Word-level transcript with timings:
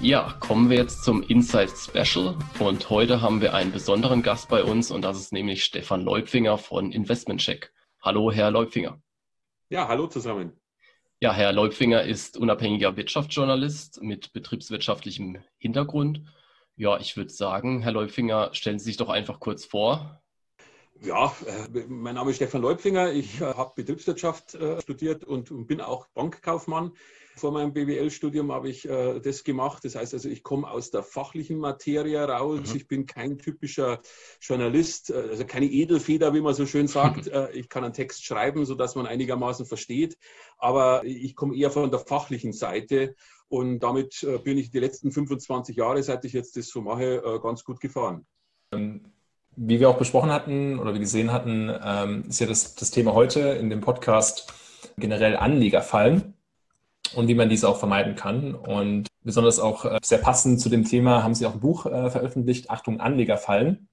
Ja, 0.00 0.36
kommen 0.38 0.70
wir 0.70 0.76
jetzt 0.76 1.02
zum 1.02 1.24
Insight 1.24 1.70
Special 1.70 2.36
und 2.60 2.88
heute 2.88 3.20
haben 3.20 3.40
wir 3.40 3.52
einen 3.52 3.72
besonderen 3.72 4.22
Gast 4.22 4.48
bei 4.48 4.62
uns 4.62 4.92
und 4.92 5.02
das 5.02 5.18
ist 5.18 5.32
nämlich 5.32 5.64
Stefan 5.64 6.02
Leupfinger 6.02 6.56
von 6.56 6.92
Investment 6.92 7.40
Check. 7.40 7.72
Hallo, 8.00 8.30
Herr 8.30 8.52
Leupfinger. 8.52 9.02
Ja, 9.70 9.88
hallo 9.88 10.06
zusammen. 10.06 10.52
Ja, 11.18 11.32
Herr 11.32 11.52
Leupfinger 11.52 12.04
ist 12.04 12.36
unabhängiger 12.36 12.96
Wirtschaftsjournalist 12.96 14.00
mit 14.00 14.32
betriebswirtschaftlichem 14.32 15.38
Hintergrund. 15.58 16.22
Ja, 16.76 16.98
ich 16.98 17.16
würde 17.16 17.30
sagen, 17.30 17.82
Herr 17.82 17.92
Leupfinger, 17.92 18.50
stellen 18.52 18.78
Sie 18.78 18.84
sich 18.84 18.98
doch 18.98 19.08
einfach 19.08 19.40
kurz 19.40 19.64
vor. 19.64 20.22
Ja, 21.02 21.32
äh, 21.46 21.84
mein 21.88 22.16
Name 22.16 22.30
ist 22.30 22.36
Stefan 22.36 22.62
Leupfinger. 22.62 23.12
Ich 23.12 23.40
äh, 23.40 23.44
habe 23.44 23.72
Betriebswirtschaft 23.76 24.54
äh, 24.54 24.80
studiert 24.80 25.24
und, 25.24 25.66
bin 25.66 25.80
auch 25.80 26.08
Bankkaufmann. 26.08 26.92
Vor 27.36 27.52
meinem 27.52 27.72
BWL-Studium 27.72 28.50
habe 28.50 28.68
ich 28.68 28.82
das 28.82 29.44
gemacht. 29.44 29.84
Das 29.84 29.94
heißt 29.94 30.12
also, 30.12 30.28
ich 30.28 30.42
komme 30.42 30.68
aus 30.68 30.90
der 30.90 31.04
fachlichen 31.04 31.58
Materie 31.58 32.20
raus. 32.20 32.70
Mhm. 32.70 32.76
Ich 32.76 32.88
bin 32.88 33.06
kein 33.06 33.38
typischer 33.38 34.00
Journalist, 34.40 35.12
also 35.12 35.44
keine 35.44 35.66
Edelfeder, 35.66 36.34
wie 36.34 36.40
man 36.40 36.54
so 36.54 36.66
schön 36.66 36.88
sagt. 36.88 37.30
ich 37.54 37.68
kann 37.68 37.84
einen 37.84 37.92
Text 37.92 38.24
schreiben, 38.24 38.66
sodass 38.66 38.96
man 38.96 39.06
einigermaßen 39.06 39.66
versteht. 39.66 40.18
Aber 40.56 41.04
ich 41.04 41.36
komme 41.36 41.56
eher 41.56 41.70
von 41.70 41.88
der 41.92 42.00
fachlichen 42.00 42.52
Seite. 42.52 43.14
Und 43.46 43.78
damit 43.84 44.26
bin 44.42 44.58
ich 44.58 44.72
die 44.72 44.80
letzten 44.80 45.12
25 45.12 45.76
Jahre, 45.76 46.02
seit 46.02 46.24
ich 46.24 46.32
jetzt 46.32 46.56
das 46.56 46.66
so 46.66 46.80
mache, 46.80 47.38
ganz 47.40 47.62
gut 47.62 47.78
gefahren. 47.78 48.26
Ähm, 48.72 49.12
wie 49.60 49.80
wir 49.80 49.90
auch 49.90 49.98
besprochen 49.98 50.30
hatten 50.30 50.78
oder 50.78 50.94
wie 50.94 51.00
gesehen 51.00 51.32
hatten, 51.32 51.70
ähm, 51.84 52.24
ist 52.28 52.40
ja 52.40 52.46
das, 52.46 52.76
das 52.76 52.90
Thema 52.90 53.14
heute 53.14 53.40
in 53.40 53.70
dem 53.70 53.80
Podcast 53.80 54.52
generell 54.96 55.36
Anlegerfallen 55.36 56.34
und 57.14 57.28
wie 57.28 57.34
man 57.34 57.48
diese 57.48 57.68
auch 57.68 57.78
vermeiden 57.78 58.14
kann. 58.14 58.54
Und 58.54 59.08
besonders 59.24 59.58
auch 59.58 59.84
äh, 59.84 59.98
sehr 60.02 60.18
passend 60.18 60.60
zu 60.60 60.68
dem 60.68 60.84
Thema 60.84 61.24
haben 61.24 61.34
Sie 61.34 61.44
auch 61.44 61.54
ein 61.54 61.60
Buch 61.60 61.86
äh, 61.86 62.10
veröffentlicht, 62.10 62.70
Achtung, 62.70 63.00
Anlegerfallen. 63.00 63.88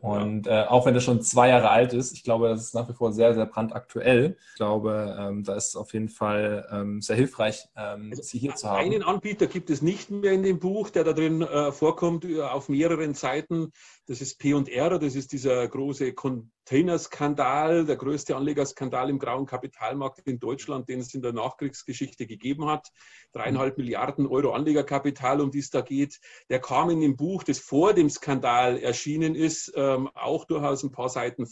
Und 0.00 0.46
äh, 0.46 0.64
auch 0.68 0.86
wenn 0.86 0.94
das 0.94 1.04
schon 1.04 1.22
zwei 1.22 1.48
Jahre 1.48 1.70
alt 1.70 1.92
ist, 1.92 2.12
ich 2.12 2.24
glaube, 2.24 2.48
das 2.48 2.62
ist 2.62 2.74
nach 2.74 2.88
wie 2.88 2.94
vor 2.94 3.12
sehr, 3.12 3.34
sehr 3.34 3.46
brandaktuell. 3.46 4.36
Ich 4.50 4.56
glaube, 4.56 5.16
ähm, 5.18 5.44
da 5.44 5.54
ist 5.54 5.68
es 5.68 5.76
auf 5.76 5.92
jeden 5.92 6.08
Fall 6.08 6.68
ähm, 6.70 7.00
sehr 7.00 7.16
hilfreich, 7.16 7.68
ähm, 7.76 8.08
also 8.10 8.22
Sie 8.22 8.38
hier 8.38 8.54
zu 8.54 8.68
haben. 8.68 8.80
Einen 8.80 9.02
Anbieter 9.02 9.46
gibt 9.46 9.70
es 9.70 9.82
nicht 9.82 10.10
mehr 10.10 10.32
in 10.32 10.42
dem 10.42 10.58
Buch, 10.58 10.90
der 10.90 11.04
da 11.04 11.12
drin 11.12 11.42
äh, 11.42 11.72
vorkommt, 11.72 12.24
äh, 12.24 12.40
auf 12.42 12.68
mehreren 12.68 13.14
Seiten. 13.14 13.72
Das 14.06 14.20
ist 14.20 14.38
P&R, 14.38 14.98
das 14.98 15.14
ist 15.14 15.32
dieser 15.32 15.68
große 15.68 16.14
Containerskandal, 16.14 17.84
der 17.84 17.96
größte 17.96 18.34
Anlegerskandal 18.34 19.08
im 19.08 19.20
grauen 19.20 19.46
Kapitalmarkt 19.46 20.26
in 20.26 20.40
Deutschland, 20.40 20.88
den 20.88 20.98
es 20.98 21.14
in 21.14 21.22
der 21.22 21.32
Nachkriegsgeschichte 21.32 22.26
gegeben 22.26 22.66
hat. 22.66 22.88
Dreieinhalb 23.32 23.78
mhm. 23.78 23.84
Milliarden 23.84 24.26
Euro 24.26 24.52
Anlegerkapital, 24.52 25.40
um 25.40 25.52
die 25.52 25.60
es 25.60 25.70
da 25.70 25.80
geht. 25.80 26.18
Der 26.48 26.60
kam 26.60 26.90
in 26.90 27.00
dem 27.00 27.16
Buch, 27.16 27.44
das 27.44 27.60
vor 27.60 27.94
dem 27.94 28.10
Skandal 28.10 28.78
erschienen 28.78 29.34
ist, 29.40 29.72
ähm, 29.74 30.08
auch 30.14 30.44
durchaus 30.44 30.82
ein 30.82 30.92
paar 30.92 31.08
Seiten 31.08 31.46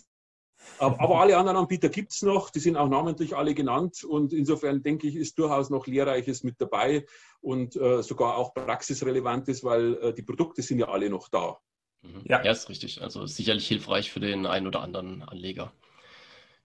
aber 0.78 1.20
alle 1.20 1.36
anderen 1.36 1.56
Anbieter 1.56 1.88
gibt 1.88 2.12
es 2.12 2.22
noch, 2.22 2.50
die 2.50 2.58
sind 2.58 2.76
auch 2.76 2.88
namentlich 2.88 3.36
alle 3.36 3.54
genannt 3.54 4.04
und 4.04 4.32
insofern 4.32 4.82
denke 4.82 5.06
ich, 5.06 5.16
ist 5.16 5.38
durchaus 5.38 5.70
noch 5.70 5.86
Lehrreiches 5.86 6.42
mit 6.42 6.60
dabei 6.60 7.06
und 7.40 7.76
äh, 7.76 8.02
sogar 8.02 8.36
auch 8.36 8.54
praxisrelevantes, 8.54 9.64
weil 9.64 9.94
äh, 9.94 10.12
die 10.12 10.22
Produkte 10.22 10.62
sind 10.62 10.78
ja 10.78 10.88
alle 10.88 11.10
noch 11.10 11.28
da. 11.28 11.58
Mhm. 12.02 12.22
Ja. 12.24 12.42
ja, 12.44 12.52
ist 12.52 12.68
richtig. 12.68 13.02
Also 13.02 13.26
sicherlich 13.26 13.66
hilfreich 13.66 14.10
für 14.10 14.20
den 14.20 14.46
einen 14.46 14.66
oder 14.66 14.82
anderen 14.82 15.22
Anleger. 15.22 15.72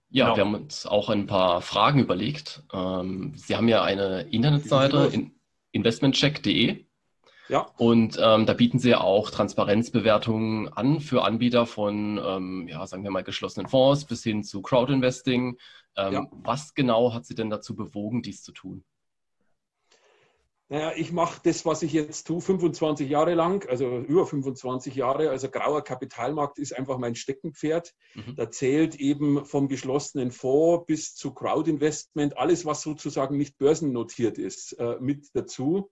Ja, 0.09 0.25
genau. 0.25 0.37
wir 0.37 0.45
haben 0.45 0.63
uns 0.63 0.85
auch 0.85 1.09
ein 1.09 1.25
paar 1.25 1.61
Fragen 1.61 1.99
überlegt. 1.99 2.63
Ähm, 2.71 3.33
Sie 3.35 3.55
haben 3.55 3.67
ja 3.67 3.83
eine 3.83 4.27
Internetseite 4.29 5.09
in 5.11 5.31
investmentcheck.de. 5.71 6.85
Ja. 7.53 7.67
Und 7.77 8.17
ähm, 8.19 8.47
da 8.47 8.53
bieten 8.53 8.79
Sie 8.79 8.95
auch 8.95 9.29
Transparenzbewertungen 9.29 10.69
an 10.69 11.01
für 11.01 11.23
Anbieter 11.23 11.67
von, 11.67 12.19
ähm, 12.25 12.67
ja, 12.67 12.87
sagen 12.87 13.03
wir 13.03 13.11
mal, 13.11 13.23
geschlossenen 13.23 13.69
Fonds 13.69 14.05
bis 14.05 14.23
hin 14.23 14.43
zu 14.43 14.63
Crowdinvesting. 14.63 15.59
Ähm, 15.95 16.13
ja. 16.13 16.25
Was 16.31 16.73
genau 16.73 17.13
hat 17.13 17.27
Sie 17.27 17.35
denn 17.35 17.51
dazu 17.51 17.75
bewogen, 17.75 18.23
dies 18.23 18.41
zu 18.41 18.53
tun? 18.53 18.83
Naja, 20.67 20.93
ich 20.95 21.11
mache 21.11 21.41
das, 21.43 21.63
was 21.63 21.83
ich 21.83 21.93
jetzt 21.93 22.25
tue, 22.25 22.41
25 22.41 23.07
Jahre 23.07 23.35
lang, 23.35 23.69
also 23.69 23.99
über 23.99 24.25
25 24.25 24.95
Jahre. 24.95 25.29
Also 25.29 25.47
grauer 25.47 25.83
Kapitalmarkt 25.83 26.57
ist 26.57 26.75
einfach 26.75 26.97
mein 26.97 27.13
Steckenpferd. 27.13 27.93
Mhm. 28.15 28.35
Da 28.35 28.49
zählt 28.49 28.95
eben 28.95 29.45
vom 29.45 29.67
geschlossenen 29.67 30.31
Fonds 30.31 30.87
bis 30.87 31.13
zu 31.13 31.35
Crowdinvestment 31.35 32.35
alles, 32.35 32.65
was 32.65 32.81
sozusagen 32.81 33.37
nicht 33.37 33.59
börsennotiert 33.59 34.39
ist, 34.39 34.73
äh, 34.79 34.95
mit 34.99 35.27
dazu. 35.35 35.91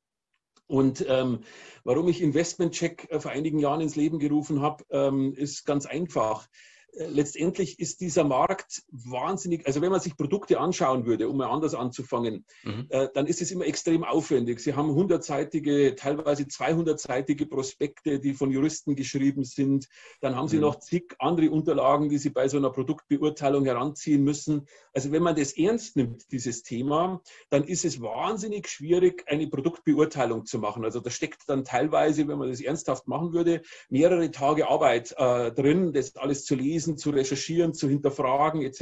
Und 0.71 1.05
ähm, 1.09 1.39
warum 1.83 2.07
ich 2.07 2.21
Investmentcheck 2.21 3.09
äh, 3.11 3.19
vor 3.19 3.31
einigen 3.31 3.59
Jahren 3.59 3.81
ins 3.81 3.97
Leben 3.97 4.19
gerufen 4.19 4.61
habe, 4.61 4.85
ähm, 4.89 5.33
ist 5.33 5.65
ganz 5.65 5.85
einfach. 5.85 6.47
Äh, 6.93 7.07
letztendlich 7.07 7.79
ist 7.79 8.01
dieser 8.01 8.23
Markt 8.23 8.83
wahnsinnig, 8.91 9.65
also 9.65 9.81
wenn 9.81 9.91
man 9.91 10.01
sich 10.01 10.17
Produkte 10.17 10.59
anschauen 10.59 11.05
würde, 11.05 11.29
um 11.29 11.37
mal 11.37 11.49
anders 11.49 11.73
anzufangen, 11.73 12.45
mhm. 12.63 12.87
äh, 12.89 13.07
dann 13.13 13.27
ist 13.27 13.41
es 13.41 13.51
immer 13.51 13.65
extrem 13.65 14.03
aufwendig. 14.03 14.59
Sie 14.59 14.73
haben 14.73 14.89
hundertseitige, 14.93 15.95
teilweise 15.95 16.43
200-seitige 16.43 17.47
Prospekte, 17.47 18.19
die 18.19 18.33
von 18.33 18.51
Juristen 18.51 18.95
geschrieben 18.95 19.43
sind. 19.43 19.87
Dann 20.19 20.35
haben 20.35 20.47
Sie 20.47 20.57
mhm. 20.57 20.63
noch 20.63 20.79
zig 20.79 21.15
andere 21.19 21.49
Unterlagen, 21.49 22.09
die 22.09 22.17
Sie 22.17 22.29
bei 22.29 22.47
so 22.47 22.57
einer 22.57 22.71
Produktbeurteilung 22.71 23.65
heranziehen 23.65 24.23
müssen. 24.23 24.67
Also 24.93 25.11
wenn 25.11 25.23
man 25.23 25.35
das 25.35 25.53
ernst 25.53 25.95
nimmt, 25.95 26.31
dieses 26.31 26.63
Thema, 26.63 27.21
dann 27.49 27.63
ist 27.63 27.85
es 27.85 28.01
wahnsinnig 28.01 28.67
schwierig, 28.67 29.23
eine 29.27 29.47
Produktbeurteilung 29.47 30.45
zu 30.45 30.59
machen. 30.59 30.83
Also 30.83 30.99
da 30.99 31.09
steckt 31.09 31.43
dann 31.47 31.63
teilweise, 31.63 32.27
wenn 32.27 32.37
man 32.37 32.49
das 32.49 32.59
ernsthaft 32.59 33.07
machen 33.07 33.33
würde, 33.33 33.61
mehrere 33.89 34.29
Tage 34.31 34.67
Arbeit 34.67 35.13
äh, 35.17 35.51
drin, 35.51 35.93
das 35.93 36.15
alles 36.17 36.43
zu 36.43 36.55
lesen 36.55 36.80
lesen, 36.81 36.97
zu 36.97 37.11
recherchieren, 37.11 37.73
zu 37.73 37.87
hinterfragen 37.87 38.61
etc. 38.61 38.81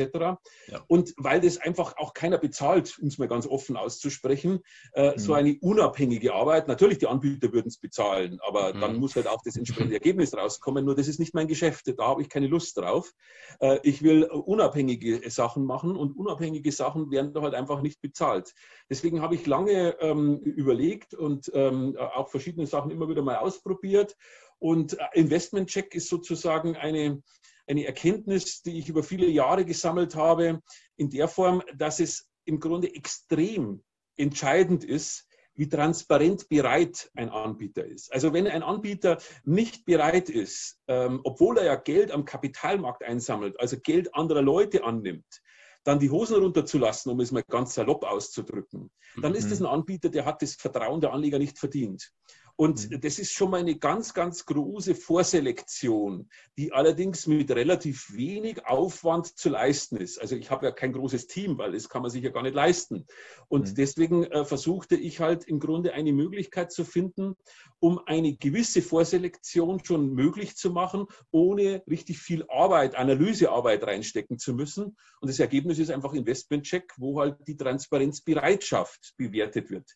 Ja. 0.68 0.84
Und 0.88 1.14
weil 1.18 1.42
das 1.42 1.58
einfach 1.58 1.98
auch 1.98 2.14
keiner 2.14 2.38
bezahlt, 2.38 2.98
um 3.00 3.08
es 3.08 3.18
mal 3.18 3.28
ganz 3.28 3.46
offen 3.46 3.76
auszusprechen, 3.76 4.60
äh, 4.94 5.12
mhm. 5.12 5.20
so 5.20 5.34
eine 5.34 5.58
unabhängige 5.62 6.34
Arbeit, 6.34 6.68
natürlich 6.68 6.98
die 7.00 7.08
Anbieter 7.08 7.52
würden 7.52 7.68
es 7.68 7.78
bezahlen, 7.78 8.40
aber 8.46 8.74
mhm. 8.74 8.82
dann 8.82 8.96
muss 8.98 9.16
halt 9.16 9.28
auch 9.28 9.42
das 9.44 9.58
entsprechende 9.58 9.96
Ergebnis 9.96 10.34
rauskommen. 10.34 10.86
Nur 10.86 10.96
das 10.96 11.08
ist 11.08 11.20
nicht 11.20 11.34
mein 11.34 11.48
Geschäft, 11.48 11.88
da 11.98 12.08
habe 12.08 12.22
ich 12.22 12.30
keine 12.30 12.48
Lust 12.48 12.78
drauf. 12.78 13.12
Äh, 13.60 13.80
ich 13.84 14.02
will 14.02 14.24
unabhängige 14.24 15.30
Sachen 15.30 15.66
machen 15.66 15.96
und 15.96 16.18
unabhängige 16.18 16.72
Sachen 16.72 17.12
werden 17.12 17.34
da 17.34 17.42
halt 17.42 17.54
einfach 17.54 17.82
nicht 17.82 18.02
bezahlt. 18.02 18.54
Deswegen 18.90 19.22
habe 19.22 19.36
ich 19.36 19.46
lange 19.46 19.96
ähm, 20.00 20.38
überlegt 20.40 21.14
und 21.14 21.52
ähm, 21.54 21.98
auch 21.98 22.30
verschiedene 22.30 22.66
Sachen 22.66 22.92
immer 22.92 23.10
wieder 23.10 23.22
mal 23.22 23.38
ausprobiert. 23.38 24.16
Und 24.60 25.00
äh, 25.00 25.06
Investment 25.14 25.70
Check 25.70 25.96
ist 25.96 26.10
sozusagen 26.10 26.76
eine, 26.76 27.24
eine 27.70 27.86
Erkenntnis, 27.86 28.62
die 28.64 28.80
ich 28.80 28.90
über 28.90 29.04
viele 29.04 29.28
Jahre 29.28 29.64
gesammelt 29.64 30.16
habe, 30.16 30.62
in 30.98 31.10
der 31.10 31.28
Form, 31.28 31.62
dass 31.78 32.00
es 32.00 32.28
im 32.46 32.60
Grunde 32.60 32.94
extrem 32.94 33.84
entscheidend 34.18 34.84
ist, 34.84 35.28
wie 35.54 35.70
transparent 35.70 36.48
bereit 36.50 37.12
ein 37.16 37.30
Anbieter 37.30 37.86
ist. 37.86 38.12
Also 38.14 38.34
wenn 38.34 38.48
ein 38.48 38.64
Anbieter 38.64 39.18
nicht 39.44 39.86
bereit 39.86 40.30
ist, 40.30 40.80
ähm, 40.88 41.20
obwohl 41.24 41.58
er 41.58 41.66
ja 41.66 41.76
Geld 41.76 42.12
am 42.12 42.26
Kapitalmarkt 42.26 43.04
einsammelt, 43.04 43.60
also 43.60 43.78
Geld 43.78 44.16
anderer 44.16 44.42
Leute 44.42 44.84
annimmt, 44.84 45.42
dann 45.84 46.00
die 46.00 46.10
Hosen 46.10 46.38
runterzulassen, 46.38 47.12
um 47.12 47.20
es 47.20 47.32
mal 47.32 47.44
ganz 47.48 47.74
salopp 47.74 48.04
auszudrücken, 48.04 48.90
dann 49.22 49.36
ist 49.36 49.52
es 49.52 49.60
mhm. 49.60 49.66
ein 49.66 49.74
Anbieter, 49.74 50.10
der 50.10 50.26
hat 50.26 50.42
das 50.42 50.56
Vertrauen 50.56 51.02
der 51.02 51.12
Anleger 51.12 51.40
nicht 51.40 51.60
verdient. 51.60 52.12
Und 52.60 52.92
mhm. 52.92 53.00
das 53.00 53.20
ist 53.20 53.32
schon 53.32 53.52
mal 53.52 53.62
eine 53.62 53.78
ganz, 53.78 54.14
ganz 54.14 54.46
große 54.46 54.94
Vorselektion, 54.94 56.30
die 56.58 56.74
allerdings 56.74 57.26
mit 57.26 57.50
relativ 57.52 58.14
wenig 58.14 58.66
Aufwand 58.66 59.28
zu 59.38 59.48
leisten 59.48 59.96
ist. 59.96 60.20
Also 60.20 60.36
ich 60.36 60.52
habe 60.52 60.66
ja 60.66 60.74
kein 60.74 60.92
großes 60.92 61.28
Team, 61.28 61.58
weil 61.58 61.72
das 61.72 61.88
kann 61.88 62.02
man 62.02 62.12
sich 62.12 62.22
ja 62.22 62.32
gar 62.32 62.44
nicht 62.44 62.56
leisten. 62.56 63.06
Und 63.48 63.70
mhm. 63.70 63.76
deswegen 63.76 64.26
äh, 64.26 64.44
versuchte 64.44 64.98
ich 64.98 65.22
halt 65.22 65.46
im 65.46 65.62
Grunde 65.62 65.94
eine 65.94 66.12
Möglichkeit 66.12 66.74
zu 66.74 66.84
finden, 66.84 67.38
um 67.80 68.02
eine 68.06 68.36
gewisse 68.36 68.82
Vorselektion 68.82 69.82
schon 69.86 70.14
möglich 70.14 70.58
zu 70.58 70.70
machen, 70.72 71.06
ohne 71.32 71.82
richtig 71.90 72.20
viel 72.20 72.44
Arbeit, 72.50 72.96
Analysearbeit 72.96 73.86
reinstecken 73.86 74.38
zu 74.38 74.54
müssen. 74.54 74.98
Und 75.22 75.30
das 75.30 75.40
Ergebnis 75.40 75.80
ist 75.80 75.92
einfach 75.92 76.12
Investmentcheck, 76.12 76.92
wo 76.98 77.22
halt 77.22 77.38
die 77.48 77.56
Transparenzbereitschaft 77.56 79.14
bewertet 79.16 79.70
wird. 79.70 79.96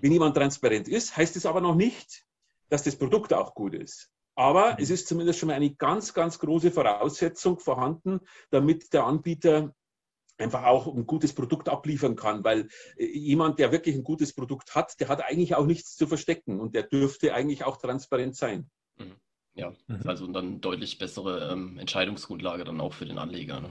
Wenn 0.00 0.12
jemand 0.12 0.36
transparent 0.36 0.88
ist, 0.88 1.16
heißt 1.16 1.36
es 1.36 1.44
aber 1.44 1.60
noch 1.60 1.74
nicht, 1.74 2.03
dass 2.68 2.82
das 2.82 2.96
Produkt 2.96 3.32
auch 3.32 3.54
gut 3.54 3.74
ist. 3.74 4.10
Aber 4.34 4.72
mhm. 4.72 4.76
es 4.78 4.90
ist 4.90 5.06
zumindest 5.06 5.38
schon 5.38 5.48
mal 5.48 5.54
eine 5.54 5.74
ganz, 5.74 6.14
ganz 6.14 6.38
große 6.38 6.70
Voraussetzung 6.70 7.58
vorhanden, 7.58 8.20
damit 8.50 8.92
der 8.92 9.04
Anbieter 9.04 9.74
einfach 10.38 10.64
auch 10.64 10.92
ein 10.92 11.06
gutes 11.06 11.32
Produkt 11.32 11.68
abliefern 11.68 12.16
kann, 12.16 12.42
weil 12.42 12.68
äh, 12.96 13.06
jemand, 13.06 13.58
der 13.58 13.70
wirklich 13.70 13.94
ein 13.94 14.02
gutes 14.02 14.32
Produkt 14.32 14.74
hat, 14.74 14.98
der 15.00 15.08
hat 15.08 15.22
eigentlich 15.22 15.54
auch 15.54 15.66
nichts 15.66 15.96
zu 15.96 16.06
verstecken 16.06 16.60
und 16.60 16.74
der 16.74 16.82
dürfte 16.82 17.34
eigentlich 17.34 17.64
auch 17.64 17.76
transparent 17.76 18.34
sein. 18.34 18.70
Mhm. 18.96 19.16
Ja, 19.54 19.72
mhm. 19.86 20.02
also 20.06 20.26
dann 20.26 20.60
deutlich 20.60 20.98
bessere 20.98 21.52
ähm, 21.52 21.78
Entscheidungsgrundlage 21.78 22.64
dann 22.64 22.80
auch 22.80 22.92
für 22.92 23.06
den 23.06 23.18
Anleger. 23.18 23.60
Ne? 23.60 23.70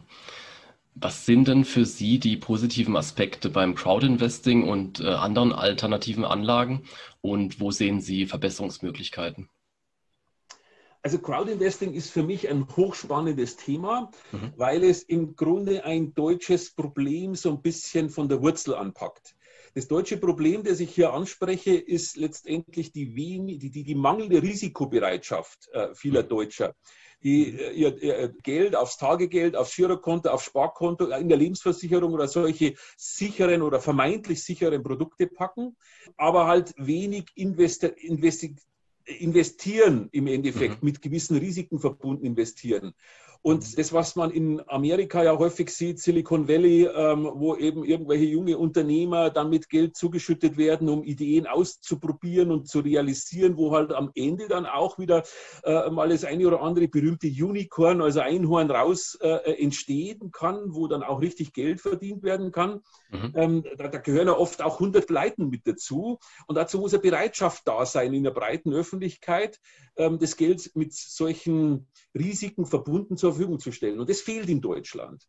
Was 0.95 1.25
sind 1.25 1.47
denn 1.47 1.65
für 1.65 1.85
Sie 1.85 2.19
die 2.19 2.37
positiven 2.37 2.95
Aspekte 2.95 3.49
beim 3.49 3.73
Crowdinvesting 3.73 4.67
und 4.67 4.99
äh, 4.99 5.07
anderen 5.07 5.51
alternativen 5.51 6.23
Anlagen 6.23 6.83
und 7.21 7.59
wo 7.59 7.71
sehen 7.71 7.99
Sie 7.99 8.25
Verbesserungsmöglichkeiten? 8.25 9.49
Also 11.01 11.19
Crowdinvesting 11.19 11.93
ist 11.93 12.11
für 12.11 12.23
mich 12.23 12.47
ein 12.47 12.65
hochspannendes 12.77 13.57
Thema, 13.57 14.11
mhm. 14.31 14.53
weil 14.55 14.83
es 14.85 15.03
im 15.03 15.35
Grunde 15.35 15.83
ein 15.83 16.13
deutsches 16.13 16.73
Problem 16.73 17.35
so 17.35 17.49
ein 17.49 17.61
bisschen 17.61 18.09
von 18.09 18.29
der 18.29 18.41
Wurzel 18.41 18.75
anpackt. 18.75 19.35
Das 19.75 19.87
deutsche 19.87 20.17
Problem, 20.17 20.63
das 20.63 20.79
ich 20.79 20.93
hier 20.93 21.11
anspreche, 21.11 21.75
ist 21.75 22.15
letztendlich 22.15 22.91
die, 22.91 23.13
die, 23.13 23.69
die, 23.71 23.83
die 23.83 23.95
mangelnde 23.95 24.41
Risikobereitschaft 24.41 25.67
äh, 25.73 25.93
vieler 25.95 26.23
mhm. 26.23 26.29
Deutscher 26.29 26.75
die 27.23 27.51
mhm. 27.51 27.59
ihr, 27.73 28.03
ihr, 28.03 28.33
Geld 28.43 28.75
aufs 28.75 28.97
Tagegeld, 28.97 29.55
aufs 29.55 29.75
Girokonto, 29.75 30.29
aufs 30.29 30.45
Sparkonto, 30.45 31.05
in 31.07 31.29
der 31.29 31.37
Lebensversicherung 31.37 32.13
oder 32.13 32.27
solche 32.27 32.75
sicheren 32.97 33.61
oder 33.61 33.79
vermeintlich 33.79 34.43
sicheren 34.43 34.83
Produkte 34.83 35.27
packen, 35.27 35.75
aber 36.17 36.47
halt 36.47 36.73
wenig 36.77 37.25
investi 37.35 37.87
investi 37.87 38.55
investieren 39.05 40.07
im 40.11 40.27
Endeffekt, 40.27 40.81
mhm. 40.81 40.87
mit 40.87 41.01
gewissen 41.01 41.37
Risiken 41.37 41.79
verbunden 41.79 42.25
investieren. 42.25 42.93
Und 43.45 43.77
das, 43.77 43.91
was 43.91 44.15
man 44.15 44.31
in 44.31 44.61
Amerika 44.67 45.21
ja 45.21 45.37
häufig 45.37 45.69
sieht, 45.69 45.99
Silicon 45.99 46.47
Valley, 46.47 46.85
ähm, 46.85 47.29
wo 47.33 47.57
eben 47.57 47.83
irgendwelche 47.83 48.23
junge 48.23 48.57
Unternehmer 48.57 49.31
dann 49.31 49.49
mit 49.49 49.67
Geld 49.69 49.97
zugeschüttet 49.97 50.55
werden, 50.55 50.87
um 50.87 51.03
Ideen 51.03 51.45
auszuprobieren 51.45 52.51
und 52.51 52.69
zu 52.69 52.79
realisieren, 52.79 53.57
wo 53.57 53.75
halt 53.75 53.91
am 53.91 54.11
Ende 54.15 54.47
dann 54.47 54.65
auch 54.65 54.97
wieder 54.97 55.23
äh, 55.65 55.89
mal 55.89 56.07
das 56.07 56.23
eine 56.23 56.47
oder 56.47 56.61
andere 56.61 56.87
berühmte 56.87 57.27
Unicorn, 57.27 58.01
also 58.01 58.21
Einhorn 58.21 58.71
raus 58.71 59.17
äh, 59.21 59.61
entstehen 59.61 60.31
kann, 60.31 60.73
wo 60.73 60.87
dann 60.87 61.03
auch 61.03 61.19
richtig 61.19 61.51
Geld 61.51 61.81
verdient 61.81 62.23
werden 62.23 62.53
kann. 62.53 62.81
Mhm. 63.11 63.33
Ähm, 63.35 63.63
da, 63.77 63.89
da, 63.89 63.97
gehören 63.97 64.27
ja 64.27 64.37
oft 64.37 64.61
auch 64.61 64.75
100 64.75 65.09
Leiten 65.09 65.49
mit 65.49 65.67
dazu. 65.67 66.17
Und 66.47 66.55
dazu 66.55 66.79
muss 66.79 66.93
eine 66.93 67.01
Bereitschaft 67.01 67.63
da 67.67 67.85
sein 67.85 68.13
in 68.13 68.23
der 68.23 68.31
breiten 68.31 68.73
Öffentlichkeit, 68.73 69.59
das 69.95 70.37
Geld 70.37 70.75
mit 70.75 70.93
solchen 70.93 71.87
Risiken 72.15 72.65
verbunden 72.65 73.17
zur 73.17 73.33
Verfügung 73.33 73.59
zu 73.59 73.71
stellen. 73.71 73.99
Und 73.99 74.09
das 74.09 74.21
fehlt 74.21 74.49
in 74.49 74.61
Deutschland. 74.61 75.27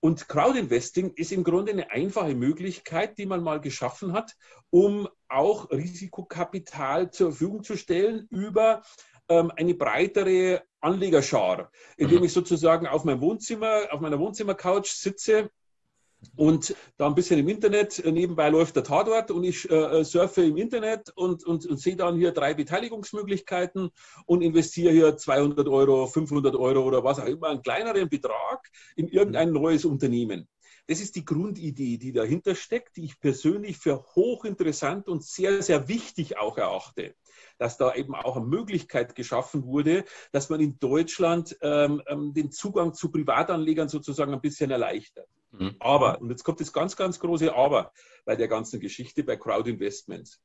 Und 0.00 0.28
Crowdinvesting 0.28 1.12
ist 1.14 1.30
im 1.30 1.44
Grunde 1.44 1.72
eine 1.72 1.90
einfache 1.90 2.34
Möglichkeit, 2.34 3.18
die 3.18 3.26
man 3.26 3.42
mal 3.42 3.60
geschaffen 3.60 4.14
hat, 4.14 4.34
um 4.70 5.08
auch 5.28 5.70
Risikokapital 5.70 7.10
zur 7.10 7.30
Verfügung 7.30 7.62
zu 7.62 7.76
stellen 7.76 8.26
über 8.30 8.82
ähm, 9.28 9.52
eine 9.56 9.74
breitere 9.74 10.62
Anlegerschar, 10.80 11.70
indem 11.98 12.20
mhm. 12.20 12.24
ich 12.24 12.32
sozusagen 12.32 12.86
auf 12.86 13.04
meinem 13.04 13.20
Wohnzimmer, 13.20 13.88
auf 13.90 14.00
meiner 14.00 14.18
Wohnzimmercouch 14.18 14.86
sitze 14.86 15.50
und 16.36 16.74
da 16.96 17.06
ein 17.06 17.14
bisschen 17.14 17.38
im 17.38 17.48
Internet, 17.48 17.98
äh, 17.98 18.12
nebenbei 18.12 18.48
läuft 18.50 18.76
der 18.76 18.84
Tatort 18.84 19.30
und 19.30 19.44
ich 19.44 19.70
äh, 19.70 19.74
äh, 19.74 20.04
surfe 20.04 20.42
im 20.42 20.56
Internet 20.56 21.10
und, 21.14 21.44
und, 21.44 21.66
und 21.66 21.78
sehe 21.78 21.96
dann 21.96 22.16
hier 22.16 22.32
drei 22.32 22.54
Beteiligungsmöglichkeiten 22.54 23.90
und 24.26 24.42
investiere 24.42 24.92
hier 24.92 25.16
200 25.16 25.68
Euro, 25.68 26.06
500 26.06 26.56
Euro 26.56 26.82
oder 26.82 27.04
was 27.04 27.18
auch 27.18 27.26
immer, 27.26 27.48
einen 27.48 27.62
kleineren 27.62 28.08
Betrag 28.08 28.68
in 28.96 29.08
irgendein 29.08 29.52
neues 29.52 29.84
Unternehmen. 29.84 30.48
Das 30.86 31.00
ist 31.00 31.14
die 31.14 31.24
Grundidee, 31.24 31.98
die 31.98 32.12
dahinter 32.12 32.54
steckt, 32.54 32.96
die 32.96 33.04
ich 33.04 33.20
persönlich 33.20 33.76
für 33.76 34.04
hochinteressant 34.16 35.08
und 35.08 35.24
sehr, 35.24 35.62
sehr 35.62 35.88
wichtig 35.88 36.38
auch 36.38 36.58
erachte 36.58 37.14
dass 37.58 37.76
da 37.76 37.94
eben 37.94 38.14
auch 38.14 38.36
eine 38.36 38.46
Möglichkeit 38.46 39.14
geschaffen 39.14 39.64
wurde, 39.64 40.04
dass 40.32 40.48
man 40.48 40.60
in 40.60 40.78
Deutschland 40.78 41.56
ähm, 41.60 42.02
ähm 42.06 42.32
den 42.32 42.50
Zugang 42.50 42.94
zu 42.94 43.10
Privatanlegern 43.10 43.88
sozusagen 43.88 44.32
ein 44.32 44.40
bisschen 44.40 44.70
erleichtert. 44.70 45.28
Mhm. 45.52 45.76
Aber, 45.78 46.20
und 46.20 46.30
jetzt 46.30 46.44
kommt 46.44 46.60
das 46.60 46.72
ganz, 46.72 46.96
ganz 46.96 47.18
große 47.18 47.54
Aber 47.54 47.92
bei 48.24 48.36
der 48.36 48.48
ganzen 48.48 48.80
Geschichte, 48.80 49.24
bei 49.24 49.36
Crowdinvestments. 49.36 50.42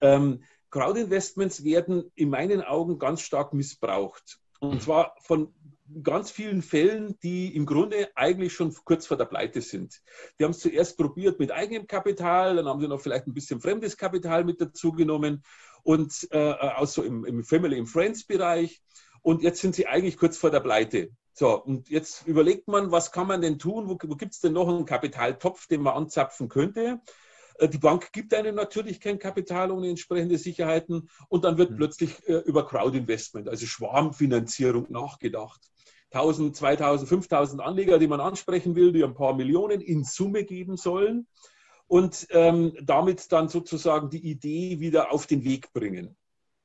Ähm, 0.00 0.42
Crowdinvestments 0.70 1.64
werden 1.64 2.10
in 2.14 2.30
meinen 2.30 2.62
Augen 2.62 2.98
ganz 2.98 3.20
stark 3.20 3.52
missbraucht. 3.52 4.38
Und 4.60 4.74
mhm. 4.74 4.80
zwar 4.80 5.14
von 5.20 5.54
ganz 6.02 6.30
vielen 6.30 6.62
Fällen, 6.62 7.18
die 7.22 7.54
im 7.54 7.66
Grunde 7.66 8.08
eigentlich 8.16 8.52
schon 8.52 8.74
kurz 8.84 9.06
vor 9.06 9.16
der 9.16 9.26
Pleite 9.26 9.60
sind. 9.60 10.02
Die 10.38 10.44
haben 10.44 10.50
es 10.50 10.58
zuerst 10.58 10.96
probiert 10.96 11.38
mit 11.38 11.52
eigenem 11.52 11.86
Kapital, 11.86 12.56
dann 12.56 12.66
haben 12.66 12.80
sie 12.80 12.88
noch 12.88 13.00
vielleicht 13.00 13.26
ein 13.26 13.34
bisschen 13.34 13.60
fremdes 13.60 13.96
Kapital 13.96 14.44
mit 14.44 14.60
dazu 14.60 14.92
genommen 14.92 15.44
und 15.82 16.26
äh, 16.32 16.52
auch 16.52 16.86
so 16.86 17.02
im, 17.02 17.24
im 17.24 17.44
Family, 17.44 17.78
im 17.78 17.86
Friends-Bereich. 17.86 18.82
Und 19.22 19.42
jetzt 19.42 19.60
sind 19.60 19.74
sie 19.74 19.86
eigentlich 19.86 20.16
kurz 20.16 20.36
vor 20.36 20.50
der 20.50 20.60
Pleite. 20.60 21.10
So, 21.38 21.62
und 21.62 21.90
jetzt 21.90 22.26
überlegt 22.26 22.66
man, 22.66 22.92
was 22.92 23.12
kann 23.12 23.26
man 23.26 23.42
denn 23.42 23.58
tun? 23.58 23.90
Wo, 23.90 23.98
wo 24.02 24.16
gibt 24.16 24.32
es 24.32 24.40
denn 24.40 24.54
noch 24.54 24.68
einen 24.68 24.86
Kapitaltopf, 24.86 25.66
den 25.66 25.82
man 25.82 25.92
anzapfen 25.92 26.48
könnte? 26.48 27.02
Äh, 27.58 27.68
die 27.68 27.76
Bank 27.76 28.10
gibt 28.14 28.32
einem 28.32 28.54
natürlich 28.54 29.00
kein 29.00 29.18
Kapital 29.18 29.70
ohne 29.70 29.90
entsprechende 29.90 30.38
Sicherheiten 30.38 31.10
und 31.28 31.44
dann 31.44 31.58
wird 31.58 31.72
mhm. 31.72 31.76
plötzlich 31.76 32.26
äh, 32.26 32.38
über 32.38 32.66
Crowdinvestment, 32.66 33.50
also 33.50 33.66
Schwarmfinanzierung 33.66 34.86
nachgedacht. 34.90 35.60
1000, 36.12 36.56
2000, 36.56 37.06
5000 37.06 37.60
Anleger, 37.60 37.98
die 37.98 38.06
man 38.06 38.22
ansprechen 38.22 38.74
will, 38.74 38.92
die 38.92 39.04
ein 39.04 39.12
paar 39.12 39.34
Millionen 39.34 39.82
in 39.82 40.04
Summe 40.04 40.44
geben 40.44 40.78
sollen 40.78 41.26
und 41.86 42.28
ähm, 42.30 42.72
damit 42.80 43.30
dann 43.30 43.50
sozusagen 43.50 44.08
die 44.08 44.26
Idee 44.26 44.80
wieder 44.80 45.12
auf 45.12 45.26
den 45.26 45.44
Weg 45.44 45.74
bringen. 45.74 46.16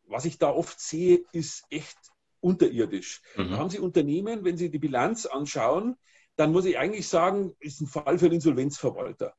Was 0.08 0.24
ich 0.24 0.38
da 0.38 0.50
oft 0.50 0.80
sehe, 0.80 1.26
ist 1.34 1.66
echt 1.70 1.98
unterirdisch. 2.42 3.22
Mhm. 3.38 3.52
Da 3.52 3.58
haben 3.58 3.70
Sie 3.70 3.80
Unternehmen, 3.80 4.44
wenn 4.44 4.58
Sie 4.58 4.70
die 4.70 4.80
Bilanz 4.80 5.26
anschauen, 5.26 5.96
dann 6.36 6.52
muss 6.52 6.66
ich 6.66 6.78
eigentlich 6.78 7.08
sagen, 7.08 7.56
ist 7.60 7.82
ein 7.82 7.88
Fall 7.88 8.18
für 8.18 8.26
einen 8.26 8.36
Insolvenzverwalter. 8.36 9.36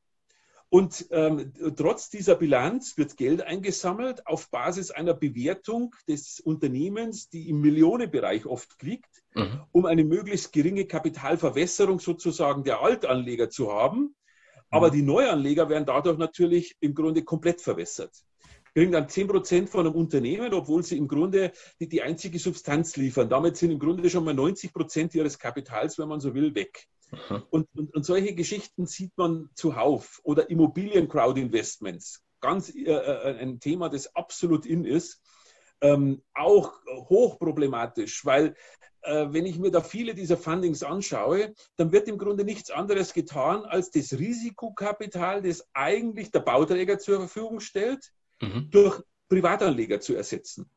Und 0.69 1.05
ähm, 1.11 1.53
trotz 1.75 2.09
dieser 2.09 2.33
Bilanz 2.33 2.97
wird 2.97 3.15
Geld 3.15 3.43
eingesammelt 3.43 4.25
auf 4.25 4.49
Basis 4.49 4.89
einer 4.89 5.13
Bewertung 5.13 5.93
des 6.07 6.39
Unternehmens, 6.39 7.29
die 7.29 7.47
im 7.49 7.61
Millionenbereich 7.61 8.47
oft 8.47 8.81
liegt, 8.81 9.21
mhm. 9.35 9.61
um 9.71 9.85
eine 9.85 10.03
möglichst 10.03 10.51
geringe 10.51 10.85
Kapitalverwässerung 10.85 11.99
sozusagen 11.99 12.63
der 12.63 12.81
Altanleger 12.81 13.51
zu 13.51 13.71
haben. 13.71 14.15
Aber 14.71 14.87
mhm. 14.87 14.93
die 14.93 15.01
Neuanleger 15.03 15.69
werden 15.69 15.85
dadurch 15.85 16.17
natürlich 16.17 16.75
im 16.79 16.95
Grunde 16.95 17.23
komplett 17.23 17.61
verwässert 17.61 18.23
kriegen 18.73 18.91
dann 18.91 19.09
10 19.09 19.27
Prozent 19.27 19.69
von 19.69 19.85
einem 19.85 19.95
Unternehmen, 19.95 20.53
obwohl 20.53 20.83
sie 20.83 20.97
im 20.97 21.07
Grunde 21.07 21.51
die, 21.79 21.87
die 21.87 22.01
einzige 22.01 22.39
Substanz 22.39 22.95
liefern. 22.97 23.29
Damit 23.29 23.57
sind 23.57 23.71
im 23.71 23.79
Grunde 23.79 24.09
schon 24.09 24.23
mal 24.23 24.33
90 24.33 24.73
Prozent 24.73 25.15
ihres 25.15 25.37
Kapitals, 25.37 25.99
wenn 25.99 26.07
man 26.07 26.19
so 26.19 26.33
will, 26.33 26.55
weg. 26.55 26.87
Und, 27.51 27.67
und, 27.75 27.93
und, 27.93 28.03
solche 28.03 28.33
Geschichten 28.33 28.87
sieht 28.87 29.11
man 29.17 29.49
zuhauf. 29.53 30.19
Oder 30.23 30.49
Immobilien-Crowd-Investments. 30.49 32.23
Ganz 32.41 32.73
äh, 32.73 32.85
äh, 32.85 33.37
ein 33.39 33.59
Thema, 33.59 33.89
das 33.89 34.15
absolut 34.15 34.65
in 34.65 34.85
ist. 34.85 35.21
Ähm, 35.81 36.23
auch 36.33 36.73
hochproblematisch, 36.87 38.25
weil 38.25 38.55
äh, 39.03 39.27
wenn 39.29 39.45
ich 39.45 39.59
mir 39.59 39.69
da 39.69 39.81
viele 39.81 40.15
dieser 40.15 40.37
Fundings 40.37 40.81
anschaue, 40.81 41.53
dann 41.75 41.91
wird 41.91 42.07
im 42.07 42.17
Grunde 42.17 42.45
nichts 42.45 42.71
anderes 42.71 43.13
getan, 43.13 43.65
als 43.65 43.91
das 43.91 44.13
Risikokapital, 44.13 45.41
das 45.41 45.67
eigentlich 45.73 46.31
der 46.31 46.39
Bauträger 46.39 46.99
zur 46.99 47.19
Verfügung 47.19 47.59
stellt, 47.59 48.13
mhm. 48.41 48.69
durch 48.71 49.01
Privatanleger 49.29 49.99
zu 49.99 50.15
ersetzen. 50.15 50.69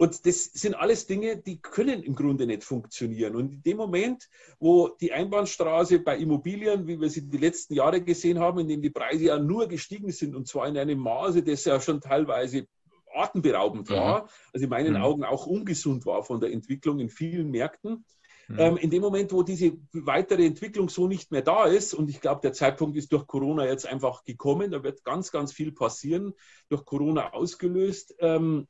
Und 0.00 0.24
das 0.26 0.44
sind 0.44 0.74
alles 0.74 1.06
Dinge, 1.06 1.38
die 1.38 1.60
können 1.60 2.04
im 2.04 2.14
Grunde 2.14 2.46
nicht 2.46 2.62
funktionieren. 2.62 3.34
Und 3.34 3.52
in 3.52 3.62
dem 3.64 3.76
Moment, 3.76 4.28
wo 4.60 4.88
die 4.88 5.12
Einbahnstraße 5.12 5.98
bei 5.98 6.16
Immobilien, 6.18 6.86
wie 6.86 7.00
wir 7.00 7.10
sie 7.10 7.28
die 7.28 7.36
letzten 7.36 7.74
Jahre 7.74 8.00
gesehen 8.00 8.38
haben, 8.38 8.60
in 8.60 8.68
dem 8.68 8.80
die 8.80 8.90
Preise 8.90 9.24
ja 9.24 9.38
nur 9.40 9.66
gestiegen 9.66 10.12
sind 10.12 10.36
und 10.36 10.46
zwar 10.46 10.68
in 10.68 10.78
einem 10.78 11.00
Maße, 11.00 11.42
das 11.42 11.64
ja 11.64 11.80
schon 11.80 12.00
teilweise 12.00 12.68
atemberaubend 13.12 13.90
war, 13.90 14.22
mhm. 14.22 14.28
also 14.52 14.64
in 14.64 14.70
meinen 14.70 14.94
mhm. 14.94 15.02
Augen 15.02 15.24
auch 15.24 15.46
ungesund 15.46 16.06
war 16.06 16.22
von 16.22 16.40
der 16.40 16.52
Entwicklung 16.52 17.00
in 17.00 17.08
vielen 17.08 17.50
Märkten, 17.50 18.04
Mhm. 18.48 18.58
Ähm, 18.58 18.76
in 18.78 18.90
dem 18.90 19.02
Moment, 19.02 19.32
wo 19.32 19.42
diese 19.42 19.72
weitere 19.92 20.46
Entwicklung 20.46 20.88
so 20.88 21.06
nicht 21.06 21.30
mehr 21.30 21.42
da 21.42 21.66
ist, 21.66 21.94
und 21.94 22.08
ich 22.08 22.20
glaube, 22.20 22.40
der 22.42 22.54
Zeitpunkt 22.54 22.96
ist 22.96 23.12
durch 23.12 23.26
Corona 23.26 23.66
jetzt 23.66 23.86
einfach 23.86 24.24
gekommen, 24.24 24.70
da 24.70 24.82
wird 24.82 25.04
ganz, 25.04 25.30
ganz 25.30 25.52
viel 25.52 25.72
passieren, 25.72 26.32
durch 26.68 26.84
Corona 26.84 27.32
ausgelöst. 27.32 28.14
Ähm, 28.20 28.66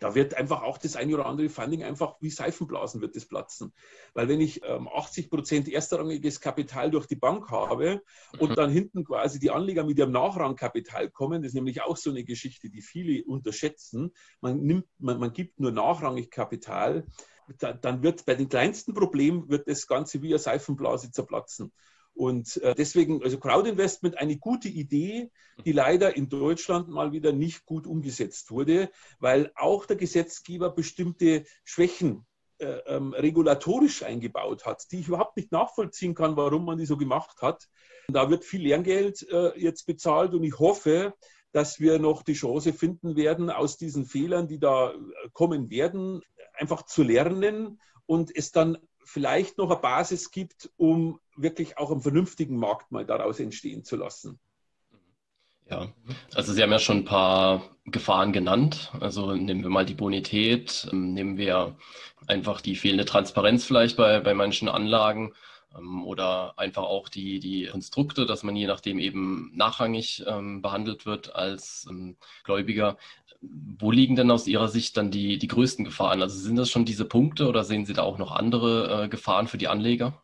da 0.00 0.16
wird 0.16 0.34
einfach 0.34 0.62
auch 0.62 0.78
das 0.78 0.96
eine 0.96 1.14
oder 1.14 1.26
andere 1.26 1.48
Funding 1.48 1.84
einfach 1.84 2.16
wie 2.20 2.30
Seifenblasen 2.30 3.00
wird 3.00 3.14
das 3.14 3.26
platzen. 3.26 3.72
Weil 4.12 4.28
wenn 4.28 4.40
ich 4.40 4.60
ähm, 4.64 4.88
80 4.88 5.30
Prozent 5.30 5.68
erstrangiges 5.68 6.40
Kapital 6.40 6.90
durch 6.90 7.06
die 7.06 7.16
Bank 7.16 7.50
habe 7.50 8.02
und 8.38 8.50
mhm. 8.50 8.54
dann 8.54 8.70
hinten 8.70 9.04
quasi 9.04 9.38
die 9.38 9.52
Anleger 9.52 9.84
mit 9.84 9.98
ihrem 9.98 10.10
Nachrangkapital 10.10 11.10
kommen, 11.10 11.42
das 11.42 11.50
ist 11.50 11.54
nämlich 11.54 11.82
auch 11.82 11.96
so 11.96 12.10
eine 12.10 12.24
Geschichte, 12.24 12.70
die 12.70 12.82
viele 12.82 13.24
unterschätzen. 13.24 14.12
Man 14.40 14.60
nimmt, 14.62 14.86
man, 14.98 15.20
man 15.20 15.32
gibt 15.32 15.60
nur 15.60 15.70
nachrangig 15.70 16.30
Kapital 16.30 17.06
dann 17.58 18.02
wird 18.02 18.26
bei 18.26 18.34
den 18.34 18.48
kleinsten 18.48 18.94
Problemen 18.94 19.48
wird 19.48 19.68
das 19.68 19.86
Ganze 19.86 20.22
wie 20.22 20.28
eine 20.28 20.38
Seifenblase 20.38 21.10
zerplatzen. 21.10 21.72
Und 22.14 22.58
äh, 22.58 22.74
deswegen, 22.74 23.22
also 23.22 23.38
Crowdinvestment 23.38 24.18
eine 24.18 24.38
gute 24.38 24.68
Idee, 24.68 25.30
die 25.64 25.72
leider 25.72 26.16
in 26.16 26.28
Deutschland 26.28 26.88
mal 26.88 27.12
wieder 27.12 27.32
nicht 27.32 27.66
gut 27.66 27.86
umgesetzt 27.86 28.50
wurde, 28.50 28.90
weil 29.18 29.50
auch 29.56 29.84
der 29.84 29.96
Gesetzgeber 29.96 30.70
bestimmte 30.70 31.44
Schwächen 31.64 32.24
äh, 32.58 32.78
ähm, 32.86 33.12
regulatorisch 33.12 34.04
eingebaut 34.04 34.64
hat, 34.64 34.92
die 34.92 35.00
ich 35.00 35.08
überhaupt 35.08 35.36
nicht 35.36 35.50
nachvollziehen 35.50 36.14
kann, 36.14 36.36
warum 36.36 36.64
man 36.64 36.78
die 36.78 36.86
so 36.86 36.96
gemacht 36.96 37.42
hat. 37.42 37.68
Da 38.06 38.30
wird 38.30 38.44
viel 38.44 38.62
Lehrgeld 38.62 39.26
äh, 39.28 39.58
jetzt 39.58 39.86
bezahlt 39.86 40.34
und 40.34 40.44
ich 40.44 40.56
hoffe, 40.60 41.14
dass 41.54 41.78
wir 41.78 42.00
noch 42.00 42.24
die 42.24 42.32
Chance 42.32 42.72
finden 42.72 43.14
werden, 43.14 43.48
aus 43.48 43.76
diesen 43.76 44.06
Fehlern, 44.06 44.48
die 44.48 44.58
da 44.58 44.90
äh, 44.90 44.94
kommen 45.32 45.70
werden, 45.70 46.20
einfach 46.52 46.82
zu 46.82 47.04
lernen 47.04 47.80
und 48.06 48.34
es 48.34 48.50
dann 48.50 48.76
vielleicht 49.04 49.56
noch 49.56 49.70
eine 49.70 49.80
Basis 49.80 50.32
gibt, 50.32 50.70
um 50.76 51.20
wirklich 51.36 51.78
auch 51.78 51.92
einen 51.92 52.00
vernünftigen 52.00 52.56
Markt 52.56 52.90
mal 52.90 53.06
daraus 53.06 53.38
entstehen 53.38 53.84
zu 53.84 53.94
lassen. 53.96 54.40
Ja, 55.70 55.92
also 56.34 56.52
Sie 56.52 56.60
haben 56.60 56.72
ja 56.72 56.80
schon 56.80 56.98
ein 56.98 57.04
paar 57.04 57.76
Gefahren 57.84 58.32
genannt. 58.32 58.92
Also 59.00 59.34
nehmen 59.34 59.62
wir 59.62 59.70
mal 59.70 59.86
die 59.86 59.94
Bonität, 59.94 60.88
ähm, 60.92 61.14
nehmen 61.14 61.36
wir 61.36 61.76
einfach 62.26 62.62
die 62.62 62.74
fehlende 62.74 63.04
Transparenz 63.04 63.64
vielleicht 63.64 63.96
bei, 63.96 64.18
bei 64.18 64.34
manchen 64.34 64.68
Anlagen 64.68 65.34
oder 66.04 66.58
einfach 66.58 66.84
auch 66.84 67.08
die, 67.08 67.40
die 67.40 67.66
Konstrukte, 67.66 68.26
dass 68.26 68.42
man 68.42 68.56
je 68.56 68.66
nachdem 68.66 68.98
eben 68.98 69.52
nachrangig 69.54 70.24
ähm, 70.26 70.62
behandelt 70.62 71.06
wird 71.06 71.34
als 71.34 71.86
ähm, 71.90 72.16
Gläubiger. 72.44 72.96
Wo 73.40 73.90
liegen 73.90 74.16
denn 74.16 74.30
aus 74.30 74.46
Ihrer 74.46 74.68
Sicht 74.68 74.96
dann 74.96 75.10
die, 75.10 75.38
die 75.38 75.48
größten 75.48 75.84
Gefahren? 75.84 76.22
Also 76.22 76.38
sind 76.38 76.56
das 76.56 76.70
schon 76.70 76.84
diese 76.84 77.04
Punkte 77.04 77.48
oder 77.48 77.64
sehen 77.64 77.84
Sie 77.84 77.92
da 77.92 78.02
auch 78.02 78.18
noch 78.18 78.32
andere 78.32 79.04
äh, 79.04 79.08
Gefahren 79.08 79.48
für 79.48 79.58
die 79.58 79.68
Anleger? 79.68 80.23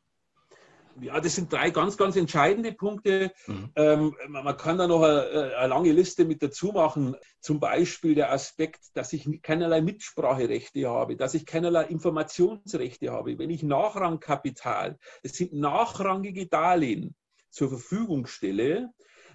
Ja, 1.03 1.21
das 1.21 1.35
sind 1.35 1.53
drei 1.53 1.71
ganz, 1.71 1.97
ganz 1.97 2.17
entscheidende 2.17 2.73
Punkte. 2.73 3.33
Mhm. 3.47 3.71
Ähm, 3.77 4.17
man 4.29 4.57
kann 4.57 4.79
da 4.79 4.87
noch 4.87 5.03
eine, 5.03 5.57
eine, 5.57 5.69
lange 5.69 5.93
Liste 5.93 6.25
mit 6.25 6.43
dazu 6.43 6.73
machen. 6.73 7.17
Zum 7.41 7.61
Beispiel 7.61 8.15
der 8.15 8.33
Aspekt, 8.33 8.81
dass 8.95 9.13
ich 9.13 9.43
keinerlei 9.43 9.81
Mitspracherechte 9.81 10.89
habe, 10.89 11.17
dass 11.17 11.35
ich 11.35 11.47
keinerlei 11.47 11.85
Informationsrechte 11.85 13.11
habe. 13.13 13.39
Wenn 13.39 13.51
ich 13.51 13.63
Nachrangkapital, 13.63 14.99
das 15.23 15.33
sind 15.33 15.53
nachrangige 15.53 16.47
Darlehen, 16.47 17.15
zur 17.51 17.69
Verfügung 17.69 18.27
stelle, 18.27 18.91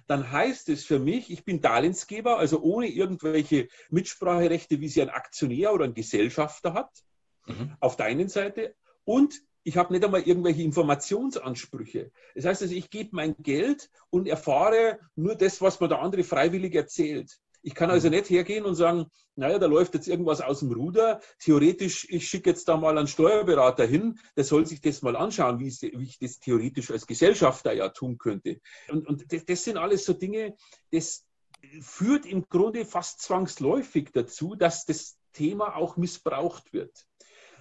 dann 0.06 0.30
heißt 0.30 0.68
es 0.68 0.84
für 0.84 0.98
mich, 0.98 1.30
ich 1.30 1.44
bin 1.44 1.60
Darlehensgeber, 1.60 2.38
also 2.38 2.60
ohne 2.60 2.88
irgendwelche 2.88 3.68
Mitspracherechte, 3.90 4.80
wie 4.80 4.88
sie 4.88 5.02
ein 5.02 5.10
Aktionär 5.10 5.72
oder 5.72 5.84
ein 5.84 5.94
Gesellschafter 5.94 6.74
hat, 6.74 6.90
mhm. 7.46 7.76
auf 7.80 7.96
der 7.96 8.06
einen 8.06 8.28
Seite. 8.28 8.74
Und 9.04 9.40
ich 9.66 9.76
habe 9.76 9.92
nicht 9.92 10.04
einmal 10.04 10.22
irgendwelche 10.22 10.62
Informationsansprüche. 10.62 12.12
Das 12.36 12.44
heißt 12.44 12.62
also, 12.62 12.72
ich 12.72 12.88
gebe 12.88 13.10
mein 13.16 13.34
Geld 13.42 13.90
und 14.10 14.28
erfahre 14.28 15.00
nur 15.16 15.34
das, 15.34 15.60
was 15.60 15.80
mir 15.80 15.88
der 15.88 16.00
andere 16.02 16.22
freiwillig 16.22 16.72
erzählt. 16.76 17.40
Ich 17.62 17.74
kann 17.74 17.90
also 17.90 18.08
nicht 18.08 18.30
hergehen 18.30 18.64
und 18.64 18.76
sagen, 18.76 19.06
naja, 19.34 19.58
da 19.58 19.66
läuft 19.66 19.94
jetzt 19.94 20.06
irgendwas 20.06 20.40
aus 20.40 20.60
dem 20.60 20.70
Ruder. 20.70 21.20
Theoretisch, 21.40 22.06
ich 22.08 22.28
schicke 22.28 22.50
jetzt 22.50 22.68
da 22.68 22.76
mal 22.76 22.96
einen 22.96 23.08
Steuerberater 23.08 23.84
hin, 23.84 24.20
der 24.36 24.44
soll 24.44 24.66
sich 24.66 24.80
das 24.80 25.02
mal 25.02 25.16
anschauen, 25.16 25.58
wie, 25.58 25.66
ich 25.66 26.18
das 26.20 26.38
theoretisch 26.38 26.92
als 26.92 27.04
Gesellschafter 27.04 27.72
ja 27.72 27.88
tun 27.88 28.18
könnte. 28.18 28.60
Und, 28.88 29.08
und 29.08 29.32
das, 29.32 29.46
das 29.46 29.64
sind 29.64 29.78
alles 29.78 30.04
so 30.04 30.12
Dinge, 30.12 30.54
das 30.92 31.26
führt 31.80 32.24
im 32.24 32.48
Grunde 32.48 32.84
fast 32.84 33.20
zwangsläufig 33.20 34.10
dazu, 34.12 34.54
dass 34.54 34.86
das 34.86 35.18
Thema 35.32 35.74
auch 35.74 35.96
missbraucht 35.96 36.72
wird. 36.72 37.04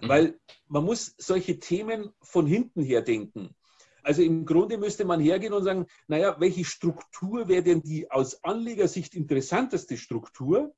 Mhm. 0.02 0.10
Weil 0.10 0.40
man 0.68 0.84
muss 0.84 1.16
solche 1.18 1.60
Themen 1.60 2.12
von 2.22 2.48
hinten 2.48 2.84
her 2.84 3.02
denken. 3.02 3.56
Also 4.04 4.22
im 4.22 4.46
Grunde 4.46 4.78
müsste 4.78 5.04
man 5.04 5.20
hergehen 5.20 5.54
und 5.54 5.64
sagen, 5.64 5.88
naja, 6.08 6.36
welche 6.40 6.64
Struktur 6.64 7.48
wäre 7.48 7.64
denn 7.64 7.82
die 7.82 8.12
aus 8.12 8.44
Anlegersicht 8.44 9.16
interessanteste 9.16 9.98
Struktur? 9.98 10.76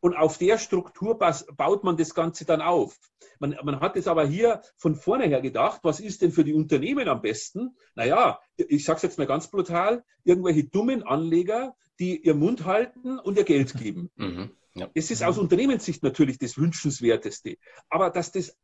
Und 0.00 0.14
auf 0.16 0.36
der 0.36 0.58
Struktur 0.58 1.18
baut 1.18 1.84
man 1.84 1.96
das 1.96 2.14
Ganze 2.14 2.44
dann 2.44 2.60
auf. 2.60 2.98
Man, 3.38 3.56
man 3.62 3.80
hat 3.80 3.96
es 3.96 4.08
aber 4.08 4.26
hier 4.26 4.62
von 4.76 4.94
vornherein 4.94 5.42
gedacht, 5.42 5.80
was 5.84 6.00
ist 6.00 6.22
denn 6.22 6.32
für 6.32 6.44
die 6.44 6.54
Unternehmen 6.54 7.08
am 7.08 7.22
besten? 7.22 7.76
Naja, 7.94 8.40
ich 8.56 8.84
sage 8.84 8.96
es 8.96 9.02
jetzt 9.02 9.18
mal 9.18 9.26
ganz 9.26 9.48
brutal, 9.48 10.04
irgendwelche 10.24 10.64
dummen 10.64 11.02
Anleger, 11.02 11.74
die 11.98 12.20
ihr 12.22 12.34
Mund 12.34 12.64
halten 12.64 13.18
und 13.18 13.38
ihr 13.38 13.44
Geld 13.44 13.74
geben. 13.74 14.10
Mhm. 14.16 14.50
Ja. 14.76 14.90
Es 14.94 15.10
ist 15.10 15.22
aus 15.22 15.38
Unternehmenssicht 15.38 16.02
natürlich 16.02 16.38
das 16.38 16.58
Wünschenswerteste. 16.58 17.56
Aber 17.88 18.10
dass 18.10 18.30
das 18.32 18.56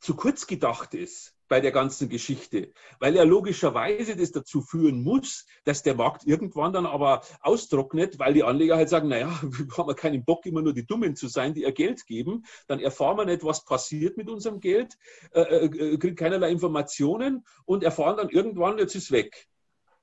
zu 0.00 0.14
kurz 0.14 0.46
gedacht 0.46 0.94
ist 0.94 1.34
bei 1.48 1.60
der 1.60 1.72
ganzen 1.72 2.08
Geschichte, 2.08 2.72
weil 3.00 3.16
er 3.16 3.24
logischerweise 3.24 4.16
das 4.16 4.32
dazu 4.32 4.60
führen 4.60 5.02
muss, 5.02 5.46
dass 5.64 5.82
der 5.82 5.94
Markt 5.94 6.24
irgendwann 6.26 6.72
dann 6.72 6.86
aber 6.86 7.22
austrocknet, 7.40 8.18
weil 8.18 8.34
die 8.34 8.44
Anleger 8.44 8.76
halt 8.76 8.88
sagen, 8.88 9.08
naja, 9.08 9.28
wir 9.42 9.76
haben 9.76 9.96
keinen 9.96 10.24
Bock, 10.24 10.46
immer 10.46 10.62
nur 10.62 10.74
die 10.74 10.86
Dummen 10.86 11.16
zu 11.16 11.28
sein, 11.28 11.54
die 11.54 11.62
ihr 11.62 11.72
Geld 11.72 12.06
geben, 12.06 12.44
dann 12.66 12.80
erfahren 12.80 13.16
wir 13.16 13.24
nicht, 13.24 13.44
was 13.44 13.64
passiert 13.64 14.16
mit 14.16 14.28
unserem 14.28 14.60
Geld, 14.60 14.96
äh, 15.32 15.40
äh, 15.40 15.98
kriegen 15.98 16.16
keinerlei 16.16 16.50
Informationen 16.50 17.44
und 17.64 17.82
erfahren 17.82 18.16
dann 18.16 18.28
irgendwann, 18.28 18.78
jetzt 18.78 18.94
ist 18.94 19.10
weg. 19.10 19.48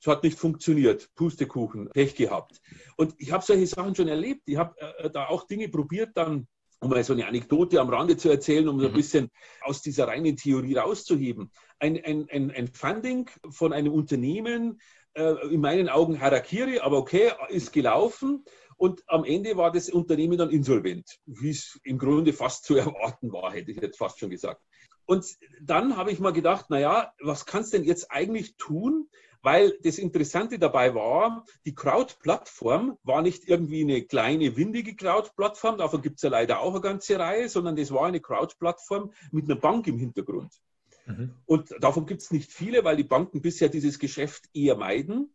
Es 0.06 0.12
hat 0.12 0.24
nicht 0.24 0.38
funktioniert. 0.38 1.10
Pustekuchen, 1.16 1.90
Pech 1.90 2.14
gehabt. 2.14 2.62
Und 2.96 3.16
ich 3.18 3.32
habe 3.32 3.44
solche 3.44 3.66
Sachen 3.66 3.96
schon 3.96 4.08
erlebt. 4.08 4.44
Ich 4.46 4.56
habe 4.56 4.80
äh, 4.80 5.10
da 5.10 5.26
auch 5.26 5.48
Dinge 5.48 5.68
probiert, 5.68 6.12
dann, 6.14 6.48
um 6.80 6.92
mal 6.92 7.04
so 7.04 7.14
eine 7.14 7.26
Anekdote 7.26 7.82
am 7.82 7.90
Rande 7.90 8.16
zu 8.16 8.30
erzählen, 8.30 8.68
um 8.68 8.80
so 8.80 8.86
ein 8.86 8.92
mhm. 8.92 8.98
bisschen 8.98 9.32
aus 9.62 9.82
dieser 9.82 10.08
reinen 10.08 10.38
Theorie 10.38 10.76
rauszuheben. 10.76 11.50
Ein, 11.80 12.00
ein, 12.06 12.28
ein, 12.30 12.52
ein 12.52 12.68
Funding 12.68 13.32
von 13.50 13.74
einem 13.74 13.92
Unternehmen, 13.94 14.80
äh, 15.16 15.48
in 15.48 15.62
meinen 15.62 15.90
Augen 15.90 16.22
Harakiri, 16.22 16.78
aber 16.78 17.00
okay, 17.00 17.32
ist 17.50 17.74
gelaufen. 17.74 18.46
Und 18.78 19.02
am 19.08 19.26
Ende 19.26 19.58
war 19.58 19.72
das 19.72 19.90
Unternehmen 19.90 20.38
dann 20.38 20.52
insolvent, 20.52 21.18
wie 21.26 21.50
es 21.50 21.80
im 21.84 21.98
Grunde 21.98 22.32
fast 22.32 22.66
zu 22.66 22.76
erwarten 22.76 23.32
war, 23.32 23.52
hätte 23.52 23.72
ich 23.72 23.82
jetzt 23.82 23.98
fast 23.98 24.20
schon 24.20 24.30
gesagt. 24.30 24.62
Und 25.06 25.38
dann 25.62 25.98
habe 25.98 26.12
ich 26.12 26.20
mal 26.20 26.34
gedacht, 26.34 26.70
naja, 26.70 27.14
was 27.22 27.46
kannst 27.46 27.74
du 27.74 27.78
denn 27.78 27.88
jetzt 27.88 28.12
eigentlich 28.12 28.56
tun, 28.58 29.10
weil 29.42 29.78
das 29.84 30.00
Interessante 30.00 30.58
dabei 30.58 30.96
war, 30.96 31.46
die 31.66 31.76
Crowd-Plattform 31.76 32.98
war 33.04 33.22
nicht 33.22 33.48
irgendwie 33.48 33.82
eine 33.82 34.02
kleine, 34.02 34.58
windige 34.58 34.96
Crowd-Plattform, 34.96 35.78
davon 35.78 36.02
gibt 36.02 36.16
es 36.16 36.24
ja 36.24 36.30
leider 36.30 36.62
auch 36.62 36.72
eine 36.72 36.82
ganze 36.82 37.20
Reihe, 37.20 37.48
sondern 37.48 37.76
das 37.76 37.92
war 37.92 38.08
eine 38.08 38.20
Crowd-Plattform 38.20 39.14
mit 39.32 39.46
einer 39.46 39.60
Bank 39.60 39.86
im 39.86 40.00
Hintergrund. 40.00 40.52
Mhm. 41.06 41.36
Und 41.46 41.76
davon 41.80 42.08
gibt 42.08 42.24
es 42.24 42.32
nicht 42.32 42.52
viele, 42.52 42.84
weil 42.84 42.98
die 42.98 43.04
Banken 43.04 43.42
bisher 43.42 43.70
dieses 43.70 44.00
Geschäft 44.00 44.50
eher 44.54 44.76
meiden. 44.78 45.32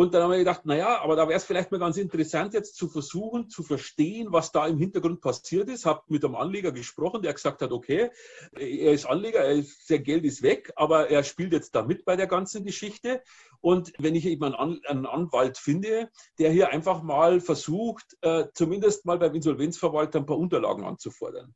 Und 0.00 0.14
dann 0.14 0.22
haben 0.22 0.30
wir 0.30 0.38
gedacht, 0.38 0.64
naja, 0.64 1.02
aber 1.02 1.14
da 1.14 1.28
wäre 1.28 1.36
es 1.36 1.44
vielleicht 1.44 1.70
mal 1.72 1.78
ganz 1.78 1.98
interessant, 1.98 2.54
jetzt 2.54 2.74
zu 2.74 2.88
versuchen, 2.88 3.50
zu 3.50 3.62
verstehen, 3.62 4.28
was 4.32 4.50
da 4.50 4.66
im 4.66 4.78
Hintergrund 4.78 5.20
passiert 5.20 5.68
ist. 5.68 5.84
Habe 5.84 6.00
mit 6.08 6.24
einem 6.24 6.36
Anleger 6.36 6.72
gesprochen, 6.72 7.20
der 7.20 7.34
gesagt 7.34 7.60
hat, 7.60 7.70
okay, 7.70 8.10
er 8.54 8.92
ist 8.92 9.04
Anleger, 9.04 9.40
er 9.40 9.56
ist, 9.56 9.86
sein 9.86 10.02
Geld 10.02 10.24
ist 10.24 10.40
weg, 10.40 10.72
aber 10.74 11.10
er 11.10 11.22
spielt 11.22 11.52
jetzt 11.52 11.74
da 11.74 11.82
mit 11.82 12.06
bei 12.06 12.16
der 12.16 12.28
ganzen 12.28 12.64
Geschichte. 12.64 13.22
Und 13.60 13.92
wenn 13.98 14.14
ich 14.14 14.24
eben 14.24 14.42
einen, 14.54 15.04
Anwalt 15.04 15.58
finde, 15.58 16.08
der 16.38 16.50
hier 16.50 16.70
einfach 16.70 17.02
mal 17.02 17.42
versucht, 17.42 18.16
äh, 18.22 18.46
zumindest 18.54 19.04
mal 19.04 19.18
beim 19.18 19.34
Insolvenzverwalter 19.34 20.20
ein 20.20 20.24
paar 20.24 20.38
Unterlagen 20.38 20.82
anzufordern. 20.82 21.54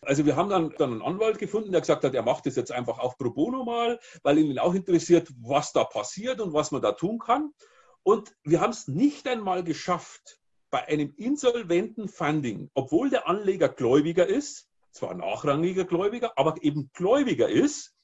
Also 0.00 0.24
wir 0.24 0.34
haben 0.34 0.48
dann, 0.48 0.74
dann 0.78 0.92
einen 0.92 1.02
Anwalt 1.02 1.38
gefunden, 1.38 1.72
der 1.72 1.82
gesagt 1.82 2.04
hat, 2.04 2.14
er 2.14 2.22
macht 2.22 2.46
das 2.46 2.56
jetzt 2.56 2.72
einfach 2.72 2.98
auch 3.00 3.18
pro 3.18 3.32
bono 3.32 3.64
mal, 3.64 4.00
weil 4.22 4.38
ihn 4.38 4.58
auch 4.58 4.72
interessiert, 4.72 5.28
was 5.42 5.74
da 5.74 5.84
passiert 5.84 6.40
und 6.40 6.54
was 6.54 6.70
man 6.70 6.80
da 6.80 6.92
tun 6.92 7.18
kann. 7.18 7.52
Und 8.02 8.34
wir 8.42 8.60
haben 8.60 8.70
es 8.70 8.88
nicht 8.88 9.26
einmal 9.28 9.62
geschafft, 9.62 10.40
bei 10.70 10.88
einem 10.88 11.12
insolventen 11.16 12.08
Funding, 12.08 12.70
obwohl 12.74 13.10
der 13.10 13.28
Anleger 13.28 13.68
Gläubiger 13.68 14.26
ist, 14.26 14.68
zwar 14.90 15.14
nachrangiger 15.14 15.84
Gläubiger, 15.84 16.32
aber 16.36 16.62
eben 16.62 16.90
Gläubiger 16.94 17.48
ist, 17.48 17.94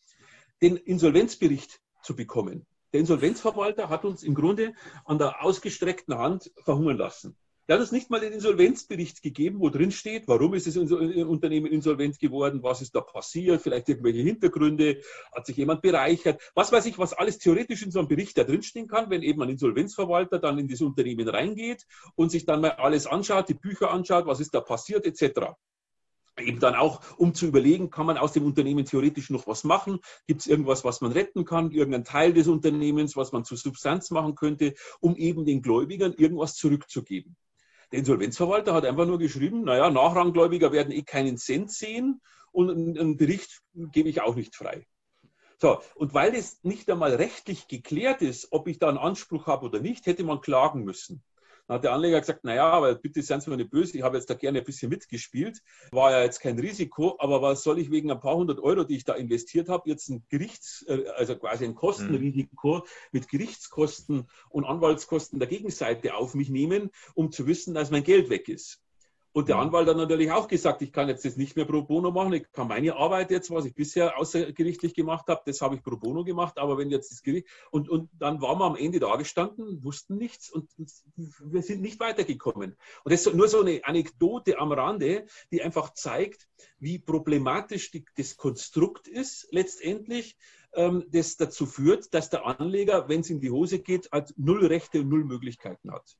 den 0.62 0.76
Insolvenzbericht 0.76 1.81
zu 2.02 2.14
bekommen. 2.14 2.67
Der 2.93 3.00
Insolvenzverwalter 3.00 3.88
hat 3.88 4.05
uns 4.05 4.23
im 4.23 4.35
Grunde 4.35 4.75
an 5.05 5.19
der 5.19 5.43
ausgestreckten 5.43 6.17
Hand 6.17 6.52
verhungern 6.64 6.97
lassen. 6.97 7.37
Der 7.68 7.75
hat 7.75 7.82
uns 7.82 7.92
nicht 7.92 8.08
mal 8.08 8.18
den 8.18 8.32
Insolvenzbericht 8.32 9.22
gegeben, 9.22 9.60
wo 9.60 9.68
drin 9.68 9.90
steht, 9.90 10.26
warum 10.26 10.54
ist 10.54 10.66
das 10.66 10.78
Unternehmen 10.78 11.66
insolvent 11.66 12.18
geworden, 12.18 12.62
was 12.62 12.80
ist 12.80 12.94
da 12.94 13.02
passiert, 13.02 13.60
vielleicht 13.60 13.90
irgendwelche 13.90 14.20
Hintergründe, 14.20 15.02
hat 15.34 15.44
sich 15.44 15.58
jemand 15.58 15.82
bereichert, 15.82 16.40
was 16.54 16.72
weiß 16.72 16.87
ich, 16.87 16.98
was 16.98 17.12
alles 17.12 17.37
theoretisch 17.37 17.82
in 17.82 17.90
so 17.90 17.98
einem 17.98 18.08
Bericht 18.08 18.38
da 18.38 18.44
drinstehen 18.44 18.88
kann, 18.88 19.10
wenn 19.10 19.22
eben 19.22 19.42
ein 19.42 19.50
Insolvenzverwalter 19.50 20.38
dann 20.38 20.58
in 20.58 20.66
das 20.66 20.80
Unternehmen 20.80 21.28
reingeht 21.28 21.84
und 22.14 22.30
sich 22.30 22.46
dann 22.46 22.62
mal 22.62 22.70
alles 22.70 23.06
anschaut, 23.06 23.50
die 23.50 23.54
Bücher 23.54 23.90
anschaut, 23.90 24.25
was 24.25 24.40
ist 24.40 24.54
da 24.54 24.62
passiert, 24.62 25.04
etc 25.04 25.52
eben 26.40 26.60
dann 26.60 26.76
auch, 26.76 27.00
um 27.16 27.34
zu 27.34 27.46
überlegen, 27.46 27.90
kann 27.90 28.06
man 28.06 28.16
aus 28.16 28.32
dem 28.32 28.44
Unternehmen 28.44 28.84
theoretisch 28.84 29.28
noch 29.28 29.48
was 29.48 29.64
machen? 29.64 29.98
Gibt 30.28 30.42
es 30.42 30.46
irgendwas, 30.46 30.84
was 30.84 31.00
man 31.00 31.10
retten 31.10 31.44
kann? 31.44 31.72
Irgendein 31.72 32.04
Teil 32.04 32.32
des 32.32 32.46
Unternehmens, 32.46 33.16
was 33.16 33.32
man 33.32 33.44
zur 33.44 33.58
Substanz 33.58 34.12
machen 34.12 34.37
könnte, 34.37 34.75
um 35.00 35.16
eben 35.16 35.44
den 35.44 35.62
Gläubigern 35.62 36.14
irgendwas 36.16 36.54
zurückzugeben? 36.54 37.37
Der 37.92 38.00
Insolvenzverwalter 38.00 38.75
hat 38.75 38.85
einfach 38.85 39.07
nur 39.07 39.18
geschrieben, 39.18 39.64
naja, 39.64 39.90
Nachranggläubiger 39.90 40.73
werden 40.73 40.92
eh 40.92 41.02
keinen 41.02 41.38
Cent 41.38 41.73
sehen 41.73 42.21
und 42.52 42.71
einen 42.71 43.16
Bericht 43.16 43.62
gebe 43.75 44.09
ich 44.09 44.21
auch 44.21 44.35
nicht 44.35 44.54
frei. 44.54 44.87
So, 45.61 45.80
und 45.97 46.14
weil 46.14 46.35
es 46.35 46.62
nicht 46.62 46.88
einmal 46.90 47.14
rechtlich 47.14 47.66
geklärt 47.66 48.23
ist, 48.23 48.49
ob 48.52 48.68
ich 48.68 48.78
da 48.78 48.88
einen 48.88 48.99
Anspruch 48.99 49.47
habe 49.47 49.66
oder 49.66 49.80
nicht, 49.80 50.07
hätte 50.07 50.23
man 50.23 50.40
klagen 50.40 50.85
müssen. 50.85 51.23
Dann 51.68 51.76
hat 51.76 51.84
der 51.84 51.92
Anleger 51.92 52.20
gesagt, 52.20 52.44
naja, 52.44 52.70
aber 52.70 52.94
bitte 52.94 53.22
seien 53.22 53.42
Sie 53.42 53.50
mir 53.50 53.58
nicht 53.58 53.70
böse, 53.70 53.96
ich 53.96 54.02
habe 54.02 54.16
jetzt 54.16 54.30
da 54.30 54.34
gerne 54.34 54.60
ein 54.60 54.64
bisschen 54.64 54.88
mitgespielt. 54.88 55.62
War 55.92 56.10
ja 56.10 56.22
jetzt 56.22 56.40
kein 56.40 56.58
Risiko, 56.58 57.16
aber 57.18 57.42
was 57.42 57.62
soll 57.62 57.78
ich 57.78 57.90
wegen 57.90 58.10
ein 58.10 58.20
paar 58.20 58.37
hundert 58.37 58.58
Euro, 58.58 58.84
die 58.84 58.96
ich 58.96 59.04
da 59.04 59.12
investiert 59.14 59.68
habe, 59.68 59.88
jetzt 59.88 60.08
ein 60.08 60.25
Gerichts, 60.30 60.84
äh, 60.88 61.04
also 61.16 61.37
quasi 61.37 61.66
ein 61.66 61.75
Kostenrisiko 61.75 62.87
mit 63.12 63.28
Gerichtskosten 63.28 64.28
und 64.48 64.64
Anwaltskosten 64.64 65.38
der 65.38 65.48
Gegenseite 65.48 66.14
auf 66.14 66.34
mich 66.34 66.48
nehmen, 66.48 66.90
um 67.14 67.30
zu 67.30 67.46
wissen, 67.46 67.75
dass 67.75 67.90
mein 67.90 68.02
Geld 68.02 68.30
weg 68.30 68.48
ist. 68.48 68.80
Und 69.38 69.49
der. 69.49 69.59
Anwalt 69.59 69.88
hat 69.88 69.97
natürlich 69.97 70.33
auch 70.33 70.49
gesagt, 70.49 70.83
ich 70.83 70.92
kann 70.92 71.07
jetzt 71.07 71.25
das 71.25 71.37
nicht 71.37 71.54
mehr 71.54 71.64
pro 71.64 71.83
bono 71.83 72.11
machen. 72.11 72.33
Ich 72.33 72.50
kann 72.50 72.66
meine 72.66 72.97
Arbeit 72.97 73.30
jetzt, 73.30 73.52
was 73.52 73.66
ich 73.66 73.73
bisher 73.73 74.18
außergerichtlich 74.18 74.95
gemacht 74.95 75.28
habe, 75.28 75.42
das 75.47 75.61
habe 75.61 75.76
ich 75.76 75.83
pro 75.85 75.97
bono 75.97 76.25
gemacht. 76.25 76.59
Aber 76.59 76.76
wenn 76.76 76.90
jetzt 76.90 77.12
das 77.12 77.23
Gericht 77.23 77.47
und, 77.71 77.88
und 77.88 78.11
dann 78.18 78.42
waren 78.42 78.59
wir 78.59 78.64
am 78.64 78.75
Ende 78.75 78.99
da 78.99 79.14
gestanden, 79.14 79.85
wussten 79.85 80.16
nichts 80.16 80.50
und 80.50 80.68
wir 81.16 81.62
sind 81.62 81.83
nicht 81.83 82.00
weitergekommen. 82.00 82.76
Und 83.04 83.12
das 83.12 83.26
ist 83.26 83.33
nur 83.33 83.47
so 83.47 83.61
eine 83.61 83.80
Anekdote 83.85 84.59
am 84.59 84.73
Rande, 84.73 85.26
die 85.52 85.62
einfach 85.62 85.95
zeigt, 85.95 86.49
wie 86.80 86.99
problematisch 86.99 87.92
die, 87.92 88.04
das 88.16 88.37
Konstrukt 88.37 89.07
ist 89.07 89.47
letztendlich, 89.52 90.37
ähm, 90.73 91.04
das 91.12 91.37
dazu 91.37 91.64
führt, 91.66 92.12
dass 92.12 92.28
der 92.28 92.45
Anleger, 92.45 93.09
wenn 93.09 93.21
es 93.21 93.30
in 93.30 93.38
die 93.38 93.52
Hose 93.52 93.78
geht, 93.78 94.11
halt 94.11 94.35
null 94.37 94.66
Rechte 94.66 95.02
und 95.02 95.11
null 95.11 95.23
Möglichkeiten 95.23 95.92
hat. 95.92 96.18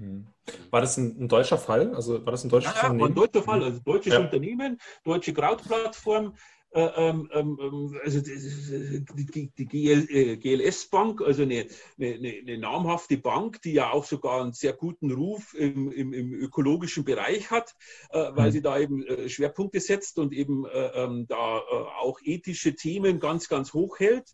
Hm. 0.00 0.26
War 0.70 0.80
das 0.80 0.96
ein, 0.96 1.16
ein, 1.20 1.28
deutscher 1.28 1.58
Fall? 1.58 1.94
Also 1.94 2.24
war 2.24 2.32
das 2.32 2.44
ein 2.44 2.48
deutsches 2.48 2.74
ja, 2.74 2.88
Unternehmen? 2.88 3.00
Ja, 3.00 3.06
ein 3.06 3.14
deutscher 3.14 3.42
Fall. 3.42 3.62
Also 3.62 3.80
deutsches 3.80 4.12
ja. 4.14 4.20
Unternehmen, 4.20 4.78
deutsche 5.04 5.34
Krautplattform. 5.34 6.34
Äh, 6.72 6.82
ähm, 6.82 7.28
ähm, 7.32 8.00
also 8.04 8.20
die, 8.20 9.26
die, 9.26 9.50
die 9.58 9.66
GL, 9.66 10.06
äh, 10.08 10.36
GLS 10.36 10.88
Bank, 10.88 11.20
also 11.20 11.42
eine, 11.42 11.66
eine, 11.98 12.14
eine, 12.14 12.58
namhafte 12.58 13.18
Bank, 13.18 13.60
die 13.62 13.72
ja 13.72 13.90
auch 13.90 14.04
sogar 14.04 14.40
einen 14.40 14.52
sehr 14.52 14.72
guten 14.72 15.10
Ruf 15.10 15.52
im, 15.54 15.90
im, 15.90 16.12
im 16.12 16.32
ökologischen 16.32 17.04
Bereich 17.04 17.50
hat, 17.50 17.74
äh, 18.10 18.30
weil 18.34 18.48
mhm. 18.48 18.52
sie 18.52 18.62
da 18.62 18.78
eben 18.78 19.04
äh, 19.04 19.28
Schwerpunkte 19.28 19.80
setzt 19.80 20.18
und 20.20 20.32
eben 20.32 20.64
äh, 20.64 20.86
ähm, 20.94 21.26
da 21.28 21.58
äh, 21.58 21.60
auch 22.00 22.20
ethische 22.22 22.76
Themen 22.76 23.18
ganz, 23.18 23.48
ganz 23.48 23.74
hoch 23.74 23.98
hält. 23.98 24.30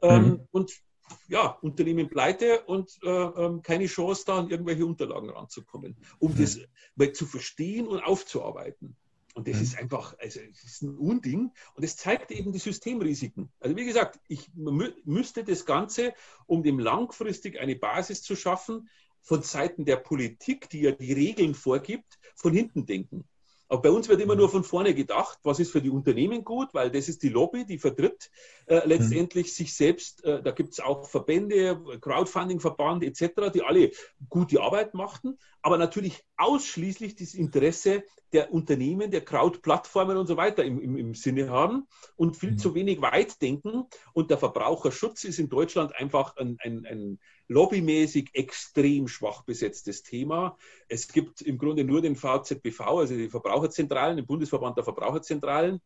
Ähm, 0.00 0.24
mhm. 0.24 0.48
Und 0.52 0.80
ja, 1.28 1.58
Unternehmen 1.62 2.08
pleite 2.08 2.62
und 2.62 2.98
äh, 3.02 3.08
ähm, 3.08 3.62
keine 3.62 3.86
Chance 3.86 4.24
da 4.26 4.38
an 4.38 4.50
irgendwelche 4.50 4.86
Unterlagen 4.86 5.30
ranzukommen, 5.30 5.96
um 6.18 6.32
mhm. 6.32 6.38
das 6.38 6.58
mal 6.96 7.12
zu 7.12 7.26
verstehen 7.26 7.86
und 7.86 8.00
aufzuarbeiten. 8.00 8.96
Und 9.34 9.46
das 9.46 9.56
mhm. 9.56 9.62
ist 9.62 9.78
einfach, 9.78 10.18
also 10.18 10.40
es 10.40 10.64
ist 10.64 10.82
ein 10.82 10.96
Unding 10.96 11.52
und 11.74 11.84
es 11.84 11.96
zeigt 11.96 12.32
eben 12.32 12.52
die 12.52 12.58
Systemrisiken. 12.58 13.50
Also 13.60 13.76
wie 13.76 13.84
gesagt, 13.84 14.18
ich 14.28 14.50
mü 14.54 14.92
müsste 15.04 15.44
das 15.44 15.64
Ganze, 15.64 16.14
um 16.46 16.62
dem 16.62 16.78
langfristig 16.78 17.60
eine 17.60 17.76
Basis 17.76 18.22
zu 18.22 18.34
schaffen, 18.34 18.88
von 19.22 19.42
Seiten 19.42 19.84
der 19.84 19.96
Politik, 19.96 20.68
die 20.70 20.80
ja 20.80 20.92
die 20.92 21.12
Regeln 21.12 21.54
vorgibt, 21.54 22.18
von 22.34 22.52
hinten 22.52 22.86
denken. 22.86 23.24
Aber 23.70 23.82
bei 23.82 23.90
uns 23.90 24.08
wird 24.08 24.20
immer 24.20 24.34
nur 24.34 24.48
mhm. 24.48 24.52
von 24.52 24.64
vorne 24.64 24.94
gedacht, 24.94 25.38
was 25.44 25.60
ist 25.60 25.70
für 25.70 25.80
die 25.80 25.90
Unternehmen 25.90 26.42
gut, 26.42 26.74
weil 26.74 26.90
das 26.90 27.08
ist 27.08 27.22
die 27.22 27.28
Lobby, 27.28 27.64
die 27.64 27.78
vertritt 27.78 28.28
äh, 28.66 28.84
letztendlich 28.84 29.46
mhm. 29.46 29.50
sich 29.50 29.74
selbst. 29.74 30.24
Äh, 30.24 30.42
da 30.42 30.50
gibt 30.50 30.72
es 30.72 30.80
auch 30.80 31.08
Verbände, 31.08 31.80
Crowdfunding-Verband 32.00 33.04
etc., 33.04 33.52
die 33.54 33.62
alle 33.62 33.92
gute 34.28 34.60
Arbeit 34.60 34.94
machten, 34.94 35.38
aber 35.62 35.78
natürlich 35.78 36.24
ausschließlich 36.36 37.14
das 37.14 37.34
Interesse 37.34 38.02
der 38.32 38.52
Unternehmen, 38.52 39.12
der 39.12 39.24
Crowd-Plattformen 39.24 40.16
und 40.16 40.26
so 40.26 40.36
weiter 40.36 40.64
im, 40.64 40.80
im, 40.80 40.96
im 40.96 41.14
Sinne 41.14 41.50
haben 41.50 41.86
und 42.16 42.36
viel 42.36 42.52
mhm. 42.52 42.58
zu 42.58 42.74
wenig 42.74 43.00
weit 43.00 43.40
denken. 43.40 43.84
Und 44.12 44.30
der 44.30 44.38
Verbraucherschutz 44.38 45.22
ist 45.22 45.38
in 45.38 45.48
Deutschland 45.48 45.94
einfach 45.94 46.36
ein, 46.36 46.56
ein, 46.60 46.86
ein 46.86 47.20
lobbymäßig 47.50 48.30
extrem 48.32 49.08
schwach 49.08 49.42
besetztes 49.42 50.04
Thema. 50.04 50.56
Es 50.88 51.08
gibt 51.08 51.42
im 51.42 51.58
Grunde 51.58 51.82
nur 51.82 52.00
den 52.00 52.14
VZBV, 52.14 52.80
also 52.80 53.16
die 53.16 53.28
Verbraucherzentralen, 53.28 54.16
den 54.16 54.26
Bundesverband 54.26 54.76
der 54.76 54.84
Verbraucherzentralen, 54.84 55.80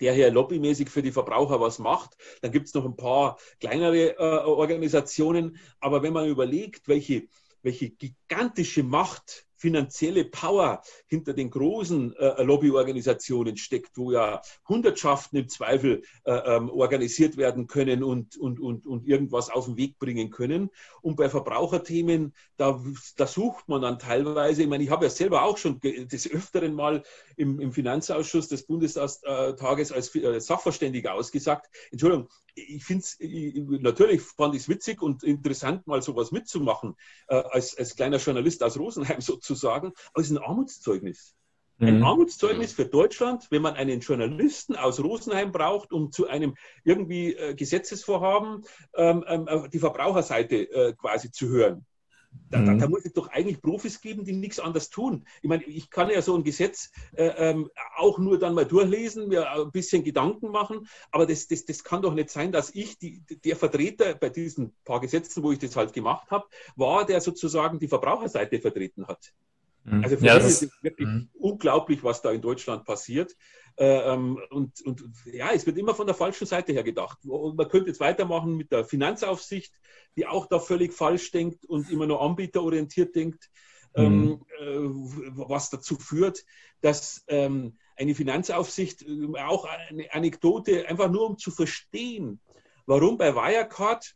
der 0.00 0.12
hier 0.12 0.32
lobbymäßig 0.32 0.90
für 0.90 1.00
die 1.00 1.12
Verbraucher 1.12 1.60
was 1.60 1.78
macht. 1.78 2.16
Dann 2.40 2.50
gibt 2.50 2.66
es 2.66 2.74
noch 2.74 2.84
ein 2.84 2.96
paar 2.96 3.38
kleinere 3.60 4.16
äh, 4.18 4.44
Organisationen. 4.44 5.56
Aber 5.78 6.02
wenn 6.02 6.12
man 6.12 6.28
überlegt, 6.28 6.88
welche, 6.88 7.28
welche 7.62 7.90
gigantische 7.90 8.82
Macht 8.82 9.46
finanzielle 9.62 10.24
Power 10.24 10.82
hinter 11.06 11.34
den 11.34 11.48
großen 11.48 12.16
äh, 12.16 12.42
Lobbyorganisationen 12.42 13.56
steckt, 13.56 13.96
wo 13.96 14.10
ja 14.10 14.42
Hundertschaften 14.68 15.38
im 15.38 15.48
Zweifel 15.48 16.02
äh, 16.24 16.32
ähm, 16.32 16.68
organisiert 16.68 17.36
werden 17.36 17.68
können 17.68 18.02
und, 18.02 18.36
und, 18.36 18.58
und, 18.58 18.86
und 18.86 19.06
irgendwas 19.06 19.50
auf 19.50 19.66
den 19.66 19.76
Weg 19.76 20.00
bringen 20.00 20.30
können. 20.30 20.68
Und 21.00 21.14
bei 21.14 21.28
Verbraucherthemen, 21.28 22.34
da, 22.56 22.82
da 23.16 23.26
sucht 23.28 23.68
man 23.68 23.82
dann 23.82 24.00
teilweise, 24.00 24.62
ich 24.62 24.68
meine, 24.68 24.82
ich 24.82 24.90
habe 24.90 25.04
ja 25.04 25.10
selber 25.10 25.44
auch 25.44 25.58
schon 25.58 25.78
des 25.80 26.28
Öfteren 26.28 26.74
mal 26.74 27.04
im, 27.36 27.60
im 27.60 27.72
Finanzausschuss 27.72 28.48
des 28.48 28.66
Bundestages 28.66 29.92
als 29.92 30.14
äh, 30.16 30.40
Sachverständiger 30.40 31.14
ausgesagt, 31.14 31.70
Entschuldigung, 31.92 32.28
ich 32.54 32.84
finde 32.84 33.02
es, 33.02 33.16
natürlich 33.80 34.20
fand 34.22 34.54
ich 34.54 34.62
es 34.62 34.68
witzig 34.68 35.00
und 35.00 35.22
interessant, 35.22 35.86
mal 35.86 36.02
sowas 36.02 36.32
mitzumachen, 36.32 36.96
äh, 37.28 37.36
als, 37.36 37.76
als 37.76 37.96
kleiner 37.96 38.18
Journalist 38.18 38.62
aus 38.62 38.78
Rosenheim 38.78 39.20
sozusagen, 39.20 39.51
aber 39.54 40.20
es 40.20 40.30
ist 40.30 40.36
ein 40.36 40.42
Armutszeugnis. 40.42 41.34
Ein 41.82 41.98
mhm. 41.98 42.04
Armutszeugnis 42.04 42.72
für 42.72 42.86
Deutschland, 42.86 43.48
wenn 43.50 43.62
man 43.62 43.74
einen 43.74 44.00
Journalisten 44.00 44.76
aus 44.76 45.02
Rosenheim 45.02 45.50
braucht, 45.50 45.92
um 45.92 46.12
zu 46.12 46.28
einem 46.28 46.54
irgendwie 46.84 47.34
äh, 47.34 47.54
Gesetzesvorhaben 47.54 48.64
ähm, 48.94 49.24
ähm, 49.26 49.68
die 49.72 49.80
Verbraucherseite 49.80 50.56
äh, 50.70 50.92
quasi 50.92 51.32
zu 51.32 51.48
hören. 51.48 51.84
Da, 52.50 52.58
mhm. 52.58 52.78
da, 52.78 52.88
muss 52.88 53.04
es 53.04 53.14
doch 53.14 53.28
eigentlich 53.28 53.62
Profis 53.62 54.00
geben, 54.00 54.24
die 54.24 54.32
nichts 54.32 54.60
anderes 54.60 54.90
tun. 54.90 55.24
Ich 55.40 55.48
meine, 55.48 55.64
ich 55.64 55.88
kann 55.88 56.10
ja 56.10 56.20
so 56.20 56.36
ein 56.36 56.44
Gesetz 56.44 56.90
äh, 57.16 57.28
ähm, 57.38 57.70
auch 57.96 58.18
nur 58.18 58.38
dann 58.38 58.54
mal 58.54 58.66
durchlesen, 58.66 59.28
mir 59.28 59.50
ein 59.50 59.70
bisschen 59.70 60.04
Gedanken 60.04 60.50
machen, 60.50 60.86
aber 61.10 61.24
das, 61.24 61.48
das, 61.48 61.64
das 61.64 61.82
kann 61.82 62.02
doch 62.02 62.12
nicht 62.12 62.28
sein, 62.28 62.52
dass 62.52 62.74
ich, 62.74 62.98
die, 62.98 63.22
der 63.44 63.56
Vertreter 63.56 64.14
bei 64.14 64.28
diesen 64.28 64.74
paar 64.84 65.00
Gesetzen, 65.00 65.42
wo 65.42 65.52
ich 65.52 65.60
das 65.60 65.76
halt 65.76 65.94
gemacht 65.94 66.30
habe, 66.30 66.44
war, 66.76 67.06
der 67.06 67.22
sozusagen 67.22 67.78
die 67.78 67.88
Verbraucherseite 67.88 68.60
vertreten 68.60 69.06
hat. 69.06 69.32
Mhm. 69.84 70.04
Also 70.04 70.16
für 70.16 70.26
ja, 70.26 70.34
mich 70.34 70.44
ist 70.44 70.62
es 70.62 70.82
wirklich 70.82 71.08
mh. 71.08 71.26
unglaublich, 71.34 72.04
was 72.04 72.22
da 72.22 72.30
in 72.30 72.40
Deutschland 72.40 72.84
passiert. 72.84 73.34
Äh, 73.76 74.12
ähm, 74.12 74.38
und, 74.50 74.80
und 74.82 75.02
ja, 75.24 75.50
es 75.52 75.66
wird 75.66 75.78
immer 75.78 75.94
von 75.94 76.06
der 76.06 76.14
falschen 76.14 76.46
Seite 76.46 76.72
her 76.72 76.82
gedacht. 76.82 77.18
Und 77.24 77.56
man 77.56 77.68
könnte 77.68 77.88
jetzt 77.88 78.00
weitermachen 78.00 78.56
mit 78.56 78.70
der 78.70 78.84
Finanzaufsicht, 78.84 79.72
die 80.16 80.26
auch 80.26 80.46
da 80.46 80.58
völlig 80.58 80.92
falsch 80.92 81.30
denkt 81.30 81.64
und 81.66 81.90
immer 81.90 82.06
nur 82.06 82.20
anbieterorientiert 82.20 83.14
denkt, 83.14 83.50
mhm. 83.96 84.04
ähm, 84.04 84.40
äh, 84.60 85.30
was 85.34 85.70
dazu 85.70 85.96
führt, 85.96 86.44
dass 86.80 87.24
ähm, 87.28 87.78
eine 87.96 88.14
Finanzaufsicht, 88.14 89.02
äh, 89.02 89.38
auch 89.40 89.64
eine 89.64 90.12
Anekdote, 90.12 90.88
einfach 90.88 91.10
nur 91.10 91.30
um 91.30 91.38
zu 91.38 91.50
verstehen, 91.50 92.40
warum 92.86 93.16
bei 93.16 93.34
Wirecard 93.34 94.14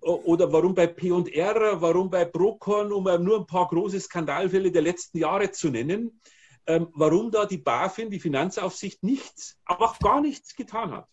oder 0.00 0.52
warum 0.52 0.74
bei 0.74 0.86
P&R, 0.86 1.80
warum 1.80 2.10
bei 2.10 2.24
Procon, 2.24 2.92
um 2.92 3.04
nur 3.24 3.40
ein 3.40 3.46
paar 3.46 3.68
große 3.68 4.00
Skandalfälle 4.00 4.70
der 4.70 4.82
letzten 4.82 5.18
Jahre 5.18 5.50
zu 5.50 5.70
nennen, 5.70 6.20
ähm, 6.66 6.88
warum 6.94 7.30
da 7.30 7.46
die 7.46 7.58
BaFin, 7.58 8.10
die 8.10 8.20
Finanzaufsicht, 8.20 9.02
nichts, 9.02 9.58
aber 9.64 9.90
auch 9.90 9.98
gar 9.98 10.20
nichts 10.20 10.54
getan 10.54 10.92
hat. 10.92 11.08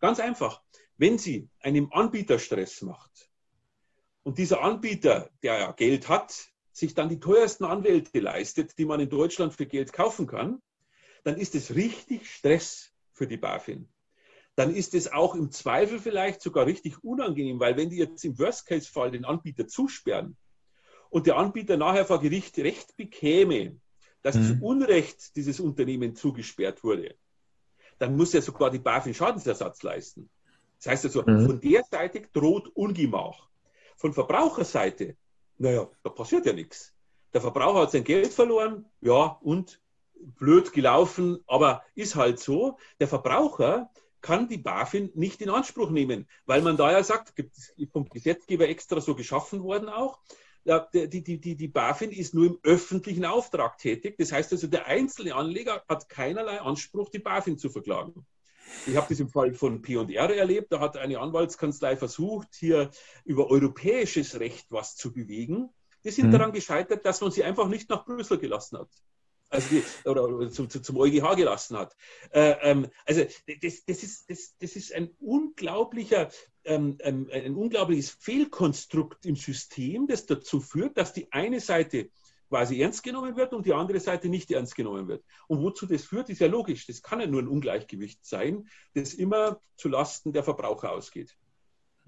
Ganz 0.00 0.20
einfach, 0.20 0.62
wenn 0.96 1.18
sie 1.18 1.48
einem 1.60 1.90
Anbieter 1.92 2.38
Stress 2.38 2.82
macht 2.82 3.30
und 4.22 4.38
dieser 4.38 4.62
Anbieter, 4.62 5.30
der 5.42 5.58
ja 5.58 5.72
Geld 5.72 6.08
hat, 6.08 6.50
sich 6.72 6.94
dann 6.94 7.08
die 7.08 7.20
teuersten 7.20 7.64
Anwälte 7.64 8.20
leistet, 8.20 8.78
die 8.78 8.84
man 8.84 9.00
in 9.00 9.10
Deutschland 9.10 9.54
für 9.54 9.66
Geld 9.66 9.92
kaufen 9.92 10.26
kann, 10.26 10.62
dann 11.24 11.36
ist 11.36 11.54
es 11.54 11.74
richtig 11.74 12.30
Stress 12.30 12.92
für 13.12 13.26
die 13.26 13.36
BaFin. 13.36 13.88
Dann 14.56 14.74
ist 14.74 14.94
es 14.94 15.12
auch 15.12 15.34
im 15.34 15.50
Zweifel 15.50 15.98
vielleicht 15.98 16.42
sogar 16.42 16.66
richtig 16.66 17.02
unangenehm, 17.02 17.60
weil 17.60 17.76
wenn 17.76 17.90
die 17.90 17.96
jetzt 17.96 18.24
im 18.24 18.38
Worst-Case-Fall 18.38 19.10
den 19.10 19.24
Anbieter 19.24 19.66
zusperren 19.66 20.36
und 21.08 21.26
der 21.26 21.36
Anbieter 21.36 21.76
nachher 21.76 22.04
vor 22.04 22.20
Gericht 22.20 22.58
Recht 22.58 22.96
bekäme, 22.96 23.80
dass 24.22 24.36
mhm. 24.36 24.44
zu 24.44 24.64
Unrecht 24.64 25.36
dieses 25.36 25.60
Unternehmen 25.60 26.14
zugesperrt 26.14 26.84
wurde, 26.84 27.14
dann 27.98 28.16
muss 28.16 28.32
ja 28.32 28.40
sogar 28.40 28.70
die 28.70 28.78
BaFin 28.78 29.14
Schadensersatz 29.14 29.82
leisten. 29.82 30.30
Das 30.78 30.92
heißt 30.92 31.04
also, 31.06 31.22
mhm. 31.22 31.46
von 31.46 31.60
der 31.60 31.84
Seite 31.84 32.22
droht 32.32 32.68
Ungemach. 32.74 33.48
Von 33.96 34.14
Verbraucherseite, 34.14 35.16
naja, 35.58 35.90
da 36.02 36.10
passiert 36.10 36.46
ja 36.46 36.54
nichts. 36.54 36.94
Der 37.34 37.42
Verbraucher 37.42 37.82
hat 37.82 37.90
sein 37.90 38.04
Geld 38.04 38.32
verloren, 38.32 38.86
ja, 39.00 39.38
und 39.42 39.80
blöd 40.14 40.72
gelaufen, 40.72 41.38
aber 41.46 41.82
ist 41.94 42.16
halt 42.16 42.40
so. 42.40 42.78
Der 42.98 43.08
Verbraucher 43.08 43.90
kann 44.20 44.48
die 44.48 44.58
BaFin 44.58 45.10
nicht 45.14 45.40
in 45.42 45.50
Anspruch 45.50 45.90
nehmen, 45.90 46.28
weil 46.46 46.62
man 46.62 46.76
da 46.76 46.90
ja 46.92 47.02
sagt, 47.02 47.32
vom 47.92 48.08
Gesetzgeber 48.08 48.68
extra 48.68 49.00
so 49.00 49.14
geschaffen 49.14 49.62
worden 49.62 49.88
auch, 49.88 50.18
die, 50.78 51.08
die, 51.08 51.40
die, 51.40 51.56
die 51.56 51.68
BaFin 51.68 52.10
ist 52.10 52.34
nur 52.34 52.46
im 52.46 52.58
öffentlichen 52.62 53.24
Auftrag 53.24 53.78
tätig. 53.78 54.16
Das 54.18 54.32
heißt 54.32 54.52
also, 54.52 54.66
der 54.66 54.86
einzelne 54.86 55.34
Anleger 55.34 55.82
hat 55.88 56.08
keinerlei 56.08 56.60
Anspruch, 56.60 57.08
die 57.08 57.18
BaFin 57.18 57.58
zu 57.58 57.70
verklagen. 57.70 58.26
Ich 58.86 58.96
habe 58.96 59.06
das 59.08 59.20
im 59.20 59.28
Fall 59.28 59.52
von 59.54 59.82
P&R 59.82 60.36
erlebt. 60.36 60.72
Da 60.72 60.80
hat 60.80 60.96
eine 60.96 61.18
Anwaltskanzlei 61.18 61.96
versucht, 61.96 62.54
hier 62.54 62.90
über 63.24 63.50
europäisches 63.50 64.38
Recht 64.38 64.66
was 64.70 64.96
zu 64.96 65.12
bewegen. 65.12 65.70
die 66.04 66.10
sind 66.10 66.28
mhm. 66.28 66.32
daran 66.32 66.52
gescheitert, 66.52 67.04
dass 67.04 67.20
man 67.20 67.30
sie 67.30 67.44
einfach 67.44 67.68
nicht 67.68 67.90
nach 67.90 68.04
Brüssel 68.04 68.38
gelassen 68.38 68.78
hat. 68.78 68.90
Also 69.50 69.68
die, 69.68 69.82
oder, 70.08 70.24
oder 70.24 70.50
zum, 70.50 70.70
zum 70.70 70.96
EuGH 70.96 71.34
gelassen 71.34 71.76
hat. 71.76 71.96
Äh, 72.30 72.54
ähm, 72.62 72.86
also 73.04 73.24
das, 73.24 73.84
das, 73.84 74.02
ist, 74.04 74.30
das, 74.30 74.56
das 74.58 74.76
ist 74.76 74.94
ein 74.94 75.10
unglaublicher, 75.18 76.30
ähm, 76.64 76.96
ähm, 77.00 77.28
ein 77.32 77.56
unglaubliches 77.56 78.10
Fehlkonstrukt 78.10 79.26
im 79.26 79.34
System, 79.34 80.06
das 80.06 80.26
dazu 80.26 80.60
führt, 80.60 80.96
dass 80.96 81.12
die 81.12 81.32
eine 81.32 81.58
Seite 81.58 82.10
quasi 82.48 82.80
ernst 82.80 83.02
genommen 83.02 83.36
wird 83.36 83.52
und 83.52 83.66
die 83.66 83.72
andere 83.72 84.00
Seite 84.00 84.28
nicht 84.28 84.50
ernst 84.52 84.76
genommen 84.76 85.08
wird. 85.08 85.24
Und 85.48 85.62
wozu 85.62 85.86
das 85.86 86.04
führt, 86.04 86.30
ist 86.30 86.40
ja 86.40 86.48
logisch. 86.48 86.86
Das 86.86 87.02
kann 87.02 87.20
ja 87.20 87.26
nur 87.26 87.42
ein 87.42 87.48
Ungleichgewicht 87.48 88.24
sein, 88.24 88.68
das 88.94 89.14
immer 89.14 89.60
zu 89.76 89.88
Lasten 89.88 90.32
der 90.32 90.44
Verbraucher 90.44 90.92
ausgeht. 90.92 91.36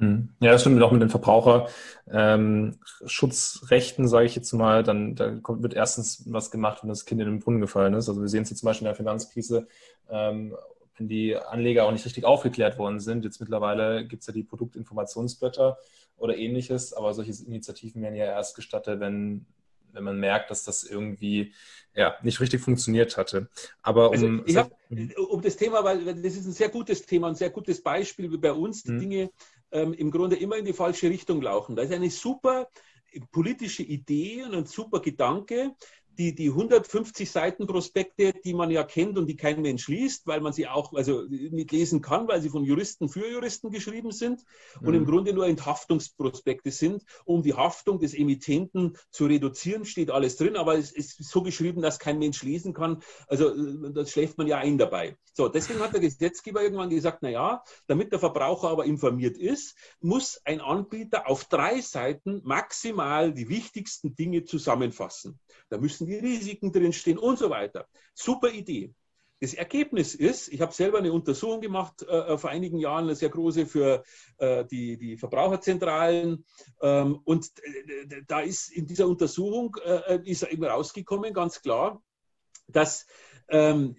Hm. 0.02 0.28
Ja, 0.40 0.50
das 0.50 0.62
stimmt 0.62 0.82
auch 0.82 0.90
mit 0.90 1.00
den 1.00 1.10
Verbraucherschutzrechten, 1.10 4.04
ähm, 4.04 4.08
sage 4.08 4.26
ich 4.26 4.34
jetzt 4.34 4.52
mal. 4.52 4.82
Dann 4.82 5.14
da 5.14 5.38
wird 5.46 5.74
erstens 5.74 6.24
was 6.26 6.50
gemacht, 6.50 6.82
wenn 6.82 6.88
das 6.88 7.04
Kind 7.04 7.20
in 7.20 7.28
den 7.28 7.38
Brunnen 7.38 7.60
gefallen 7.60 7.94
ist. 7.94 8.08
Also 8.08 8.20
wir 8.20 8.28
sehen 8.28 8.42
es 8.42 8.50
jetzt 8.50 8.58
zum 8.58 8.66
Beispiel 8.66 8.86
in 8.86 8.90
der 8.90 8.96
Finanzkrise, 8.96 9.68
ähm, 10.10 10.56
wenn 10.96 11.06
die 11.06 11.36
Anleger 11.36 11.84
auch 11.84 11.92
nicht 11.92 12.04
richtig 12.04 12.24
aufgeklärt 12.24 12.78
worden 12.78 12.98
sind. 12.98 13.24
Jetzt 13.24 13.38
mittlerweile 13.38 14.04
gibt 14.04 14.22
es 14.22 14.26
ja 14.26 14.32
die 14.32 14.42
Produktinformationsblätter 14.42 15.78
oder 16.16 16.36
ähnliches, 16.36 16.92
aber 16.92 17.14
solche 17.14 17.40
Initiativen 17.44 18.02
werden 18.02 18.16
ja 18.16 18.24
erst 18.24 18.56
gestattet, 18.56 18.98
wenn 18.98 19.46
wenn 19.92 20.05
man 20.05 20.18
merkt, 20.18 20.50
dass 20.50 20.64
das 20.64 20.85
irgendwie 20.85 21.52
ja, 21.94 22.16
nicht 22.22 22.40
richtig 22.40 22.61
funktioniert 22.61 23.16
hatte. 23.16 23.48
Aber 23.83 24.11
um, 24.11 24.42
also 24.46 24.61
hab, 24.61 24.72
um 25.31 25.42
das 25.42 25.57
Thema, 25.57 25.85
weil 25.85 26.05
das 26.05 26.35
ist 26.35 26.46
ein 26.46 26.52
sehr 26.52 26.70
gutes 26.70 27.05
Thema, 27.05 27.28
ein 27.28 27.35
sehr 27.35 27.50
gutes 27.50 27.83
Beispiel, 27.83 28.31
wie 28.33 28.38
bei 28.38 28.52
uns 28.52 28.83
die 28.83 28.90
hm. 28.90 29.00
Dinge 29.00 29.31
ähm, 29.70 29.92
im 29.92 30.11
Grunde 30.11 30.37
immer 30.37 30.57
in 30.57 30.64
die 30.64 30.72
falsche 30.72 31.11
Richtung 31.11 31.42
laufen. 31.42 31.76
Da 31.76 31.83
ist 31.83 31.92
eine 31.92 32.11
super 32.11 32.68
politische 33.31 33.83
Idee 33.83 34.44
und 34.44 34.55
ein 34.55 34.66
super 34.66 35.00
Gedanke, 35.00 35.74
die, 36.18 36.35
die 36.35 36.48
150 36.48 37.31
Seiten 37.31 37.66
Prospekte, 37.66 38.33
die 38.44 38.55
man 38.55 38.70
ja 38.70 38.85
kennt 38.85 39.18
und 39.18 39.27
die 39.27 39.37
kein 39.37 39.62
Mensch 39.62 39.88
liest, 39.88 40.27
weil 40.27 40.40
man 40.40 40.53
sie 40.53 40.66
auch 40.66 40.92
also 40.92 41.22
nicht 41.29 41.72
lesen 41.72 42.01
kann, 42.03 42.29
weil 42.29 42.40
sie 42.40 42.51
von 42.51 42.64
Juristen 42.64 43.09
für 43.09 43.29
Juristen 43.29 43.70
geschrieben 43.70 44.12
sind 44.12 44.44
und 44.81 44.88
mhm. 44.88 44.94
im 44.94 45.05
Grunde 45.05 45.33
nur 45.33 45.46
Enthaftungsprospekte 45.46 46.70
sind, 46.70 47.05
um 47.25 47.42
die 47.42 47.55
Haftung 47.55 48.01
des 48.01 48.14
Emittenten 48.14 48.96
zu 49.11 49.27
reduzieren, 49.27 49.85
steht 49.85 50.11
alles 50.11 50.37
drin, 50.37 50.57
aber 50.57 50.77
es 50.77 50.92
ist 50.92 51.22
so 51.25 51.42
geschrieben, 51.42 51.83
dass 51.83 51.98
kein 51.98 52.18
Mensch 52.18 52.42
lesen 52.42 52.75
kann. 52.75 53.03
Also 53.27 53.55
äh, 53.55 53.92
das 53.92 54.11
schläft 54.11 54.38
man 54.38 54.46
ja 54.46 54.59
ein 54.59 54.79
dabei. 54.79 55.16
So, 55.35 55.48
deswegen 55.48 55.81
hat 55.81 55.94
der 55.94 56.01
Gesetzgeber 56.01 56.62
irgendwann 56.62 56.90
gesagt, 56.90 57.18
na 57.22 57.31
ja, 57.31 57.64
damit 57.87 58.12
der 58.12 58.18
Verbraucher 58.18 58.68
aber 58.68 58.85
informiert 58.85 59.38
ist, 59.38 59.77
muss 60.01 60.40
ein 60.44 60.61
Anbieter 60.61 61.27
auf 61.27 61.44
drei 61.44 61.81
Seiten 61.81 62.42
maximal 62.44 63.33
die 63.33 63.48
wichtigsten 63.48 64.14
Dinge 64.14 64.44
zusammenfassen. 64.44 65.40
Da 65.70 65.79
müssen 65.79 66.01
die 66.06 66.16
Risiken 66.16 66.72
drinstehen 66.72 67.18
und 67.18 67.38
so 67.38 67.50
weiter. 67.50 67.86
Super 68.14 68.50
Idee. 68.50 68.94
Das 69.40 69.54
Ergebnis 69.54 70.14
ist, 70.14 70.52
ich 70.52 70.60
habe 70.60 70.72
selber 70.72 70.98
eine 70.98 71.12
Untersuchung 71.12 71.60
gemacht 71.60 72.02
äh, 72.02 72.38
vor 72.38 72.50
einigen 72.50 72.78
Jahren, 72.78 73.04
eine 73.04 73.16
sehr 73.16 73.28
große 73.28 73.66
für 73.66 74.04
äh, 74.38 74.64
die, 74.64 74.96
die 74.96 75.16
Verbraucherzentralen. 75.16 76.44
Ähm, 76.80 77.20
und 77.24 77.50
äh, 77.64 78.22
da 78.28 78.40
ist 78.40 78.70
in 78.70 78.86
dieser 78.86 79.08
Untersuchung 79.08 79.76
äh, 79.84 80.20
ist 80.24 80.44
eben 80.44 80.64
rausgekommen, 80.64 81.34
ganz 81.34 81.60
klar, 81.60 82.00
dass 82.68 83.04
ähm, 83.48 83.96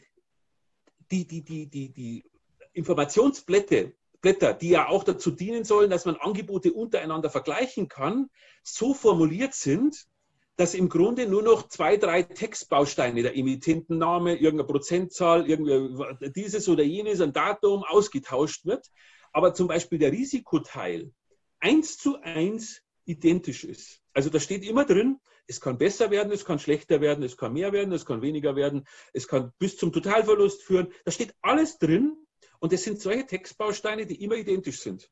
die, 1.12 1.28
die, 1.28 1.44
die, 1.44 1.70
die, 1.70 1.92
die 1.92 2.26
Informationsblätter, 2.72 3.92
Blätter, 4.22 4.54
die 4.54 4.70
ja 4.70 4.88
auch 4.88 5.04
dazu 5.04 5.32
dienen 5.32 5.66
sollen, 5.66 5.90
dass 5.90 6.06
man 6.06 6.16
Angebote 6.16 6.72
untereinander 6.72 7.30
vergleichen 7.30 7.90
kann, 7.90 8.30
so 8.64 8.94
formuliert 8.94 9.54
sind, 9.54 10.08
dass 10.56 10.76
im 10.76 10.90
Grunde 10.90 11.28
nur 11.28 11.42
noch 11.42 11.68
zwei, 11.68 11.98
drei 11.98 12.24
Textbausteine, 12.24 13.24
der 13.24 13.36
Emittentenname, 13.36 14.36
irgendeine 14.36 14.68
Prozentzahl, 14.68 15.50
irgendwie 15.50 16.32
dieses 16.36 16.70
oder 16.70 16.84
jenes, 16.84 17.22
ein 17.22 17.34
Datum 17.34 17.84
ausgetauscht 17.84 18.66
wird, 18.66 18.88
aber 19.32 19.54
zum 19.54 19.68
Beispiel 19.68 19.98
der 19.98 20.12
Risikoteil 20.12 21.12
eins 21.60 21.98
zu 21.98 22.22
eins 22.22 22.82
identisch 23.06 23.64
ist. 23.64 24.02
Also 24.14 24.30
da 24.30 24.40
steht 24.40 24.64
immer 24.64 24.86
drin, 24.86 25.20
es 25.48 25.60
kann 25.60 25.78
besser 25.78 26.12
werden, 26.12 26.32
es 26.32 26.46
kann 26.46 26.60
schlechter 26.60 27.02
werden, 27.02 27.24
es 27.24 27.36
kann 27.36 27.54
mehr 27.54 27.74
werden, 27.74 27.92
es 27.94 28.06
kann 28.06 28.22
weniger 28.22 28.56
werden, 28.56 28.86
es 29.12 29.28
kann 29.28 29.52
bis 29.58 29.76
zum 29.76 29.92
Totalverlust 29.92 30.62
führen. 30.62 30.94
Da 31.04 31.12
steht 31.12 31.34
alles 31.42 31.80
drin 31.80 32.16
und 32.60 32.72
es 32.72 32.84
sind 32.84 33.02
solche 33.02 33.26
Textbausteine, 33.26 34.06
die 34.06 34.24
immer 34.24 34.36
identisch 34.36 34.82
sind. 34.82 35.10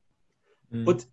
Mhm. 0.70 0.88
Und 0.88 1.08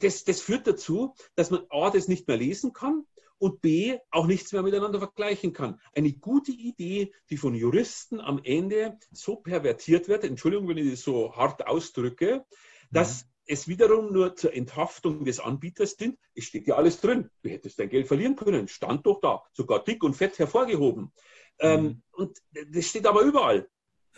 das, 0.00 0.24
das 0.24 0.40
führt 0.40 0.66
dazu, 0.66 1.14
dass 1.34 1.50
man 1.50 1.64
A, 1.70 1.90
das 1.90 2.08
nicht 2.08 2.26
mehr 2.26 2.36
lesen 2.36 2.72
kann 2.72 3.06
und 3.38 3.60
B, 3.60 3.98
auch 4.10 4.26
nichts 4.26 4.52
mehr 4.52 4.62
miteinander 4.62 4.98
vergleichen 4.98 5.52
kann. 5.52 5.80
Eine 5.94 6.12
gute 6.12 6.52
Idee, 6.52 7.12
die 7.30 7.36
von 7.36 7.54
Juristen 7.54 8.20
am 8.20 8.40
Ende 8.42 8.98
so 9.12 9.36
pervertiert 9.36 10.08
wird, 10.08 10.24
Entschuldigung, 10.24 10.68
wenn 10.68 10.78
ich 10.78 10.90
das 10.90 11.02
so 11.02 11.34
hart 11.34 11.66
ausdrücke, 11.66 12.44
dass 12.90 13.22
ja. 13.22 13.26
es 13.46 13.68
wiederum 13.68 14.12
nur 14.12 14.36
zur 14.36 14.54
Enthaftung 14.54 15.24
des 15.24 15.40
Anbieters 15.40 15.96
dient. 15.96 16.18
Es 16.34 16.44
steht 16.44 16.66
ja 16.66 16.76
alles 16.76 17.00
drin. 17.00 17.30
Du 17.42 17.50
hättest 17.50 17.78
dein 17.78 17.88
Geld 17.88 18.06
verlieren 18.06 18.36
können. 18.36 18.68
Stand 18.68 19.06
doch 19.06 19.20
da. 19.20 19.42
Sogar 19.52 19.84
dick 19.84 20.02
und 20.02 20.14
fett 20.14 20.38
hervorgehoben. 20.38 21.12
Ähm, 21.58 21.80
mhm. 21.80 21.86
Ähm, 21.86 22.02
und 22.12 22.38
das 22.72 22.86
steht 22.86 23.06
aber 23.06 23.22
überall. 23.22 23.68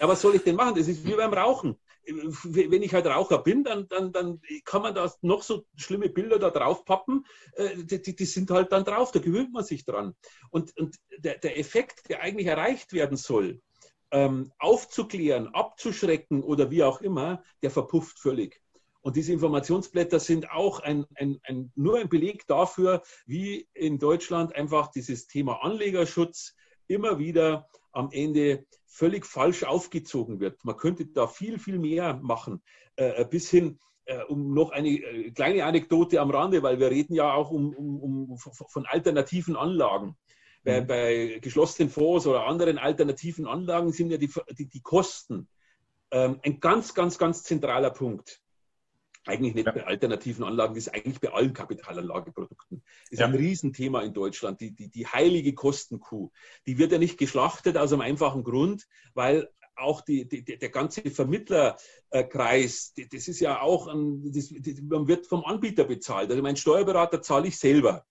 Ja, 0.00 0.06
was 0.06 0.20
soll 0.20 0.36
ich 0.36 0.42
denn 0.42 0.54
machen? 0.54 0.76
Das 0.76 0.86
ist 0.86 1.04
wie 1.04 1.14
beim 1.14 1.32
Rauchen 1.32 1.76
wenn 2.44 2.82
ich 2.82 2.94
halt 2.94 3.06
Raucher 3.06 3.38
bin, 3.38 3.64
dann, 3.64 3.88
dann, 3.88 4.12
dann 4.12 4.40
kann 4.64 4.82
man 4.82 4.94
da 4.94 5.12
noch 5.22 5.42
so 5.42 5.64
schlimme 5.76 6.08
Bilder 6.08 6.38
da 6.38 6.50
drauf 6.50 6.84
pappen. 6.84 7.24
Äh, 7.54 7.76
die, 7.84 8.16
die, 8.16 8.24
sind 8.24 8.50
halt 8.50 8.72
dann 8.72 8.84
drauf, 8.84 9.12
da 9.12 9.20
gewöhnt 9.20 9.52
man 9.52 9.64
sich 9.64 9.84
dran. 9.84 10.14
Und, 10.50 10.76
und 10.78 10.96
der, 11.18 11.38
der 11.38 11.58
Effekt, 11.58 12.08
der 12.08 12.22
eigentlich 12.22 12.46
erreicht 12.46 12.92
werden 12.92 13.16
soll, 13.16 13.60
ähm, 14.10 14.52
aufzuklären, 14.58 15.48
abzuschrecken 15.48 16.42
oder 16.42 16.70
wie 16.70 16.82
auch 16.82 17.00
immer, 17.00 17.42
der 17.62 17.70
verpufft 17.70 18.18
völlig. 18.18 18.60
Und 19.00 19.16
diese 19.16 19.32
Informationsblätter 19.32 20.20
sind 20.20 20.50
auch 20.50 20.80
ein, 20.80 21.06
ein, 21.14 21.38
ein, 21.44 21.72
nur 21.76 21.98
ein 21.98 22.08
Beleg 22.08 22.46
dafür, 22.46 23.02
wie 23.26 23.68
in 23.72 23.98
Deutschland 23.98 24.54
einfach 24.54 24.88
dieses 24.88 25.26
Thema 25.28 25.62
Anlegerschutz 25.62 26.54
immer 26.88 27.18
wieder 27.18 27.68
am 27.92 28.10
Ende 28.10 28.66
völlig 28.88 29.26
falsch 29.26 29.64
aufgezogen 29.64 30.40
wird. 30.40 30.64
Man 30.64 30.76
könnte 30.76 31.06
da 31.06 31.26
viel, 31.26 31.58
viel 31.58 31.78
mehr 31.78 32.14
machen, 32.22 32.62
äh, 32.96 33.24
bis 33.24 33.50
hin, 33.50 33.78
äh, 34.06 34.24
um 34.24 34.54
noch 34.54 34.70
eine 34.70 34.88
äh, 34.88 35.30
kleine 35.30 35.64
Anekdote 35.64 36.20
am 36.20 36.30
Rande, 36.30 36.62
weil 36.62 36.80
wir 36.80 36.90
reden 36.90 37.14
ja 37.14 37.32
auch 37.32 37.50
um, 37.50 37.74
um, 37.74 38.30
um 38.30 38.38
von 38.38 38.86
alternativen 38.86 39.56
Anlagen. 39.56 40.16
Bei, 40.64 40.80
mhm. 40.80 40.86
bei, 40.86 41.38
geschlossenen 41.40 41.90
Fonds 41.90 42.26
oder 42.26 42.46
anderen 42.46 42.78
alternativen 42.78 43.46
Anlagen 43.46 43.92
sind 43.92 44.10
ja 44.10 44.16
die, 44.16 44.30
die, 44.58 44.66
die 44.66 44.80
Kosten 44.80 45.48
ähm, 46.10 46.40
ein 46.42 46.58
ganz, 46.58 46.94
ganz, 46.94 47.18
ganz 47.18 47.42
zentraler 47.42 47.90
Punkt. 47.90 48.40
Eigentlich 49.28 49.54
nicht 49.54 49.66
ja. 49.66 49.72
bei 49.72 49.86
alternativen 49.86 50.42
Anlagen, 50.42 50.74
das 50.74 50.86
ist 50.86 50.94
eigentlich 50.94 51.20
bei 51.20 51.30
allen 51.30 51.52
Kapitalanlageprodukten. 51.52 52.82
Das 52.82 53.10
ist 53.10 53.18
ja. 53.18 53.26
ein 53.26 53.34
Riesenthema 53.34 54.00
in 54.00 54.14
Deutschland, 54.14 54.58
die, 54.62 54.70
die, 54.74 54.88
die 54.88 55.06
heilige 55.06 55.52
Kostenkuh. 55.52 56.30
Die 56.66 56.78
wird 56.78 56.92
ja 56.92 56.98
nicht 56.98 57.18
geschlachtet 57.18 57.76
aus 57.76 57.92
einem 57.92 58.00
einfachen 58.00 58.42
Grund, 58.42 58.88
weil 59.12 59.50
auch 59.76 60.00
die, 60.00 60.26
die, 60.26 60.44
der 60.44 60.70
ganze 60.70 61.02
Vermittlerkreis, 61.10 62.94
das 63.12 63.28
ist 63.28 63.40
ja 63.40 63.60
auch, 63.60 63.86
ein, 63.86 64.32
das, 64.32 64.50
man 64.82 65.06
wird 65.08 65.26
vom 65.26 65.44
Anbieter 65.44 65.84
bezahlt. 65.84 66.30
Also 66.30 66.42
mein 66.42 66.56
Steuerberater 66.56 67.20
zahle 67.20 67.48
ich 67.48 67.58
selber. 67.58 68.06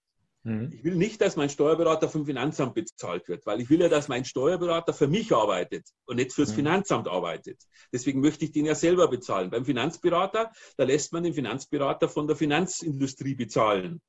Mhm. 0.48 0.72
Ich 0.72 0.84
will 0.86 0.96
nicht, 0.96 1.20
dass 1.20 1.36
mein 1.36 1.50
Steuerberater 1.50 2.08
vom 2.08 2.26
Finanzamt 2.26 2.74
bezahlt 2.74 3.28
wird, 3.28 3.46
weil 3.46 3.60
ich 3.60 3.70
will 3.70 3.82
ja, 3.82 3.90
dass 3.90 4.08
mein 4.08 4.24
Steuerberater 4.24 4.94
für 4.94 5.08
mich 5.08 5.34
arbeitet 5.34 5.86
und 6.06 6.16
nicht 6.16 6.32
fürs 6.32 6.52
mhm. 6.52 6.56
Finanzamt 6.56 7.10
arbeitet. 7.10 7.62
Deswegen 7.92 8.22
möchte 8.22 8.46
ich 8.46 8.54
den 8.54 8.66
ja 8.66 8.74
selber 8.74 9.10
bezahlen. 9.10 9.50
Beim 9.50 9.66
Finanzberater, 9.66 10.52
da 10.78 10.84
lässt 10.86 11.12
man 11.12 11.24
den 11.24 11.34
Finanzberater 11.34 12.08
von 12.08 12.28
der 12.28 12.38
Finanzindustrie 12.38 13.36
bezahlen. 13.36 14.02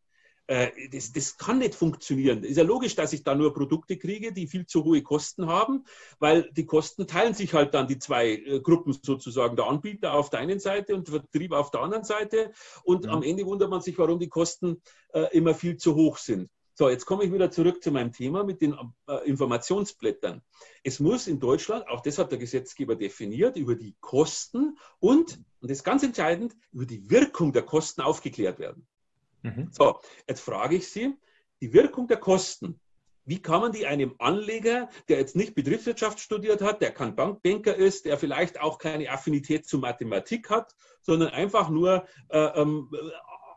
Äh, 0.49 0.89
das, 0.91 1.13
das 1.13 1.37
kann 1.37 1.59
nicht 1.59 1.75
funktionieren. 1.75 2.43
Ist 2.43 2.57
ja 2.57 2.65
logisch, 2.65 2.97
dass 2.97 3.13
ich 3.13 3.23
da 3.23 3.35
nur 3.35 3.53
Produkte 3.53 3.99
kriege, 3.99 4.33
die 4.33 4.47
viel 4.47 4.67
zu 4.67 4.83
hohe 4.83 5.03
Kosten 5.03 5.47
haben, 5.47 5.85
weil 6.19 6.51
die 6.53 6.65
Kosten 6.65 7.07
teilen 7.07 7.35
sich 7.35 7.53
halt 7.53 7.75
dann 7.75 7.87
die 7.87 7.99
zwei 7.99 8.31
äh, 8.31 8.61
Gruppen 8.61 8.99
sozusagen, 9.01 9.57
der 9.57 9.67
Anbieter 9.67 10.15
auf 10.15 10.31
der 10.31 10.41
einen 10.41 10.59
Seite 10.59 10.95
und 10.95 11.07
der 11.07 11.21
Vertrieb 11.21 11.53
auf 11.53 11.71
der 11.71 11.83
anderen 11.83 12.05
Seite. 12.05 12.53
Und 12.83 13.05
ja. 13.05 13.13
am 13.13 13.23
Ende 13.23 13.45
wundert 13.45 13.69
man 13.69 13.83
sich, 13.83 13.99
warum 13.99 14.19
die 14.19 14.31
Kosten 14.31 14.81
äh, 15.13 15.27
immer 15.37 15.55
viel 15.55 15.77
zu 15.77 15.95
hoch 15.95 16.17
sind. 16.17 16.49
So, 16.73 16.89
jetzt 16.89 17.05
komme 17.05 17.25
ich 17.25 17.33
wieder 17.33 17.51
zurück 17.51 17.83
zu 17.83 17.91
meinem 17.91 18.13
Thema 18.13 18.43
mit 18.43 18.63
den 18.63 18.75
äh, 19.07 19.29
Informationsblättern. 19.29 20.41
Es 20.83 20.99
muss 20.99 21.27
in 21.27 21.41
Deutschland, 21.41 21.87
auch 21.89 22.01
das 22.01 22.17
hat 22.17 22.31
der 22.31 22.39
Gesetzgeber 22.39 22.97
definiert, 22.97 23.57
über 23.57 23.75
die 23.75 23.97
Kosten 24.01 24.79
und, 24.99 25.39
und 25.61 25.71
das 25.71 25.79
ist 25.79 25.85
ganz 25.85 26.05
entscheidend, 26.05 26.57
über 26.73 26.87
die 26.87 27.11
Wirkung 27.11 27.53
der 27.53 27.65
Kosten 27.65 28.01
aufgeklärt 28.01 28.61
werden. 28.61 28.88
Mhm. 29.43 29.69
So, 29.71 30.01
jetzt 30.29 30.41
frage 30.41 30.77
ich 30.77 30.89
Sie, 30.89 31.15
die 31.61 31.73
Wirkung 31.73 32.09
der 32.09 32.19
Kosten, 32.19 32.81
wie 33.25 33.43
kann 33.43 33.61
man 33.61 33.73
die 33.73 33.87
einem 33.87 34.15
Anleger, 34.19 34.89
der 35.09 35.19
jetzt 35.19 35.37
nicht 35.37 35.55
Betriebswirtschaft 35.55 36.19
studiert 36.19 36.63
hat, 36.63 36.81
der 36.81 36.93
kein 36.93 37.15
Bankbanker 37.15 37.77
ist, 37.77 38.07
der 38.07 38.17
vielleicht 38.17 38.59
auch 38.59 38.79
keine 38.79 39.11
Affinität 39.11 39.67
zu 39.67 39.79
Mathematik 39.79 40.49
hat, 40.49 40.75
sondern 41.03 41.29
einfach 41.29 41.69
nur 41.69 42.07
äh, 42.31 42.39
ähm, 42.39 42.91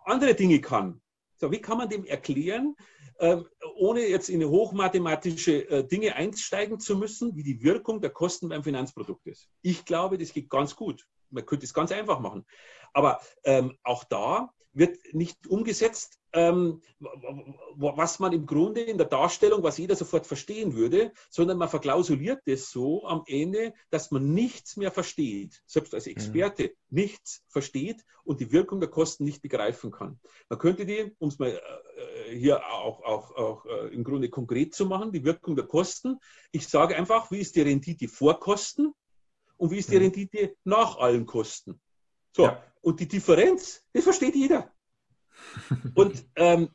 andere 0.03 0.35
Dinge 0.35 0.59
kann, 0.59 1.01
So, 1.37 1.51
wie 1.51 1.61
kann 1.61 1.77
man 1.77 1.87
dem 1.87 2.05
erklären, 2.05 2.75
ähm, 3.19 3.47
ohne 3.75 4.01
jetzt 4.01 4.29
in 4.29 4.43
hochmathematische 4.43 5.69
äh, 5.69 5.87
Dinge 5.87 6.15
einsteigen 6.15 6.79
zu 6.79 6.97
müssen, 6.97 7.35
wie 7.35 7.43
die 7.43 7.63
Wirkung 7.63 8.01
der 8.01 8.09
Kosten 8.09 8.49
beim 8.49 8.63
Finanzprodukt 8.63 9.25
ist? 9.27 9.47
Ich 9.61 9.85
glaube, 9.85 10.17
das 10.17 10.33
geht 10.33 10.49
ganz 10.49 10.75
gut. 10.75 11.07
Man 11.29 11.45
könnte 11.45 11.65
es 11.65 11.73
ganz 11.73 11.91
einfach 11.91 12.19
machen. 12.19 12.45
Aber 12.93 13.21
ähm, 13.45 13.77
auch 13.83 14.03
da 14.03 14.53
wird 14.73 14.97
nicht 15.13 15.47
umgesetzt, 15.47 16.17
ähm, 16.33 16.81
was 17.75 18.19
man 18.19 18.31
im 18.31 18.45
Grunde 18.45 18.81
in 18.81 18.97
der 18.97 19.07
Darstellung, 19.07 19.63
was 19.63 19.77
jeder 19.77 19.95
sofort 19.95 20.25
verstehen 20.25 20.75
würde, 20.75 21.11
sondern 21.29 21.57
man 21.57 21.67
verklausuliert 21.67 22.41
das 22.45 22.69
so 22.69 23.05
am 23.05 23.23
Ende, 23.27 23.73
dass 23.89 24.11
man 24.11 24.33
nichts 24.33 24.77
mehr 24.77 24.91
versteht, 24.91 25.61
selbst 25.65 25.93
als 25.93 26.07
Experte 26.07 26.63
mhm. 26.63 26.69
nichts 26.89 27.43
versteht 27.49 28.05
und 28.23 28.39
die 28.39 28.51
Wirkung 28.51 28.79
der 28.79 28.89
Kosten 28.89 29.25
nicht 29.25 29.41
begreifen 29.41 29.91
kann. 29.91 30.19
Man 30.47 30.59
könnte 30.59 30.85
die, 30.85 31.13
um 31.19 31.29
es 31.29 31.39
mal 31.39 31.49
äh, 31.49 32.35
hier 32.35 32.65
auch, 32.65 33.03
auch, 33.03 33.35
auch 33.35 33.65
äh, 33.65 33.87
im 33.87 34.03
Grunde 34.03 34.29
konkret 34.29 34.73
zu 34.73 34.85
machen, 34.85 35.11
die 35.11 35.25
Wirkung 35.25 35.55
der 35.55 35.65
Kosten. 35.65 36.17
Ich 36.51 36.67
sage 36.67 36.95
einfach, 36.95 37.29
wie 37.31 37.39
ist 37.39 37.55
die 37.55 37.61
Rendite 37.61 38.07
vor 38.07 38.39
Kosten 38.39 38.93
und 39.57 39.71
wie 39.71 39.79
ist 39.79 39.91
die 39.91 39.97
mhm. 39.97 40.03
Rendite 40.03 40.55
nach 40.63 40.97
allen 40.97 41.25
Kosten? 41.25 41.81
So, 42.33 42.45
ja. 42.45 42.63
Und 42.81 42.99
die 42.99 43.07
Differenz, 43.07 43.83
das 43.93 44.03
versteht 44.03 44.35
jeder. 44.35 44.73
Und 45.95 46.23
ähm, 46.35 46.69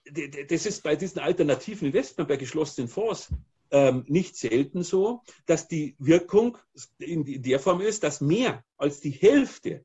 das 0.49 0.67
ist 0.67 0.83
bei 0.83 0.97
diesen 0.97 1.21
alternativen 1.21 1.87
Investments, 1.87 2.29
bei 2.29 2.37
geschlossenen 2.37 2.89
Fonds, 2.89 3.29
ähm, 3.71 4.05
nicht 4.09 4.37
selten 4.37 4.83
so, 4.83 5.23
dass 5.47 5.69
die 5.69 5.97
Wirkung 5.99 6.59
in 6.99 7.43
der 7.43 7.61
Form 7.61 7.81
ist, 7.81 8.03
dass 8.03 8.21
mehr 8.21 8.65
als 8.77 9.01
die 9.01 9.11
Hälfte 9.11 9.85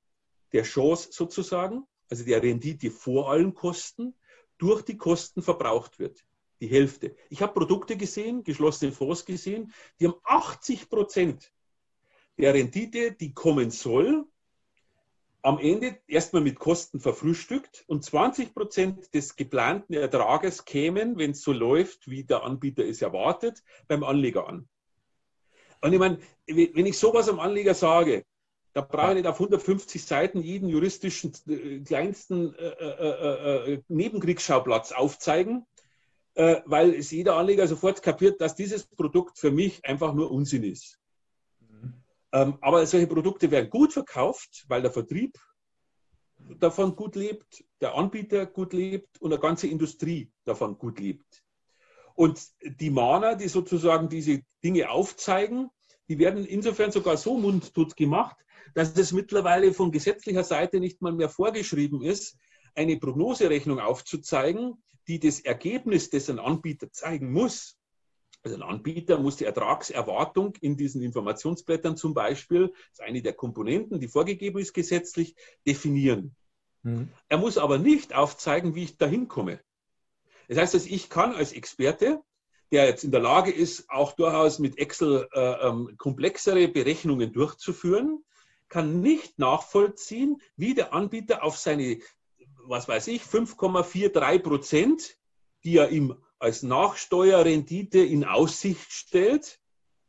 der 0.54 0.64
Chance 0.64 1.10
sozusagen, 1.12 1.84
also 2.10 2.24
der 2.24 2.44
Rendite 2.44 2.92
vor 2.92 3.32
allen 3.32 3.54
Kosten, 3.54 4.16
durch 4.58 4.84
die 4.84 4.98
Kosten 4.98 5.42
verbraucht 5.42 6.00
wird. 6.00 6.24
Die 6.60 6.68
Hälfte. 6.68 7.16
Ich 7.30 7.42
habe 7.42 7.54
Produkte 7.54 7.98
gesehen, 7.98 8.44
geschlossene 8.44 8.92
Fonds 8.92 9.26
gesehen, 9.26 9.74
die 10.00 10.08
haben 10.08 10.20
80 10.24 10.90
Prozent 10.90 11.52
der 12.38 12.54
Rendite, 12.54 13.14
die 13.14 13.34
kommen 13.34 13.72
soll, 13.72 14.26
am 15.44 15.58
Ende 15.60 15.98
erstmal 16.08 16.42
mit 16.42 16.60
Kosten 16.60 17.00
verfrühstückt 17.00 17.84
und 17.88 18.04
20 18.04 18.54
Prozent 18.54 19.14
des 19.14 19.36
geplanten 19.36 19.94
Ertrages 19.94 20.66
kämen, 20.66 21.18
wenn 21.18 21.32
es 21.32 21.42
so 21.42 21.52
läuft, 21.52 22.10
wie 22.10 22.24
der 22.24 22.44
Anbieter 22.44 22.86
es 22.86 23.02
erwartet, 23.02 23.64
beim 23.88 24.04
Anleger 24.04 24.48
an. 24.48 24.68
Und 25.82 25.94
ich 25.94 26.00
meine, 26.00 26.20
wenn 26.46 26.86
ich 26.86 26.98
sowas 26.98 27.28
am 27.28 27.40
Anleger 27.40 27.74
sage, 27.74 28.24
da 28.74 28.82
brauche 28.82 29.10
ich 29.10 29.16
nicht 29.18 29.28
auf 29.28 29.36
150 29.36 30.06
Seiten 30.06 30.42
jeden 30.42 30.70
juristischen 30.70 31.34
äh, 31.48 31.80
kleinsten 31.80 32.56
äh, 32.56 32.68
äh, 32.68 33.10
äh, 33.10 33.74
äh, 33.74 33.82
Nebenkriegsschauplatz 33.90 34.92
aufzeigen, 34.94 35.66
äh, 36.36 36.62
weil 36.66 36.94
es 36.94 37.12
jeder 37.12 37.36
Anleger 37.36 37.68
sofort 37.68 38.02
kapiert, 38.02 38.40
dass 38.40 38.56
dieses 38.56 38.86
Produkt 38.86 39.40
für 39.40 39.52
mich 39.52 39.84
einfach 39.86 40.14
nur 40.14 40.32
Unsinn 40.32 40.64
ist. 40.64 41.01
Ähm, 42.34 42.58
aber 42.62 42.86
solche 42.86 43.08
Produkte 43.08 43.52
werden 43.52 43.70
gut 43.70 43.94
verkauft, 43.94 44.66
weil 44.68 44.82
der 44.82 44.92
Vertrieb 44.92 45.38
davon 46.60 46.96
gut 46.96 47.16
lebt, 47.16 47.64
der 47.82 47.96
Anbieter 47.96 48.46
gut 48.46 48.74
lebt 48.74 49.22
und 49.22 49.32
eine 49.32 49.42
ganze 49.42 49.68
Industrie 49.68 50.32
davon 50.44 50.78
gut 50.78 51.00
lebt. 51.00 51.44
Und 52.16 52.42
die 52.64 52.90
Mahner, 52.90 53.36
die 53.36 53.48
sozusagen 53.48 54.10
diese 54.10 54.42
Dinge 54.64 54.90
aufzeigen, 54.90 55.70
die 56.08 56.20
werden 56.20 56.46
insofern 56.46 56.92
sogar 56.92 57.18
so 57.18 57.38
mundtot 57.38 57.96
gemacht, 57.96 58.38
dass 58.74 58.98
es 58.98 59.12
mittlerweile 59.12 59.74
von 59.74 59.92
gesetzlicher 59.92 60.44
Seite 60.44 60.80
nicht 60.80 61.02
mal 61.02 61.14
mehr 61.14 61.30
vorgeschrieben 61.30 62.02
ist, 62.02 62.38
eine 62.76 62.98
Prognoserechnung 62.98 63.80
aufzuzeigen, 63.80 64.82
die 65.08 65.20
das 65.20 65.40
Ergebnis, 65.40 66.10
das 66.10 66.30
ein 66.30 66.40
Anbieter 66.40 66.92
zeigen 66.92 67.32
muss, 67.32 67.78
also 68.44 68.56
ein 68.56 68.64
Anbieter 68.64 69.20
muss 69.20 69.38
die 69.38 69.46
Ertragserwartung 69.46 70.56
in 70.62 70.76
diesen 70.76 71.02
Informationsblättern 71.04 71.96
zum 71.96 72.14
Beispiel, 72.14 72.70
das 72.70 73.00
ist 73.00 73.02
eine 73.02 73.22
der 73.22 73.34
Komponenten, 73.34 74.00
die 74.00 74.08
vorgegeben 74.08 74.60
ist 74.60 74.74
gesetzlich, 74.74 75.36
definieren. 75.68 76.36
Mhm. 76.84 77.10
Er 77.30 77.38
muss 77.38 77.58
aber 77.58 77.78
nicht 77.78 78.16
aufzeigen, 78.16 78.74
wie 78.74 78.86
ich 78.86 78.98
dahin 78.98 79.28
komme. 79.28 79.60
Das 80.48 80.58
heißt, 80.58 80.74
dass 80.74 80.86
ich 80.86 81.10
kann 81.10 81.36
als 81.36 81.54
Experte, 81.54 82.22
der 82.72 82.86
jetzt 82.86 83.04
in 83.04 83.12
der 83.12 83.22
Lage 83.22 83.52
ist, 83.52 83.90
auch 83.90 84.14
durchaus 84.14 84.60
mit 84.60 84.78
Excel 84.78 85.28
äh, 85.34 85.68
ähm, 85.68 85.96
komplexere 85.98 86.68
Berechnungen 86.68 87.32
durchzuführen, 87.34 88.24
kann 88.70 89.02
nicht 89.02 89.38
nachvollziehen, 89.38 90.42
wie 90.56 90.74
der 90.74 90.94
Anbieter 90.94 91.44
auf 91.44 91.58
seine, 91.58 92.00
was 92.66 92.88
weiß 92.88 93.08
ich, 93.08 93.24
5,43 93.24 94.40
Prozent, 94.40 95.18
die 95.64 95.78
er 95.78 95.90
ihm 95.90 96.16
als 96.42 96.64
Nachsteuerrendite 96.64 98.00
in 98.00 98.26
Aussicht 98.26 98.92
stellt, 98.92 99.60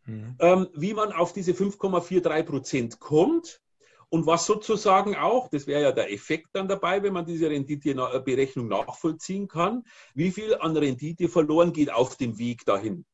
mhm. 0.06 0.36
ähm, 0.40 0.68
wie 0.74 0.94
man 0.94 1.12
auf 1.12 1.32
diese 1.32 1.52
5,43 1.52 2.42
Prozent 2.44 3.00
kommt 3.00 3.60
und 4.08 4.26
was 4.26 4.46
sozusagen 4.46 5.16
auch, 5.16 5.48
das 5.48 5.66
wäre 5.66 5.82
ja 5.82 5.92
der 5.92 6.12
Effekt 6.12 6.48
dann 6.52 6.68
dabei, 6.68 7.02
wenn 7.02 7.12
man 7.12 7.24
diese 7.24 7.48
Renditeberechnung 7.48 8.68
nachvollziehen 8.68 9.48
kann, 9.48 9.84
wie 10.14 10.30
viel 10.30 10.54
an 10.54 10.76
Rendite 10.76 11.28
verloren 11.28 11.72
geht 11.72 11.90
auf 11.90 12.16
dem 12.16 12.38
Weg 12.38 12.64
dahin. 12.66 13.06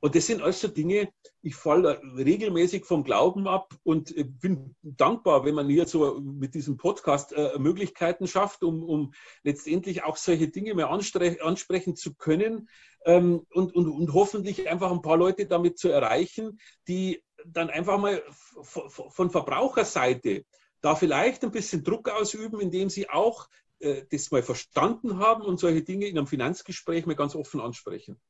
Und 0.00 0.14
das 0.14 0.26
sind 0.26 0.40
also 0.40 0.68
Dinge, 0.68 1.12
ich 1.42 1.54
falle 1.54 2.00
regelmäßig 2.16 2.86
vom 2.86 3.04
Glauben 3.04 3.46
ab 3.46 3.74
und 3.82 4.14
bin 4.40 4.74
dankbar, 4.82 5.44
wenn 5.44 5.54
man 5.54 5.68
hier 5.68 5.86
so 5.86 6.18
mit 6.20 6.54
diesem 6.54 6.78
Podcast 6.78 7.32
äh, 7.32 7.58
Möglichkeiten 7.58 8.26
schafft, 8.26 8.62
um, 8.62 8.82
um 8.82 9.12
letztendlich 9.42 10.02
auch 10.02 10.16
solche 10.16 10.48
Dinge 10.48 10.74
mehr 10.74 10.90
ansprechen 10.90 11.96
zu 11.96 12.14
können 12.14 12.68
ähm, 13.04 13.46
und, 13.52 13.74
und, 13.74 13.88
und 13.88 14.14
hoffentlich 14.14 14.68
einfach 14.68 14.90
ein 14.90 15.02
paar 15.02 15.18
Leute 15.18 15.46
damit 15.46 15.78
zu 15.78 15.90
erreichen, 15.90 16.58
die 16.88 17.22
dann 17.44 17.68
einfach 17.70 17.98
mal 17.98 18.22
von 18.62 19.30
Verbraucherseite 19.30 20.44
da 20.80 20.94
vielleicht 20.94 21.44
ein 21.44 21.50
bisschen 21.50 21.84
Druck 21.84 22.08
ausüben, 22.08 22.60
indem 22.60 22.88
sie 22.88 23.10
auch 23.10 23.48
äh, 23.80 24.04
das 24.10 24.30
mal 24.30 24.42
verstanden 24.42 25.18
haben 25.18 25.42
und 25.42 25.60
solche 25.60 25.82
Dinge 25.82 26.06
in 26.06 26.16
einem 26.16 26.26
Finanzgespräch 26.26 27.06
mal 27.06 27.16
ganz 27.16 27.34
offen 27.34 27.60
ansprechen. 27.60 28.20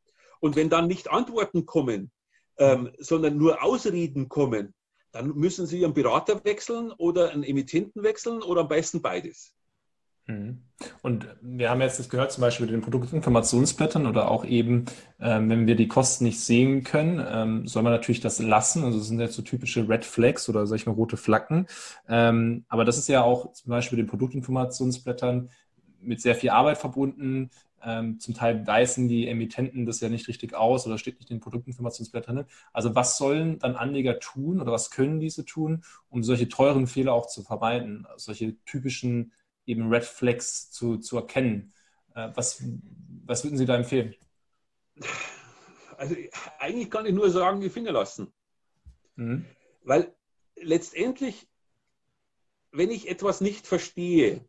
Und 0.40 0.56
wenn 0.56 0.70
dann 0.70 0.86
nicht 0.86 1.10
Antworten 1.10 1.66
kommen, 1.66 2.10
ähm, 2.58 2.90
sondern 2.98 3.38
nur 3.38 3.62
Ausreden 3.62 4.28
kommen, 4.28 4.74
dann 5.12 5.34
müssen 5.34 5.66
Sie 5.66 5.84
einen 5.84 5.94
Berater 5.94 6.44
wechseln 6.44 6.92
oder 6.92 7.30
einen 7.30 7.42
Emittenten 7.42 8.02
wechseln 8.02 8.42
oder 8.42 8.62
am 8.62 8.68
besten 8.68 9.02
beides. 9.02 9.54
Mhm. 10.26 10.62
Und 11.02 11.26
wir 11.40 11.70
haben 11.70 11.80
jetzt 11.80 11.98
das 11.98 12.08
gehört, 12.08 12.32
zum 12.32 12.42
Beispiel 12.42 12.66
mit 12.66 12.74
den 12.74 12.82
Produktinformationsblättern 12.82 14.06
oder 14.06 14.30
auch 14.30 14.44
eben, 14.44 14.84
ähm, 15.18 15.50
wenn 15.50 15.66
wir 15.66 15.74
die 15.74 15.88
Kosten 15.88 16.24
nicht 16.24 16.40
sehen 16.40 16.84
können, 16.84 17.24
ähm, 17.28 17.66
soll 17.66 17.82
man 17.82 17.92
natürlich 17.92 18.20
das 18.20 18.38
lassen. 18.38 18.84
Also 18.84 18.98
das 18.98 19.08
sind 19.08 19.20
jetzt 19.20 19.34
so 19.34 19.42
typische 19.42 19.88
Red 19.88 20.04
Flags 20.04 20.48
oder 20.48 20.64
mal 20.64 20.92
rote 20.92 21.16
Flaggen. 21.16 21.66
Ähm, 22.08 22.64
aber 22.68 22.84
das 22.84 22.98
ist 22.98 23.08
ja 23.08 23.22
auch 23.22 23.52
zum 23.52 23.70
Beispiel 23.70 23.96
den 23.96 24.06
Produktinformationsblättern 24.06 25.50
mit 26.00 26.20
sehr 26.20 26.34
viel 26.34 26.50
Arbeit 26.50 26.78
verbunden. 26.78 27.50
Ähm, 27.82 28.20
zum 28.20 28.34
Teil 28.34 28.66
weisen 28.66 29.08
die 29.08 29.26
Emittenten 29.28 29.86
das 29.86 30.00
ja 30.00 30.08
nicht 30.08 30.28
richtig 30.28 30.54
aus 30.54 30.86
oder 30.86 30.98
steht 30.98 31.18
nicht 31.18 31.30
in 31.30 31.36
den 31.36 31.42
Produktinformationsblättern 31.42 32.36
drin. 32.36 32.46
Also 32.72 32.94
was 32.94 33.16
sollen 33.16 33.58
dann 33.58 33.76
Anleger 33.76 34.18
tun 34.18 34.60
oder 34.60 34.72
was 34.72 34.90
können 34.90 35.20
diese 35.20 35.44
tun, 35.44 35.82
um 36.08 36.22
solche 36.22 36.48
teuren 36.48 36.86
Fehler 36.86 37.14
auch 37.14 37.26
zu 37.26 37.42
vermeiden, 37.42 38.06
solche 38.16 38.56
typischen 38.64 39.32
eben 39.66 39.88
Red 39.88 40.04
Flags 40.04 40.70
zu, 40.70 40.98
zu 40.98 41.16
erkennen? 41.16 41.72
Äh, 42.14 42.30
was, 42.34 42.62
was 43.24 43.44
würden 43.44 43.56
Sie 43.56 43.66
da 43.66 43.76
empfehlen? 43.76 44.14
Also 45.96 46.16
eigentlich 46.58 46.90
kann 46.90 47.06
ich 47.06 47.14
nur 47.14 47.30
sagen, 47.30 47.60
die 47.60 47.70
Finger 47.70 47.92
lassen. 47.92 48.32
Mhm. 49.16 49.44
Weil 49.84 50.14
letztendlich, 50.56 51.48
wenn 52.72 52.90
ich 52.90 53.08
etwas 53.08 53.40
nicht 53.40 53.66
verstehe, 53.66 54.44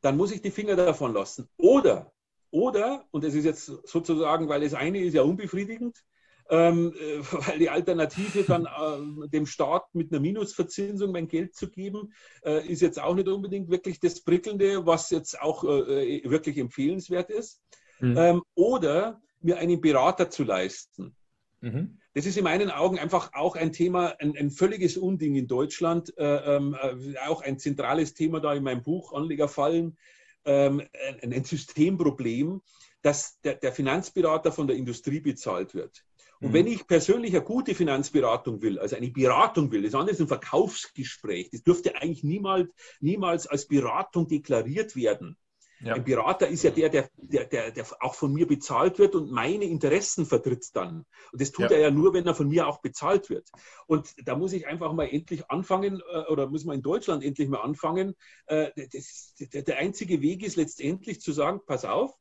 dann 0.00 0.16
muss 0.16 0.32
ich 0.32 0.42
die 0.42 0.50
Finger 0.50 0.76
davon 0.76 1.12
lassen. 1.14 1.48
Oder, 1.56 2.12
oder, 2.50 3.06
und 3.10 3.24
das 3.24 3.34
ist 3.34 3.44
jetzt 3.44 3.66
sozusagen, 3.66 4.48
weil 4.48 4.62
das 4.62 4.74
eine 4.74 5.00
ist 5.00 5.14
ja 5.14 5.22
unbefriedigend, 5.22 6.02
ähm, 6.50 6.92
äh, 6.98 7.18
weil 7.48 7.58
die 7.58 7.70
Alternative 7.70 8.42
dann 8.42 8.66
äh, 8.66 9.28
dem 9.28 9.46
Staat 9.46 9.84
mit 9.94 10.12
einer 10.12 10.20
Minusverzinsung 10.20 11.12
mein 11.12 11.28
Geld 11.28 11.54
zu 11.54 11.70
geben, 11.70 12.12
äh, 12.44 12.66
ist 12.66 12.82
jetzt 12.82 13.00
auch 13.00 13.14
nicht 13.14 13.28
unbedingt 13.28 13.70
wirklich 13.70 14.00
das 14.00 14.20
Prickelnde, 14.22 14.84
was 14.86 15.10
jetzt 15.10 15.40
auch 15.40 15.64
äh, 15.64 16.18
äh, 16.18 16.30
wirklich 16.30 16.58
empfehlenswert 16.58 17.30
ist. 17.30 17.60
Mhm. 18.00 18.16
Ähm, 18.16 18.42
oder 18.54 19.20
mir 19.40 19.58
einen 19.58 19.80
Berater 19.80 20.28
zu 20.30 20.44
leisten. 20.44 21.14
Mhm. 21.60 21.99
Das 22.14 22.26
ist 22.26 22.36
in 22.36 22.44
meinen 22.44 22.70
Augen 22.70 22.98
einfach 22.98 23.32
auch 23.34 23.54
ein 23.54 23.72
Thema, 23.72 24.16
ein, 24.18 24.36
ein 24.36 24.50
völliges 24.50 24.96
Unding 24.96 25.36
in 25.36 25.46
Deutschland, 25.46 26.16
äh, 26.18 26.56
ähm, 26.56 26.74
äh, 26.74 27.18
auch 27.28 27.42
ein 27.42 27.58
zentrales 27.58 28.14
Thema 28.14 28.40
da 28.40 28.52
in 28.54 28.64
meinem 28.64 28.82
Buch 28.82 29.12
Anlegerfallen, 29.12 29.96
ähm, 30.44 30.82
ein, 31.22 31.32
ein, 31.32 31.44
Systemproblem, 31.44 32.62
dass 33.02 33.40
der, 33.42 33.54
der, 33.54 33.72
Finanzberater 33.72 34.50
von 34.50 34.66
der 34.66 34.76
Industrie 34.76 35.20
bezahlt 35.20 35.74
wird. 35.74 36.04
Und 36.40 36.48
mhm. 36.48 36.54
wenn 36.54 36.66
ich 36.66 36.86
persönlich 36.86 37.34
eine 37.34 37.44
gute 37.44 37.74
Finanzberatung 37.74 38.60
will, 38.62 38.78
also 38.78 38.96
eine 38.96 39.10
Beratung 39.10 39.70
will, 39.70 39.82
das 39.82 39.94
andere 39.94 40.12
ist 40.12 40.20
ein 40.20 40.28
Verkaufsgespräch, 40.28 41.50
das 41.52 41.62
dürfte 41.62 41.94
eigentlich 41.94 42.24
niemals, 42.24 42.70
niemals 43.00 43.46
als 43.46 43.68
Beratung 43.68 44.26
deklariert 44.26 44.96
werden. 44.96 45.36
Ja. 45.82 45.94
Ein 45.94 46.04
Berater 46.04 46.48
ist 46.48 46.62
ja 46.62 46.70
der, 46.70 46.90
der, 46.90 47.08
der, 47.16 47.46
der, 47.46 47.70
der 47.70 47.86
auch 48.00 48.14
von 48.14 48.32
mir 48.32 48.46
bezahlt 48.46 48.98
wird 48.98 49.14
und 49.14 49.30
meine 49.30 49.64
Interessen 49.64 50.26
vertritt 50.26 50.66
dann. 50.74 51.06
Und 51.32 51.40
das 51.40 51.52
tut 51.52 51.70
ja. 51.70 51.76
er 51.76 51.80
ja 51.80 51.90
nur, 51.90 52.12
wenn 52.12 52.26
er 52.26 52.34
von 52.34 52.48
mir 52.48 52.66
auch 52.66 52.80
bezahlt 52.82 53.30
wird. 53.30 53.48
Und 53.86 54.12
da 54.26 54.36
muss 54.36 54.52
ich 54.52 54.66
einfach 54.66 54.92
mal 54.92 55.06
endlich 55.06 55.50
anfangen, 55.50 56.02
äh, 56.12 56.30
oder 56.30 56.48
muss 56.48 56.64
man 56.64 56.76
in 56.76 56.82
Deutschland 56.82 57.24
endlich 57.24 57.48
mal 57.48 57.62
anfangen. 57.62 58.14
Äh, 58.46 58.70
das, 58.92 59.34
der 59.38 59.78
einzige 59.78 60.20
Weg 60.20 60.42
ist 60.42 60.56
letztendlich 60.56 61.20
zu 61.20 61.32
sagen, 61.32 61.60
pass 61.66 61.86
auf, 61.86 62.14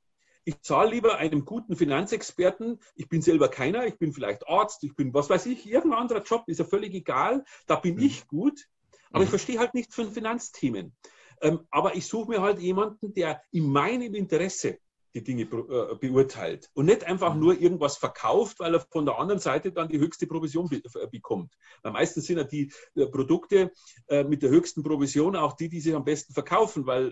ich 0.45 0.61
zahle 0.61 0.91
lieber 0.91 1.17
einem 1.17 1.45
guten 1.45 1.75
Finanzexperten, 1.75 2.79
ich 2.95 3.09
bin 3.09 3.21
selber 3.21 3.49
keiner, 3.49 3.85
ich 3.85 3.97
bin 3.97 4.13
vielleicht 4.13 4.47
Arzt, 4.47 4.83
ich 4.83 4.95
bin 4.95 5.13
was 5.13 5.29
weiß 5.29 5.45
ich, 5.47 5.69
irgendein 5.69 5.99
anderer 5.99 6.23
Job, 6.23 6.45
ist 6.47 6.59
ja 6.59 6.65
völlig 6.65 6.93
egal, 6.93 7.43
da 7.67 7.75
bin 7.75 7.95
mhm. 7.95 8.03
ich 8.03 8.27
gut, 8.27 8.67
aber 9.09 9.19
mhm. 9.19 9.23
ich 9.25 9.29
verstehe 9.29 9.59
halt 9.59 9.73
nichts 9.73 9.95
von 9.95 10.11
Finanzthemen. 10.11 10.95
Ähm, 11.41 11.61
aber 11.71 11.95
ich 11.95 12.07
suche 12.07 12.29
mir 12.29 12.41
halt 12.41 12.59
jemanden, 12.59 13.13
der 13.13 13.41
in 13.51 13.69
meinem 13.69 14.13
Interesse 14.15 14.79
die 15.15 15.23
Dinge 15.23 15.43
äh, 15.43 15.95
beurteilt 15.95 16.69
und 16.73 16.85
nicht 16.85 17.03
einfach 17.03 17.33
mhm. 17.33 17.39
nur 17.39 17.59
irgendwas 17.59 17.97
verkauft, 17.97 18.59
weil 18.59 18.75
er 18.75 18.85
von 18.91 19.05
der 19.05 19.17
anderen 19.17 19.39
Seite 19.39 19.71
dann 19.71 19.89
die 19.89 19.99
höchste 19.99 20.27
Provision 20.27 20.69
be 20.69 20.77
äh, 20.77 21.07
bekommt. 21.07 21.53
Weil 21.81 21.93
meistens 21.93 22.25
sind 22.25 22.37
ja 22.37 22.43
die 22.43 22.71
äh, 22.95 23.07
Produkte 23.07 23.71
äh, 24.07 24.23
mit 24.23 24.43
der 24.43 24.49
höchsten 24.49 24.83
Provision 24.83 25.35
auch 25.35 25.53
die, 25.53 25.69
die 25.69 25.79
sich 25.79 25.95
am 25.95 26.05
besten 26.05 26.33
verkaufen, 26.33 26.85
weil 26.85 27.09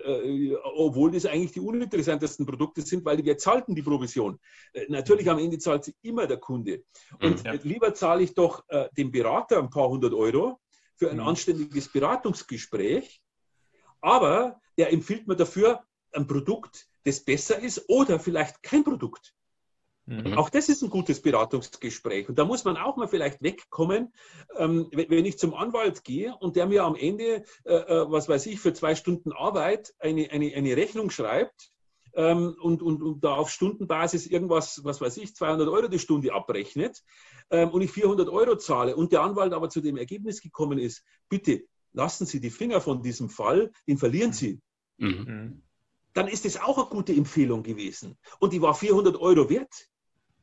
obwohl 0.76 1.12
das 1.12 1.26
eigentlich 1.26 1.52
die 1.52 1.60
uninteressantesten 1.60 2.46
Produkte 2.46 2.82
sind, 2.82 3.04
weil 3.06 3.24
wir 3.24 3.38
zahlten 3.38 3.76
die 3.76 3.82
Provision. 3.82 4.40
Natürlich 4.88 5.30
am 5.30 5.40
Ende 5.40 5.58
zahlt 5.58 5.86
sie 5.86 5.96
immer 6.02 6.28
der 6.28 6.38
Kunde. 6.38 6.84
Und 7.22 7.40
mhm, 7.40 7.46
ja. 7.46 7.54
lieber 7.64 7.94
zahle 7.94 8.24
ich 8.24 8.34
doch 8.34 8.64
dem 8.98 9.12
Berater 9.12 9.60
ein 9.60 9.70
paar 9.70 9.90
hundert 9.90 10.14
Euro 10.14 10.60
für 10.96 11.10
ein 11.10 11.18
mhm. 11.18 11.28
anständiges 11.28 11.92
Beratungsgespräch, 11.92 13.22
aber 14.02 14.60
er 14.76 14.92
empfiehlt 14.92 15.28
mir 15.28 15.36
dafür 15.36 15.84
ein 16.12 16.28
Produkt, 16.28 16.88
das 17.04 17.24
besser 17.24 17.60
ist 17.60 17.90
oder 17.90 18.20
vielleicht 18.20 18.62
kein 18.64 18.84
Produkt. 18.84 19.34
Mhm. 20.08 20.38
Auch 20.38 20.50
das 20.50 20.70
ist 20.70 20.82
ein 20.84 20.90
gutes 20.90 21.22
Beratungsgespräch. 21.22 22.30
Und 22.30 22.40
da 22.40 22.46
muss 22.46 22.64
man 22.64 22.78
auch 22.78 22.96
mal 22.96 23.10
vielleicht 23.10 23.42
wegkommen, 23.42 24.14
ähm, 24.56 24.90
wenn 24.92 25.26
ich 25.26 25.38
zum 25.38 25.54
Anwalt 25.54 26.06
gehe 26.06 26.34
und 26.40 26.56
der 26.56 26.66
mir 26.66 26.86
am 26.86 26.96
Ende, 26.96 27.44
äh, 27.66 27.74
äh, 27.74 28.10
was 28.10 28.30
weiß 28.30 28.46
ich, 28.46 28.60
für 28.62 28.72
zwei 28.72 28.96
Stunden 28.96 29.34
Arbeit 29.34 29.94
eine, 30.00 30.32
eine, 30.32 30.54
eine 30.56 30.78
Rechnung 30.78 31.10
schreibt 31.10 31.72
ähm, 32.14 32.56
und, 32.62 32.82
und, 32.82 33.04
und 33.04 33.24
da 33.24 33.36
auf 33.36 33.50
Stundenbasis 33.50 34.28
irgendwas, 34.28 34.82
was 34.86 35.02
weiß 35.02 35.18
ich, 35.18 35.36
200 35.36 35.68
Euro 35.68 35.90
die 35.90 36.00
Stunde 36.00 36.34
abrechnet 36.34 37.04
ähm, 37.50 37.70
und 37.72 37.82
ich 37.82 37.92
400 37.92 38.30
Euro 38.30 38.56
zahle 38.56 38.96
und 38.96 39.12
der 39.12 39.22
Anwalt 39.22 39.52
aber 39.52 39.70
zu 39.70 39.82
dem 39.82 39.98
Ergebnis 39.98 40.42
gekommen 40.42 40.80
ist, 40.80 41.04
bitte 41.28 41.66
lassen 41.94 42.26
Sie 42.26 42.40
die 42.40 42.50
Finger 42.50 42.82
von 42.82 43.02
diesem 43.02 43.30
Fall, 43.30 43.72
den 43.88 43.98
verlieren 43.98 44.34
Sie. 44.34 44.62
Mhm. 44.98 45.26
mhm. 45.28 45.64
Dann 46.14 46.28
ist 46.28 46.46
es 46.46 46.60
auch 46.60 46.80
eine 46.80 46.88
gute 46.88 47.14
Empfehlung 47.14 47.62
gewesen. 47.62 48.18
Und 48.40 48.52
die 48.52 48.60
war 48.60 48.74
400 48.74 49.18
Euro 49.18 49.52
wert. 49.52 49.88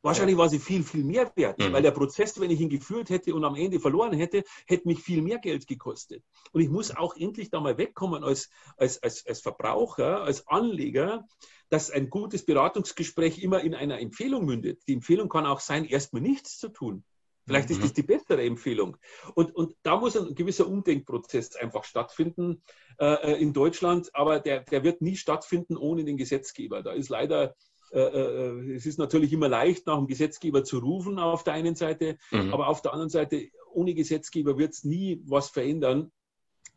Wahrscheinlich 0.02 0.36
war 0.36 0.50
sie 0.50 0.58
viel, 0.58 0.84
viel 0.84 1.02
mehr 1.02 1.32
wert, 1.34 1.58
mhm. 1.58 1.72
weil 1.72 1.82
der 1.82 1.90
Prozess, 1.90 2.38
wenn 2.38 2.50
ich 2.50 2.60
ihn 2.60 2.68
geführt 2.68 3.08
hätte 3.08 3.34
und 3.34 3.42
am 3.42 3.56
Ende 3.56 3.80
verloren 3.80 4.12
hätte, 4.12 4.44
hätte 4.66 4.86
mich 4.86 5.00
viel 5.00 5.22
mehr 5.22 5.38
Geld 5.38 5.66
gekostet. 5.66 6.22
Und 6.52 6.60
ich 6.60 6.68
muss 6.68 6.94
auch 6.94 7.16
endlich 7.16 7.48
da 7.48 7.58
mal 7.58 7.78
wegkommen 7.78 8.22
als, 8.22 8.50
als, 8.76 9.02
als, 9.02 9.26
als 9.26 9.40
Verbraucher, 9.40 10.22
als 10.22 10.46
Anleger, 10.46 11.26
dass 11.70 11.90
ein 11.90 12.10
gutes 12.10 12.44
Beratungsgespräch 12.44 13.38
immer 13.38 13.62
in 13.62 13.74
einer 13.74 13.98
Empfehlung 13.98 14.44
mündet. 14.44 14.82
Die 14.86 14.92
Empfehlung 14.92 15.30
kann 15.30 15.46
auch 15.46 15.60
sein, 15.60 15.86
erstmal 15.86 16.20
nichts 16.20 16.58
zu 16.58 16.68
tun. 16.68 17.02
Vielleicht 17.46 17.70
ist 17.70 17.78
mhm. 17.78 17.82
das 17.82 17.92
die 17.92 18.02
bessere 18.02 18.42
Empfehlung. 18.42 18.96
Und, 19.34 19.54
und 19.54 19.74
da 19.82 19.98
muss 19.98 20.16
ein 20.16 20.34
gewisser 20.34 20.66
Umdenkprozess 20.66 21.56
einfach 21.56 21.84
stattfinden 21.84 22.62
äh, 22.98 23.32
äh, 23.32 23.42
in 23.42 23.52
Deutschland, 23.52 24.10
aber 24.14 24.40
der, 24.40 24.60
der 24.60 24.82
wird 24.82 25.02
nie 25.02 25.16
stattfinden 25.16 25.76
ohne 25.76 26.04
den 26.04 26.16
Gesetzgeber. 26.16 26.82
Da 26.82 26.92
ist 26.92 27.10
leider, 27.10 27.54
äh, 27.92 28.00
äh, 28.00 28.74
es 28.74 28.86
ist 28.86 28.98
natürlich 28.98 29.32
immer 29.32 29.48
leicht, 29.48 29.86
nach 29.86 29.98
dem 29.98 30.06
Gesetzgeber 30.06 30.64
zu 30.64 30.78
rufen 30.78 31.18
auf 31.18 31.44
der 31.44 31.52
einen 31.52 31.76
Seite, 31.76 32.16
mhm. 32.30 32.52
aber 32.52 32.68
auf 32.68 32.80
der 32.80 32.92
anderen 32.92 33.10
Seite, 33.10 33.48
ohne 33.72 33.94
Gesetzgeber 33.94 34.56
wird 34.56 34.72
es 34.72 34.84
nie 34.84 35.22
was 35.26 35.50
verändern, 35.50 36.12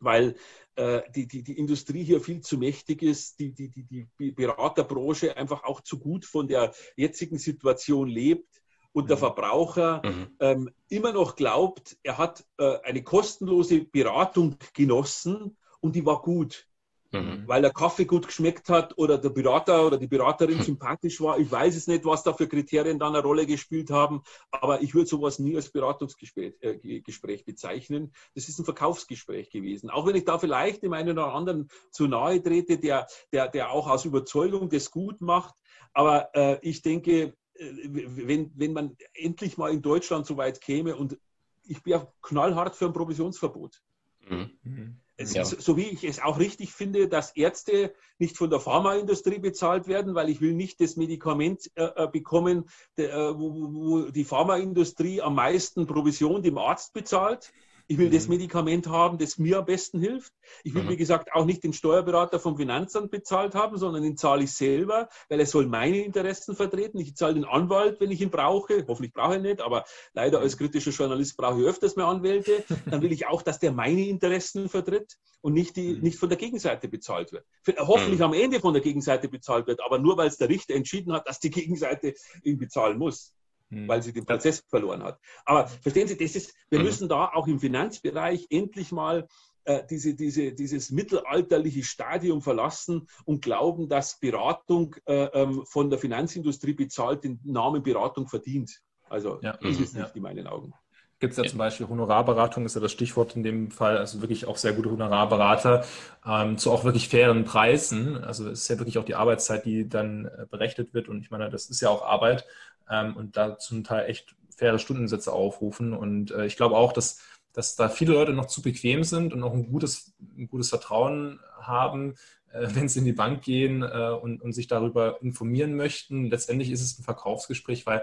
weil 0.00 0.36
äh, 0.76 1.02
die, 1.14 1.26
die, 1.26 1.42
die 1.42 1.58
Industrie 1.58 2.04
hier 2.04 2.20
viel 2.20 2.42
zu 2.42 2.58
mächtig 2.58 3.02
ist, 3.02 3.40
die, 3.40 3.52
die, 3.52 3.70
die, 3.70 4.06
die 4.18 4.30
Beraterbranche 4.32 5.36
einfach 5.36 5.64
auch 5.64 5.80
zu 5.80 5.98
gut 5.98 6.26
von 6.26 6.46
der 6.46 6.74
jetzigen 6.94 7.38
Situation 7.38 8.06
lebt 8.06 8.57
und 8.98 9.08
der 9.08 9.16
mhm. 9.16 9.20
Verbraucher 9.20 10.02
mhm. 10.04 10.26
ähm, 10.40 10.70
immer 10.88 11.12
noch 11.12 11.36
glaubt, 11.36 11.96
er 12.02 12.18
hat 12.18 12.44
äh, 12.58 12.78
eine 12.82 13.02
kostenlose 13.02 13.84
Beratung 13.84 14.56
genossen 14.74 15.56
und 15.80 15.94
die 15.94 16.04
war 16.04 16.20
gut. 16.20 16.66
Mhm. 17.10 17.44
Weil 17.46 17.62
der 17.62 17.72
Kaffee 17.72 18.04
gut 18.04 18.26
geschmeckt 18.26 18.68
hat 18.68 18.98
oder 18.98 19.16
der 19.16 19.30
Berater 19.30 19.86
oder 19.86 19.96
die 19.96 20.08
Beraterin 20.08 20.60
sympathisch 20.60 21.22
war. 21.22 21.38
Ich 21.38 21.50
weiß 21.50 21.74
es 21.74 21.86
nicht, 21.86 22.04
was 22.04 22.22
da 22.22 22.34
für 22.34 22.46
Kriterien 22.46 22.98
dann 22.98 23.14
eine 23.14 23.22
Rolle 23.22 23.46
gespielt 23.46 23.90
haben, 23.90 24.22
aber 24.50 24.82
ich 24.82 24.94
würde 24.94 25.08
sowas 25.08 25.38
nie 25.38 25.56
als 25.56 25.70
Beratungsgespräch 25.70 26.56
äh, 26.60 27.00
Gespräch 27.00 27.46
bezeichnen. 27.46 28.12
Das 28.34 28.50
ist 28.50 28.58
ein 28.58 28.66
Verkaufsgespräch 28.66 29.48
gewesen. 29.48 29.88
Auch 29.88 30.06
wenn 30.06 30.16
ich 30.16 30.26
da 30.26 30.38
vielleicht 30.38 30.82
dem 30.82 30.92
einen 30.92 31.12
oder 31.12 31.32
anderen 31.32 31.70
zu 31.90 32.08
nahe 32.08 32.42
trete, 32.42 32.76
der, 32.76 33.06
der, 33.32 33.48
der 33.48 33.70
auch 33.70 33.88
aus 33.88 34.04
Überzeugung 34.04 34.68
das 34.68 34.90
gut 34.90 35.22
macht. 35.22 35.54
Aber 35.94 36.28
äh, 36.34 36.58
ich 36.60 36.82
denke, 36.82 37.32
wenn, 37.58 38.52
wenn 38.54 38.72
man 38.72 38.96
endlich 39.14 39.58
mal 39.58 39.72
in 39.72 39.82
Deutschland 39.82 40.26
so 40.26 40.36
weit 40.36 40.60
käme 40.60 40.96
und 40.96 41.18
ich 41.64 41.82
bin 41.82 41.92
ja 41.92 42.12
knallhart 42.22 42.76
für 42.76 42.86
ein 42.86 42.92
Provisionsverbot. 42.92 43.82
Mhm. 44.28 45.00
Ja. 45.20 45.44
So, 45.44 45.56
so, 45.58 45.76
wie 45.76 45.88
ich 45.88 46.04
es 46.04 46.22
auch 46.22 46.38
richtig 46.38 46.72
finde, 46.72 47.08
dass 47.08 47.34
Ärzte 47.34 47.92
nicht 48.18 48.36
von 48.36 48.50
der 48.50 48.60
Pharmaindustrie 48.60 49.40
bezahlt 49.40 49.88
werden, 49.88 50.14
weil 50.14 50.28
ich 50.28 50.40
will 50.40 50.54
nicht 50.54 50.80
das 50.80 50.94
Medikament 50.94 51.68
äh, 51.74 52.04
äh 52.04 52.08
bekommen, 52.08 52.68
de, 52.96 53.08
äh, 53.08 53.36
wo, 53.36 53.52
wo, 53.52 54.10
die 54.12 54.24
Pharmaindustrie 54.24 55.20
am 55.20 55.34
meisten 55.34 55.88
Provision 55.88 56.42
dem 56.42 56.56
Arzt 56.56 56.92
bezahlt. 56.92 57.52
Ich 57.90 57.96
will 57.96 58.08
mhm. 58.08 58.12
das 58.12 58.28
Medikament 58.28 58.86
haben, 58.86 59.16
das 59.16 59.38
mir 59.38 59.58
am 59.58 59.64
besten 59.64 59.98
hilft. 59.98 60.32
Ich 60.62 60.74
will, 60.74 60.82
mhm. 60.82 60.90
wie 60.90 60.96
gesagt, 60.98 61.32
auch 61.32 61.46
nicht 61.46 61.64
den 61.64 61.72
Steuerberater 61.72 62.38
vom 62.38 62.58
Finanzamt 62.58 63.10
bezahlt 63.10 63.54
haben, 63.54 63.78
sondern 63.78 64.02
den 64.02 64.18
zahle 64.18 64.44
ich 64.44 64.52
selber, 64.52 65.08
weil 65.30 65.40
er 65.40 65.46
soll 65.46 65.66
meine 65.66 66.04
Interessen 66.04 66.54
vertreten. 66.54 66.98
Ich 66.98 67.16
zahle 67.16 67.34
den 67.34 67.46
Anwalt, 67.46 67.98
wenn 67.98 68.10
ich 68.10 68.20
ihn 68.20 68.30
brauche. 68.30 68.84
Hoffentlich 68.86 69.14
brauche 69.14 69.32
ich 69.32 69.38
ihn 69.38 69.42
nicht, 69.42 69.62
aber 69.62 69.84
leider 70.12 70.40
als 70.40 70.58
kritischer 70.58 70.90
Journalist 70.90 71.38
brauche 71.38 71.62
ich 71.62 71.66
öfters 71.66 71.96
mehr 71.96 72.06
Anwälte. 72.06 72.62
Dann 72.86 73.00
will 73.00 73.12
ich 73.12 73.26
auch, 73.26 73.40
dass 73.40 73.58
der 73.58 73.72
meine 73.72 74.06
Interessen 74.06 74.68
vertritt 74.68 75.16
und 75.40 75.54
nicht, 75.54 75.76
die, 75.76 75.94
mhm. 75.94 76.02
nicht 76.02 76.18
von 76.18 76.28
der 76.28 76.36
Gegenseite 76.36 76.88
bezahlt 76.88 77.32
wird. 77.32 77.46
Hoffentlich 77.78 78.18
mhm. 78.18 78.24
am 78.24 78.34
Ende 78.34 78.60
von 78.60 78.74
der 78.74 78.82
Gegenseite 78.82 79.28
bezahlt 79.28 79.66
wird, 79.66 79.80
aber 79.82 79.98
nur 79.98 80.18
weil 80.18 80.28
es 80.28 80.36
der 80.36 80.50
Richter 80.50 80.74
entschieden 80.74 81.14
hat, 81.14 81.26
dass 81.26 81.40
die 81.40 81.50
Gegenseite 81.50 82.12
ihn 82.42 82.58
bezahlen 82.58 82.98
muss. 82.98 83.32
Hm. 83.70 83.86
weil 83.86 84.02
sie 84.02 84.14
den 84.14 84.24
Prozess 84.24 84.64
verloren 84.68 85.02
hat. 85.02 85.20
Aber 85.44 85.66
verstehen 85.66 86.08
Sie, 86.08 86.16
das 86.16 86.34
ist, 86.34 86.54
wir 86.70 86.78
mhm. 86.78 86.86
müssen 86.86 87.08
da 87.08 87.26
auch 87.34 87.46
im 87.46 87.60
Finanzbereich 87.60 88.46
endlich 88.48 88.92
mal 88.92 89.28
äh, 89.64 89.82
diese, 89.90 90.14
diese, 90.14 90.52
dieses 90.52 90.90
mittelalterliche 90.90 91.82
Stadium 91.82 92.40
verlassen 92.40 93.06
und 93.26 93.42
glauben, 93.42 93.90
dass 93.90 94.18
Beratung 94.18 94.96
äh, 95.04 95.24
ähm, 95.34 95.66
von 95.66 95.90
der 95.90 95.98
Finanzindustrie 95.98 96.72
bezahlt 96.72 97.24
den 97.24 97.40
Namen 97.44 97.82
Beratung 97.82 98.26
verdient. 98.26 98.80
Also 99.10 99.38
ja. 99.42 99.58
das 99.60 99.78
ist 99.78 99.94
mhm. 99.94 100.00
nicht 100.00 100.16
in 100.16 100.22
meinen 100.22 100.46
Augen 100.46 100.72
gibt 101.20 101.32
es 101.32 101.36
ja 101.36 101.44
zum 101.44 101.58
Beispiel 101.58 101.88
Honorarberatung, 101.88 102.64
ist 102.64 102.76
ja 102.76 102.80
das 102.80 102.92
Stichwort 102.92 103.34
in 103.34 103.42
dem 103.42 103.70
Fall, 103.70 103.98
also 103.98 104.20
wirklich 104.20 104.46
auch 104.46 104.56
sehr 104.56 104.72
gute 104.72 104.90
Honorarberater 104.90 105.84
ähm, 106.24 106.58
zu 106.58 106.70
auch 106.70 106.84
wirklich 106.84 107.08
fairen 107.08 107.44
Preisen. 107.44 108.22
Also 108.22 108.48
es 108.48 108.62
ist 108.62 108.68
ja 108.68 108.78
wirklich 108.78 108.98
auch 108.98 109.04
die 109.04 109.16
Arbeitszeit, 109.16 109.64
die 109.64 109.88
dann 109.88 110.26
äh, 110.26 110.46
berechnet 110.48 110.94
wird 110.94 111.08
und 111.08 111.20
ich 111.20 111.30
meine, 111.30 111.50
das 111.50 111.66
ist 111.66 111.80
ja 111.80 111.88
auch 111.88 112.02
Arbeit 112.02 112.44
ähm, 112.90 113.16
und 113.16 113.36
da 113.36 113.58
zum 113.58 113.84
Teil 113.84 114.08
echt 114.08 114.34
faire 114.56 114.78
Stundensätze 114.78 115.32
aufrufen 115.32 115.92
und 115.92 116.30
äh, 116.32 116.46
ich 116.46 116.56
glaube 116.56 116.76
auch, 116.76 116.92
dass, 116.92 117.20
dass 117.52 117.76
da 117.76 117.88
viele 117.88 118.12
Leute 118.12 118.32
noch 118.32 118.46
zu 118.46 118.60
bequem 118.62 119.04
sind 119.04 119.32
und 119.32 119.42
auch 119.42 119.54
ein 119.54 119.70
gutes, 119.70 120.14
ein 120.36 120.48
gutes 120.48 120.68
Vertrauen 120.68 121.40
haben, 121.60 122.14
äh, 122.52 122.66
wenn 122.74 122.88
sie 122.88 123.00
in 123.00 123.04
die 123.04 123.12
Bank 123.12 123.42
gehen 123.42 123.82
äh, 123.82 124.10
und, 124.10 124.42
und 124.42 124.52
sich 124.52 124.66
darüber 124.66 125.22
informieren 125.22 125.74
möchten. 125.76 126.26
Letztendlich 126.26 126.70
ist 126.70 126.82
es 126.82 126.98
ein 126.98 127.04
Verkaufsgespräch, 127.04 127.86
weil 127.86 128.02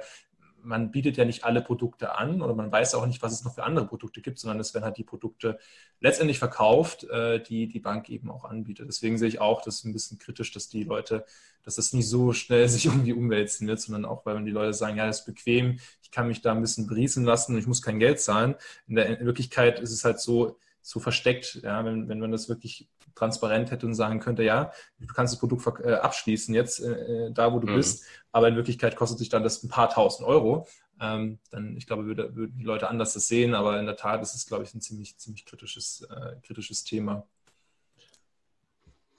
man 0.66 0.92
bietet 0.92 1.18
ja 1.18 1.26
nicht 1.26 1.44
alle 1.44 1.62
Produkte 1.62 2.16
an 2.16 2.42
oder 2.42 2.54
man 2.54 2.72
weiß 2.72 2.96
auch 2.96 3.06
nicht, 3.06 3.22
was 3.22 3.34
es 3.34 3.44
noch 3.44 3.56
für 3.56 3.64
andere 3.64 3.88
Produkte 3.88 4.22
gibt, 4.22 4.40
sondern 4.40 4.60
es 4.60 4.74
werden 4.74 4.84
halt 4.84 4.98
die 4.98 5.04
Produkte 5.04 5.60
letztendlich 6.02 6.40
verkauft, 6.40 7.04
äh, 7.06 7.42
die 7.42 7.68
die 7.68 7.80
Bank 7.80 8.10
eben 8.10 8.30
auch 8.30 8.46
anbietet. 8.46 8.88
Deswegen 8.88 9.18
sehe 9.18 9.28
ich 9.28 9.40
auch 9.40 9.62
das 9.62 9.84
ein 9.84 9.94
bisschen 9.94 10.18
kritisch, 10.18 10.52
dass 10.52 10.68
die 10.68 10.84
Leute, 10.84 11.26
dass 11.64 11.76
das 11.76 11.94
nicht 11.94 12.10
so 12.10 12.34
schnell 12.34 12.68
sich 12.70 12.90
um 12.90 13.04
die 13.04 13.14
Umwelt 13.14 13.50
findet, 13.52 13.80
sondern 13.80 14.06
auch, 14.06 14.26
weil 14.26 14.44
die 14.44 14.52
Leute 14.52 14.74
sagen, 14.74 14.98
ja, 14.98 15.06
das 15.06 15.22
ist 15.22 15.26
bequem, 15.26 15.80
ich 16.02 16.12
kann 16.12 16.28
mich 16.28 16.42
da 16.42 16.52
ein 16.52 16.62
bisschen 16.62 16.88
briesen 16.88 17.26
lassen 17.26 17.54
und 17.54 17.60
ich 17.60 17.68
muss 17.68 17.82
kein 17.82 18.00
Geld 18.00 18.20
zahlen. 18.20 18.56
In 18.88 18.96
der 18.96 19.20
Wirklichkeit 19.22 19.80
ist 19.80 19.92
es 19.92 20.04
halt 20.04 20.20
so, 20.20 20.58
so 20.86 21.00
versteckt, 21.00 21.62
ja, 21.64 21.84
wenn, 21.84 22.08
wenn 22.08 22.20
man 22.20 22.32
das 22.32 22.48
wirklich 22.48 22.88
transparent 23.16 23.72
hätte 23.72 23.88
und 23.88 23.96
sagen 23.96 24.20
könnte, 24.20 24.44
ja, 24.44 24.72
du 25.00 25.08
kannst 25.08 25.34
das 25.34 25.40
Produkt 25.40 25.66
äh, 25.80 25.94
abschließen 25.94 26.54
jetzt 26.54 26.80
äh, 26.80 27.26
äh, 27.26 27.32
da, 27.32 27.52
wo 27.52 27.60
du 27.60 27.68
mhm. 27.68 27.78
bist, 27.78 28.06
aber 28.32 28.50
in 28.50 28.56
Wirklichkeit 28.56 28.96
kostet 28.96 29.18
sich 29.18 29.30
dann 29.30 29.42
das 29.42 29.64
ein 29.64 29.70
paar 29.70 29.90
tausend 29.90 30.28
Euro. 30.28 30.68
Ähm, 31.02 31.40
dann, 31.50 31.76
ich 31.76 31.88
glaube, 31.88 32.06
würde, 32.06 32.36
würden 32.36 32.56
die 32.56 32.64
Leute 32.64 32.88
anders 32.88 33.14
das 33.14 33.28
sehen, 33.28 33.56
aber 33.56 33.80
in 33.80 33.88
der 33.88 33.96
Tat 33.96 34.22
ist 34.22 34.36
es, 34.36 34.46
glaube 34.46 34.64
ich, 34.64 34.76
ein 34.76 34.82
ziemlich, 34.82 35.18
ziemlich 35.18 35.44
kritisches, 35.46 36.02
äh, 36.02 36.36
kritisches 36.44 36.84
Thema. 36.84 37.28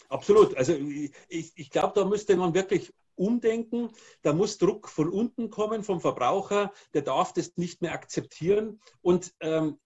Absolut. 0.08 0.56
Also 0.56 0.72
ich, 1.28 1.52
ich 1.56 1.70
glaube, 1.70 2.00
da 2.00 2.06
müsste 2.06 2.36
man 2.36 2.54
wirklich 2.54 2.94
umdenken. 3.16 3.90
Da 4.22 4.32
muss 4.32 4.58
Druck 4.58 4.88
von 4.88 5.08
unten 5.08 5.50
kommen, 5.50 5.82
vom 5.82 6.00
Verbraucher. 6.00 6.72
Der 6.94 7.02
darf 7.02 7.32
das 7.32 7.56
nicht 7.56 7.82
mehr 7.82 7.92
akzeptieren. 7.92 8.80
Und 9.02 9.34
ähm, 9.40 9.78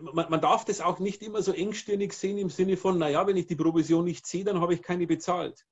man, 0.00 0.30
man, 0.30 0.40
darf 0.40 0.64
das 0.64 0.80
auch 0.80 0.98
nicht 0.98 1.22
immer 1.22 1.42
so 1.42 1.52
engstirnig 1.52 2.12
sehen 2.12 2.38
im 2.38 2.50
Sinne 2.50 2.76
von, 2.76 2.98
naja, 2.98 3.26
wenn 3.26 3.36
ich 3.36 3.46
die 3.46 3.56
Provision 3.56 4.04
nicht 4.04 4.26
sehe, 4.26 4.44
dann 4.44 4.60
habe 4.60 4.74
ich 4.74 4.82
keine 4.82 5.06
bezahlt. 5.06 5.66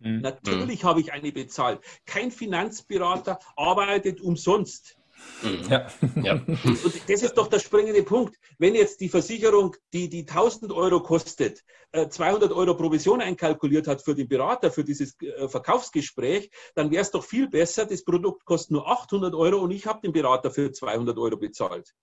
Mhm. 0.00 0.20
Natürlich 0.20 0.84
habe 0.84 1.00
ich 1.00 1.12
eine 1.12 1.32
bezahlt. 1.32 1.80
Kein 2.06 2.30
Finanzberater 2.30 3.38
arbeitet 3.56 4.20
umsonst. 4.20 4.96
Mhm. 5.42 5.68
Ja. 5.68 5.88
ja. 6.22 6.34
Und 6.34 7.02
das 7.08 7.22
ist 7.22 7.34
doch 7.34 7.48
der 7.48 7.58
springende 7.58 8.02
Punkt. 8.02 8.36
Wenn 8.58 8.74
jetzt 8.74 9.00
die 9.00 9.08
Versicherung, 9.08 9.74
die, 9.92 10.08
die 10.08 10.20
1000 10.20 10.72
Euro 10.72 11.02
kostet, 11.02 11.64
200 11.92 12.50
äh, 12.50 12.54
Euro 12.54 12.74
Provision 12.74 13.20
einkalkuliert 13.20 13.86
hat 13.86 14.02
für 14.02 14.14
den 14.14 14.28
Berater, 14.28 14.70
für 14.70 14.84
dieses 14.84 15.20
äh, 15.22 15.48
Verkaufsgespräch, 15.48 16.50
dann 16.74 16.90
wäre 16.90 17.02
es 17.02 17.10
doch 17.10 17.24
viel 17.24 17.48
besser, 17.48 17.86
das 17.86 18.04
Produkt 18.04 18.44
kostet 18.44 18.72
nur 18.72 18.88
800 18.88 19.34
Euro 19.34 19.58
und 19.58 19.70
ich 19.70 19.86
habe 19.86 20.00
den 20.02 20.12
Berater 20.12 20.50
für 20.50 20.70
200 20.70 21.18
Euro 21.18 21.36
bezahlt. 21.36 21.94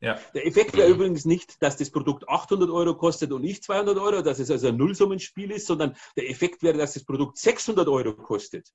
Ja. 0.00 0.18
Der 0.34 0.46
Effekt 0.46 0.76
wäre 0.76 0.90
übrigens 0.90 1.24
nicht, 1.24 1.62
dass 1.62 1.76
das 1.76 1.90
Produkt 1.90 2.28
800 2.28 2.68
Euro 2.70 2.94
kostet 2.96 3.32
und 3.32 3.42
nicht 3.42 3.64
200 3.64 3.96
Euro, 3.98 4.22
dass 4.22 4.38
es 4.38 4.50
also 4.50 4.68
ein 4.68 4.76
Nullsummenspiel 4.76 5.50
ist, 5.50 5.66
sondern 5.66 5.96
der 6.16 6.28
Effekt 6.28 6.62
wäre, 6.62 6.76
dass 6.76 6.94
das 6.94 7.04
Produkt 7.04 7.38
600 7.38 7.88
Euro 7.88 8.14
kostet 8.14 8.68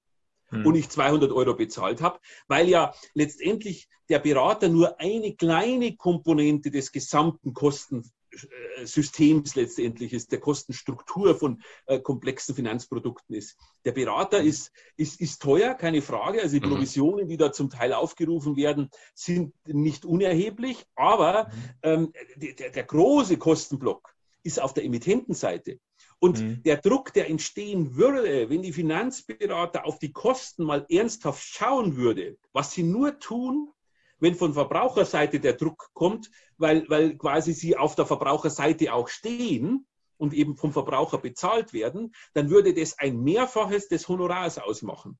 hm. 0.47 0.65
und 0.65 0.75
ich 0.75 0.89
200 0.89 1.31
Euro 1.31 1.53
bezahlt 1.53 2.01
habe, 2.01 2.19
weil 2.47 2.67
ja 2.67 2.93
letztendlich 3.13 3.87
der 4.09 4.19
Berater 4.19 4.69
nur 4.69 4.99
eine 4.99 5.35
kleine 5.35 5.95
Komponente 5.95 6.71
des 6.71 6.91
gesamten 6.91 7.53
Kostensystems 8.29 9.55
letztendlich 9.55 10.13
ist, 10.13 10.31
der 10.31 10.39
Kostenstruktur 10.39 11.35
von 11.35 11.61
äh, 11.85 11.99
komplexen 11.99 12.55
Finanzprodukten 12.55 13.35
ist. 13.35 13.57
Der 13.85 13.91
Berater 13.91 14.39
hm. 14.39 14.47
ist, 14.47 14.71
ist, 14.97 15.19
ist 15.19 15.41
teuer, 15.41 15.73
keine 15.73 16.01
Frage. 16.01 16.41
Also 16.41 16.59
die 16.59 16.65
mhm. 16.65 16.71
Provisionen, 16.71 17.27
die 17.27 17.37
da 17.37 17.51
zum 17.51 17.69
Teil 17.69 17.93
aufgerufen 17.93 18.55
werden, 18.55 18.89
sind 19.13 19.53
nicht 19.65 20.05
unerheblich, 20.05 20.85
aber 20.95 21.45
mhm. 21.45 21.53
ähm, 21.83 22.13
der, 22.35 22.69
der 22.71 22.83
große 22.83 23.37
Kostenblock 23.37 24.13
ist 24.43 24.61
auf 24.61 24.73
der 24.73 24.85
Emittentenseite. 24.85 25.79
Und 26.19 26.41
mhm. 26.41 26.63
der 26.63 26.77
Druck, 26.77 27.13
der 27.13 27.29
entstehen 27.29 27.95
würde, 27.95 28.49
wenn 28.49 28.61
die 28.61 28.73
Finanzberater 28.73 29.85
auf 29.85 29.99
die 29.99 30.11
Kosten 30.11 30.63
mal 30.65 30.85
ernsthaft 30.89 31.41
schauen 31.41 31.95
würde, 31.95 32.37
was 32.51 32.73
sie 32.73 32.83
nur 32.83 33.19
tun, 33.19 33.69
wenn 34.19 34.35
von 34.35 34.53
Verbraucherseite 34.53 35.39
der 35.39 35.53
Druck 35.53 35.89
kommt, 35.93 36.29
weil, 36.57 36.87
weil 36.89 37.17
quasi 37.17 37.53
sie 37.53 37.77
auf 37.77 37.95
der 37.95 38.05
Verbraucherseite 38.05 38.93
auch 38.93 39.07
stehen 39.07 39.87
und 40.17 40.33
eben 40.33 40.55
vom 40.55 40.73
Verbraucher 40.73 41.17
bezahlt 41.17 41.73
werden, 41.73 42.13
dann 42.33 42.49
würde 42.49 42.73
das 42.73 42.99
ein 42.99 43.21
Mehrfaches 43.21 43.87
des 43.87 44.07
Honorars 44.07 44.57
ausmachen. 44.57 45.17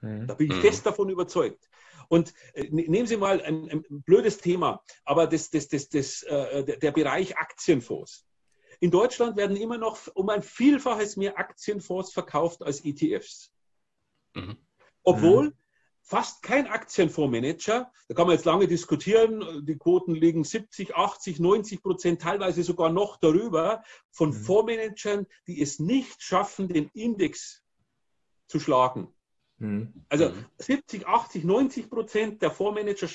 Mhm. 0.00 0.26
Da 0.26 0.34
bin 0.34 0.50
ich 0.50 0.56
mhm. 0.56 0.62
fest 0.62 0.86
davon 0.86 1.10
überzeugt. 1.10 1.68
Und 2.08 2.34
äh, 2.54 2.68
ne, 2.70 2.88
nehmen 2.88 3.06
Sie 3.06 3.16
mal 3.16 3.40
ein, 3.40 3.70
ein 3.70 4.02
blödes 4.02 4.38
Thema, 4.38 4.82
aber 5.04 5.26
das, 5.26 5.50
das, 5.50 5.68
das, 5.68 5.88
das, 5.88 6.22
äh, 6.24 6.78
der 6.78 6.90
Bereich 6.92 7.36
Aktienfonds. 7.36 8.26
In 8.80 8.90
Deutschland 8.90 9.36
werden 9.36 9.56
immer 9.56 9.76
noch 9.76 9.98
um 10.14 10.28
ein 10.30 10.42
Vielfaches 10.42 11.16
mehr 11.16 11.38
Aktienfonds 11.38 12.12
verkauft 12.12 12.62
als 12.62 12.82
ETFs. 12.84 13.52
Mhm. 14.34 14.56
Obwohl 15.02 15.50
mhm. 15.50 15.54
Fast 16.10 16.42
kein 16.42 16.66
Aktienfondsmanager, 16.66 17.92
da 18.08 18.14
kann 18.16 18.26
man 18.26 18.34
jetzt 18.34 18.44
lange 18.44 18.66
diskutieren, 18.66 19.64
die 19.64 19.78
Quoten 19.78 20.12
liegen 20.12 20.42
70, 20.42 20.96
80, 20.96 21.38
90 21.38 21.82
Prozent, 21.84 22.20
teilweise 22.20 22.64
sogar 22.64 22.90
noch 22.90 23.16
darüber, 23.18 23.84
von 24.10 24.30
mhm. 24.30 24.34
Fondsmanagern, 24.34 25.26
die 25.46 25.62
es 25.62 25.78
nicht 25.78 26.20
schaffen, 26.20 26.66
den 26.66 26.90
Index 26.94 27.62
zu 28.48 28.58
schlagen. 28.58 29.14
Mhm. 29.58 30.04
Also 30.08 30.32
70, 30.58 31.06
80, 31.06 31.44
90 31.44 31.88
Prozent 31.88 32.42
der 32.42 32.50
Fondsmanager 32.50 33.06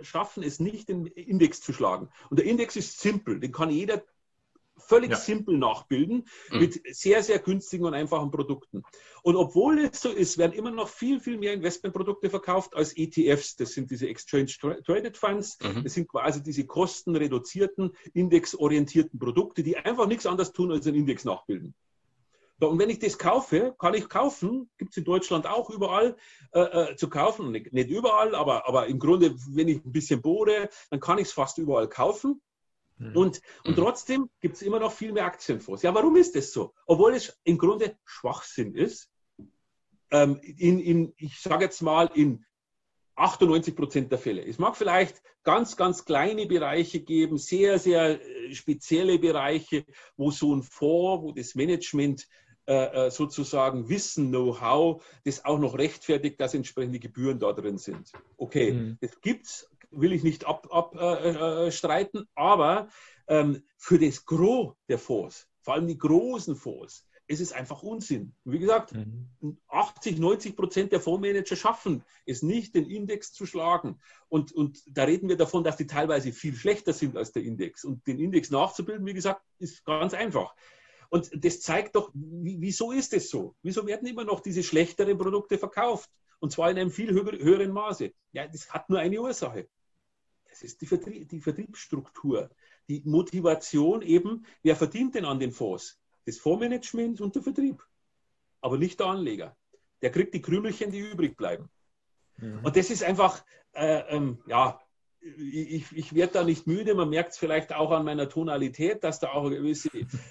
schaffen 0.00 0.44
es 0.44 0.60
nicht, 0.60 0.88
den 0.88 1.06
Index 1.06 1.60
zu 1.60 1.72
schlagen. 1.72 2.10
Und 2.30 2.38
der 2.38 2.46
Index 2.46 2.76
ist 2.76 3.00
simpel, 3.00 3.40
den 3.40 3.50
kann 3.50 3.70
jeder 3.70 4.04
völlig 4.90 5.10
ja. 5.12 5.16
simpel 5.16 5.56
nachbilden 5.56 6.26
mhm. 6.50 6.58
mit 6.58 6.80
sehr, 6.94 7.22
sehr 7.22 7.38
günstigen 7.38 7.84
und 7.84 7.94
einfachen 7.94 8.32
Produkten. 8.32 8.82
Und 9.22 9.36
obwohl 9.36 9.78
es 9.78 10.00
so 10.00 10.10
ist, 10.10 10.36
werden 10.36 10.52
immer 10.52 10.72
noch 10.72 10.88
viel, 10.88 11.20
viel 11.20 11.38
mehr 11.38 11.52
Investmentprodukte 11.52 12.28
verkauft 12.28 12.74
als 12.74 12.96
ETFs. 12.96 13.54
Das 13.54 13.72
sind 13.72 13.90
diese 13.90 14.08
Exchange 14.08 14.52
Traded 14.84 15.16
Funds. 15.16 15.58
Mhm. 15.62 15.84
Das 15.84 15.94
sind 15.94 16.08
quasi 16.08 16.42
diese 16.42 16.66
kostenreduzierten, 16.66 17.92
indexorientierten 18.14 19.18
Produkte, 19.18 19.62
die 19.62 19.76
einfach 19.76 20.06
nichts 20.06 20.26
anderes 20.26 20.52
tun, 20.52 20.72
als 20.72 20.86
einen 20.86 20.96
Index 20.96 21.24
nachbilden. 21.24 21.74
Und 22.58 22.78
wenn 22.78 22.90
ich 22.90 22.98
das 22.98 23.16
kaufe, 23.16 23.74
kann 23.78 23.94
ich 23.94 24.08
kaufen, 24.08 24.68
gibt 24.76 24.90
es 24.90 24.96
in 24.98 25.04
Deutschland 25.04 25.46
auch 25.46 25.70
überall 25.70 26.16
äh, 26.52 26.60
äh, 26.60 26.96
zu 26.96 27.08
kaufen, 27.08 27.52
nicht, 27.52 27.72
nicht 27.72 27.88
überall, 27.88 28.34
aber, 28.34 28.68
aber 28.68 28.86
im 28.86 28.98
Grunde, 28.98 29.34
wenn 29.48 29.68
ich 29.68 29.82
ein 29.82 29.92
bisschen 29.92 30.20
bohre, 30.20 30.68
dann 30.90 31.00
kann 31.00 31.16
ich 31.18 31.28
es 31.28 31.32
fast 31.32 31.56
überall 31.56 31.88
kaufen. 31.88 32.42
Mhm. 33.00 33.16
Und, 33.16 33.40
und 33.64 33.76
mhm. 33.76 33.80
trotzdem 33.80 34.30
gibt 34.40 34.56
es 34.56 34.62
immer 34.62 34.78
noch 34.78 34.92
viel 34.92 35.12
mehr 35.12 35.24
Aktienfonds. 35.24 35.82
Ja, 35.82 35.94
warum 35.94 36.16
ist 36.16 36.36
das 36.36 36.52
so? 36.52 36.74
Obwohl 36.86 37.14
es 37.14 37.36
im 37.44 37.58
Grunde 37.58 37.96
Schwachsinn 38.04 38.74
ist. 38.74 39.10
Ähm, 40.12 40.38
in, 40.42 40.80
in, 40.80 41.12
ich 41.16 41.40
sage 41.40 41.64
jetzt 41.64 41.82
mal, 41.82 42.10
in 42.14 42.44
98 43.14 43.76
Prozent 43.76 44.10
der 44.10 44.18
Fälle. 44.18 44.44
Es 44.44 44.58
mag 44.58 44.76
vielleicht 44.76 45.22
ganz, 45.42 45.76
ganz 45.76 46.04
kleine 46.04 46.46
Bereiche 46.46 47.00
geben, 47.00 47.38
sehr, 47.38 47.78
sehr 47.78 48.20
äh, 48.20 48.54
spezielle 48.54 49.18
Bereiche, 49.18 49.84
wo 50.16 50.30
so 50.30 50.54
ein 50.54 50.62
Fonds, 50.62 51.22
wo 51.22 51.32
das 51.32 51.54
Management 51.54 52.26
äh, 52.66 53.06
äh, 53.06 53.10
sozusagen 53.10 53.88
Wissen, 53.88 54.28
Know-how, 54.28 55.02
das 55.24 55.44
auch 55.44 55.58
noch 55.58 55.78
rechtfertigt, 55.78 56.40
dass 56.40 56.54
entsprechende 56.54 56.98
Gebühren 56.98 57.38
da 57.38 57.52
drin 57.52 57.78
sind. 57.78 58.12
Okay, 58.36 58.72
mhm. 58.72 58.98
das 59.00 59.20
gibt 59.20 59.46
es 59.46 59.69
will 59.90 60.12
ich 60.12 60.22
nicht 60.22 60.46
abstreiten, 60.46 60.70
ab, 60.70 60.94
äh, 60.96 62.20
äh, 62.20 62.24
aber 62.34 62.88
ähm, 63.28 63.62
für 63.76 63.98
das 63.98 64.24
Gros 64.24 64.74
der 64.88 64.98
Fonds, 64.98 65.48
vor 65.62 65.74
allem 65.74 65.86
die 65.86 65.98
großen 65.98 66.56
Fonds, 66.56 67.06
ist 67.30 67.40
es 67.40 67.52
einfach 67.52 67.84
Unsinn. 67.84 68.34
Wie 68.44 68.58
gesagt, 68.58 68.92
mhm. 68.92 69.56
80, 69.68 70.18
90 70.18 70.56
Prozent 70.56 70.90
der 70.90 71.00
Fondsmanager 71.00 71.54
schaffen 71.54 72.02
es 72.26 72.42
nicht, 72.42 72.74
den 72.74 72.90
Index 72.90 73.32
zu 73.32 73.46
schlagen. 73.46 74.00
Und, 74.28 74.50
und 74.50 74.82
da 74.86 75.04
reden 75.04 75.28
wir 75.28 75.36
davon, 75.36 75.62
dass 75.62 75.76
die 75.76 75.86
teilweise 75.86 76.32
viel 76.32 76.56
schlechter 76.56 76.92
sind 76.92 77.16
als 77.16 77.30
der 77.30 77.44
Index. 77.44 77.84
Und 77.84 78.04
den 78.08 78.18
Index 78.18 78.50
nachzubilden, 78.50 79.06
wie 79.06 79.14
gesagt, 79.14 79.42
ist 79.60 79.84
ganz 79.84 80.12
einfach. 80.12 80.56
Und 81.08 81.30
das 81.44 81.60
zeigt 81.60 81.94
doch, 81.94 82.10
wieso 82.14 82.90
ist 82.90 83.14
es 83.14 83.30
so? 83.30 83.54
Wieso 83.62 83.86
werden 83.86 84.08
immer 84.08 84.24
noch 84.24 84.40
diese 84.40 84.64
schlechteren 84.64 85.16
Produkte 85.16 85.56
verkauft? 85.56 86.10
Und 86.40 86.50
zwar 86.50 86.70
in 86.72 86.78
einem 86.78 86.90
viel 86.90 87.12
höheren 87.12 87.70
Maße. 87.70 88.12
Ja, 88.32 88.48
das 88.48 88.70
hat 88.70 88.90
nur 88.90 88.98
eine 88.98 89.20
Ursache. 89.20 89.68
Ist 90.62 90.80
die, 90.80 90.86
Vertrie 90.86 91.24
die 91.24 91.40
Vertriebsstruktur. 91.40 92.50
Die 92.88 93.02
Motivation 93.04 94.02
eben, 94.02 94.44
wer 94.62 94.76
verdient 94.76 95.14
denn 95.14 95.24
an 95.24 95.38
den 95.38 95.52
Fonds? 95.52 96.00
Das 96.26 96.38
Fondsmanagement 96.38 97.20
und 97.20 97.34
der 97.34 97.42
Vertrieb. 97.42 97.82
Aber 98.60 98.78
nicht 98.78 99.00
der 99.00 99.06
Anleger. 99.06 99.56
Der 100.02 100.10
kriegt 100.10 100.34
die 100.34 100.42
Krümelchen, 100.42 100.90
die 100.90 101.00
übrig 101.00 101.36
bleiben. 101.36 101.70
Mhm. 102.36 102.60
Und 102.64 102.76
das 102.76 102.90
ist 102.90 103.02
einfach, 103.02 103.44
äh, 103.72 104.02
ähm, 104.08 104.42
ja, 104.46 104.80
ich, 105.20 105.92
ich 105.92 106.14
werde 106.14 106.32
da 106.32 106.44
nicht 106.44 106.66
müde. 106.66 106.94
Man 106.94 107.10
merkt 107.10 107.32
es 107.32 107.38
vielleicht 107.38 107.74
auch 107.74 107.90
an 107.90 108.04
meiner 108.04 108.28
Tonalität, 108.28 109.04
dass 109.04 109.20
da 109.20 109.32
auch 109.32 109.46
eine 109.46 109.56
gewisse 109.56 109.90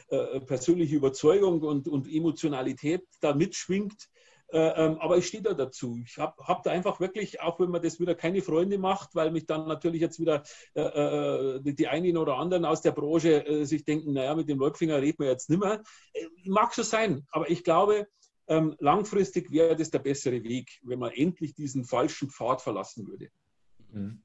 äh, 0.10 0.40
persönliche 0.42 0.96
Überzeugung 0.96 1.62
und, 1.62 1.88
und 1.88 2.08
Emotionalität 2.08 3.04
da 3.22 3.36
mitschwingt. 3.36 4.10
Äh, 4.52 4.86
ähm, 4.86 4.97
aber 5.00 5.18
ich 5.18 5.28
stehe 5.28 5.43
da 5.43 5.54
dazu. 5.54 6.00
Ich 6.04 6.18
habe 6.18 6.34
hab 6.43 6.64
da 6.64 6.72
einfach 6.72 7.00
wirklich, 7.00 7.39
auch 7.41 7.60
wenn 7.60 7.70
man 7.70 7.82
das 7.82 8.00
wieder 8.00 8.16
keine 8.16 8.41
Freunde 8.41 8.80
macht, 8.80 9.14
weil 9.14 9.32
mich 9.32 9.45
dann 9.45 9.68
natürlich 9.68 10.02
jetzt 10.02 10.20
wieder 10.20 10.43
äh, 10.74 10.82
äh 10.82 11.74
die 11.74 11.88
einen 11.88 12.18
oder 12.18 12.38
anderen 12.38 12.66
aus 12.66 12.82
der 12.82 12.91
Branche 12.91 13.45
äh, 13.45 13.66
sich 13.66 13.86
denken, 13.86 14.14
naja, 14.14 14.34
mit 14.36 14.50
dem 14.50 14.60
Läupfinger 14.60 15.02
reden 15.02 15.20
wir 15.20 15.30
jetzt 15.30 15.50
nicht 15.50 15.60
mehr. 15.60 15.84
Äh, 16.14 16.26
mag 16.45 16.74
so 16.74 16.82
sein, 16.82 17.28
aber 17.32 17.50
ich 17.50 17.64
glaube, 17.64 18.08
ähm, 18.47 18.76
langfristig 18.80 19.52
wäre 19.52 19.76
das 19.76 19.91
der 19.91 20.00
bessere 20.00 20.43
Weg, 20.43 20.80
wenn 20.82 20.97
man 20.97 21.12
endlich 21.12 21.54
diesen 21.54 21.86
falschen 21.86 22.32
Pfad 22.32 22.62
verlassen 22.62 23.08
würde. 23.08 23.30
Mhm. 23.91 24.24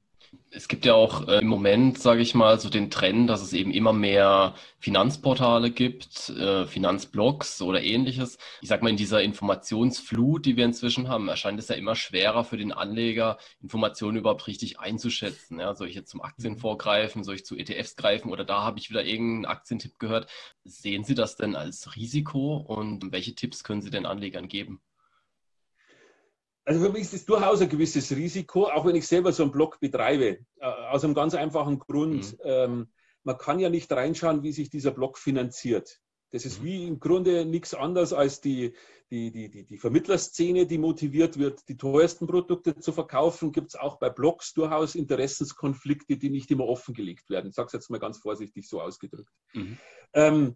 Es 0.51 0.67
gibt 0.67 0.85
ja 0.85 0.93
auch 0.93 1.27
äh, 1.27 1.39
im 1.39 1.47
Moment, 1.47 1.99
sage 1.99 2.21
ich 2.21 2.33
mal, 2.33 2.59
so 2.59 2.69
den 2.69 2.89
Trend, 2.89 3.29
dass 3.29 3.41
es 3.41 3.51
eben 3.53 3.71
immer 3.71 3.91
mehr 3.91 4.55
Finanzportale 4.79 5.69
gibt, 5.71 6.29
äh, 6.29 6.65
Finanzblogs 6.65 7.61
oder 7.61 7.83
ähnliches. 7.83 8.37
Ich 8.61 8.69
sage 8.69 8.83
mal, 8.83 8.89
in 8.89 8.97
dieser 8.97 9.21
Informationsflut, 9.21 10.45
die 10.45 10.55
wir 10.55 10.65
inzwischen 10.65 11.09
haben, 11.09 11.27
erscheint 11.27 11.59
es 11.59 11.67
ja 11.67 11.75
immer 11.75 11.95
schwerer 11.95 12.43
für 12.45 12.57
den 12.57 12.71
Anleger, 12.71 13.37
Informationen 13.61 14.17
überhaupt 14.17 14.47
richtig 14.47 14.79
einzuschätzen. 14.79 15.59
Ja, 15.59 15.75
soll 15.75 15.89
ich 15.89 15.95
jetzt 15.95 16.11
zum 16.11 16.21
Aktienfonds 16.21 16.83
greifen, 16.83 17.23
soll 17.23 17.35
ich 17.35 17.45
zu 17.45 17.57
ETFs 17.57 17.95
greifen 17.95 18.31
oder 18.31 18.45
da 18.45 18.63
habe 18.63 18.79
ich 18.79 18.89
wieder 18.89 19.03
irgendeinen 19.03 19.45
Aktientipp 19.45 19.99
gehört. 19.99 20.29
Sehen 20.63 21.03
Sie 21.03 21.15
das 21.15 21.35
denn 21.35 21.55
als 21.55 21.95
Risiko 21.95 22.57
und 22.57 23.11
welche 23.11 23.35
Tipps 23.35 23.63
können 23.63 23.81
Sie 23.81 23.91
den 23.91 24.05
Anlegern 24.05 24.47
geben? 24.47 24.81
Also 26.65 26.83
für 26.83 26.91
mich 26.91 27.03
ist 27.03 27.13
das 27.13 27.25
durchaus 27.25 27.61
ein 27.61 27.69
gewisses 27.69 28.11
Risiko, 28.11 28.65
auch 28.65 28.85
wenn 28.85 28.95
ich 28.95 29.07
selber 29.07 29.31
so 29.31 29.43
einen 29.43 29.51
Blog 29.51 29.79
betreibe. 29.79 30.39
Äh, 30.59 30.65
aus 30.65 31.03
einem 31.03 31.13
ganz 31.13 31.35
einfachen 31.35 31.79
Grund. 31.79 32.33
Mhm. 32.33 32.39
Ähm, 32.43 32.87
man 33.23 33.37
kann 33.37 33.59
ja 33.59 33.69
nicht 33.69 33.91
reinschauen, 33.91 34.43
wie 34.43 34.51
sich 34.51 34.69
dieser 34.69 34.91
Blog 34.91 35.17
finanziert. 35.17 35.99
Das 36.31 36.45
ist 36.45 36.61
mhm. 36.61 36.65
wie 36.65 36.87
im 36.87 36.99
Grunde 36.99 37.45
nichts 37.45 37.73
anderes 37.73 38.13
als 38.13 38.41
die, 38.41 38.73
die, 39.11 39.31
die, 39.31 39.49
die, 39.49 39.65
die 39.65 39.77
Vermittlerszene, 39.77 40.65
die 40.65 40.77
motiviert 40.77 41.37
wird, 41.37 41.67
die 41.69 41.77
teuersten 41.77 42.27
Produkte 42.27 42.77
zu 42.77 42.91
verkaufen. 42.91 43.51
Gibt 43.51 43.69
es 43.69 43.75
auch 43.75 43.99
bei 43.99 44.09
Blogs 44.09 44.53
durchaus 44.53 44.95
Interessenskonflikte, 44.95 46.17
die 46.17 46.29
nicht 46.29 46.49
immer 46.51 46.65
offengelegt 46.65 47.29
werden. 47.29 47.49
Ich 47.49 47.55
sage 47.55 47.67
es 47.67 47.73
jetzt 47.73 47.89
mal 47.89 47.99
ganz 47.99 48.17
vorsichtig 48.17 48.67
so 48.67 48.81
ausgedrückt. 48.81 49.31
Mhm. 49.53 49.77
Ähm, 50.13 50.55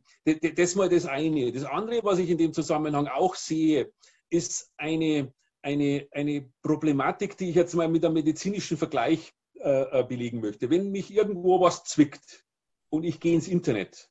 das 0.55 0.75
mal 0.75 0.89
das 0.89 1.05
eine. 1.05 1.51
Das 1.51 1.65
andere, 1.65 2.03
was 2.03 2.19
ich 2.19 2.29
in 2.29 2.37
dem 2.37 2.53
Zusammenhang 2.53 3.07
auch 3.07 3.35
sehe, 3.35 3.91
ist 4.29 4.71
eine, 4.77 5.33
eine, 5.61 6.07
eine 6.11 6.49
Problematik, 6.61 7.37
die 7.37 7.49
ich 7.49 7.55
jetzt 7.55 7.73
mal 7.73 7.87
mit 7.87 8.05
einem 8.05 8.13
medizinischen 8.13 8.77
Vergleich 8.77 9.33
äh, 9.55 9.99
äh 9.99 10.03
belegen 10.03 10.41
möchte. 10.41 10.69
Wenn 10.69 10.91
mich 10.91 11.13
irgendwo 11.13 11.61
was 11.61 11.83
zwickt 11.83 12.45
und 12.89 13.03
ich 13.03 13.19
gehe 13.19 13.35
ins 13.35 13.47
Internet, 13.47 14.09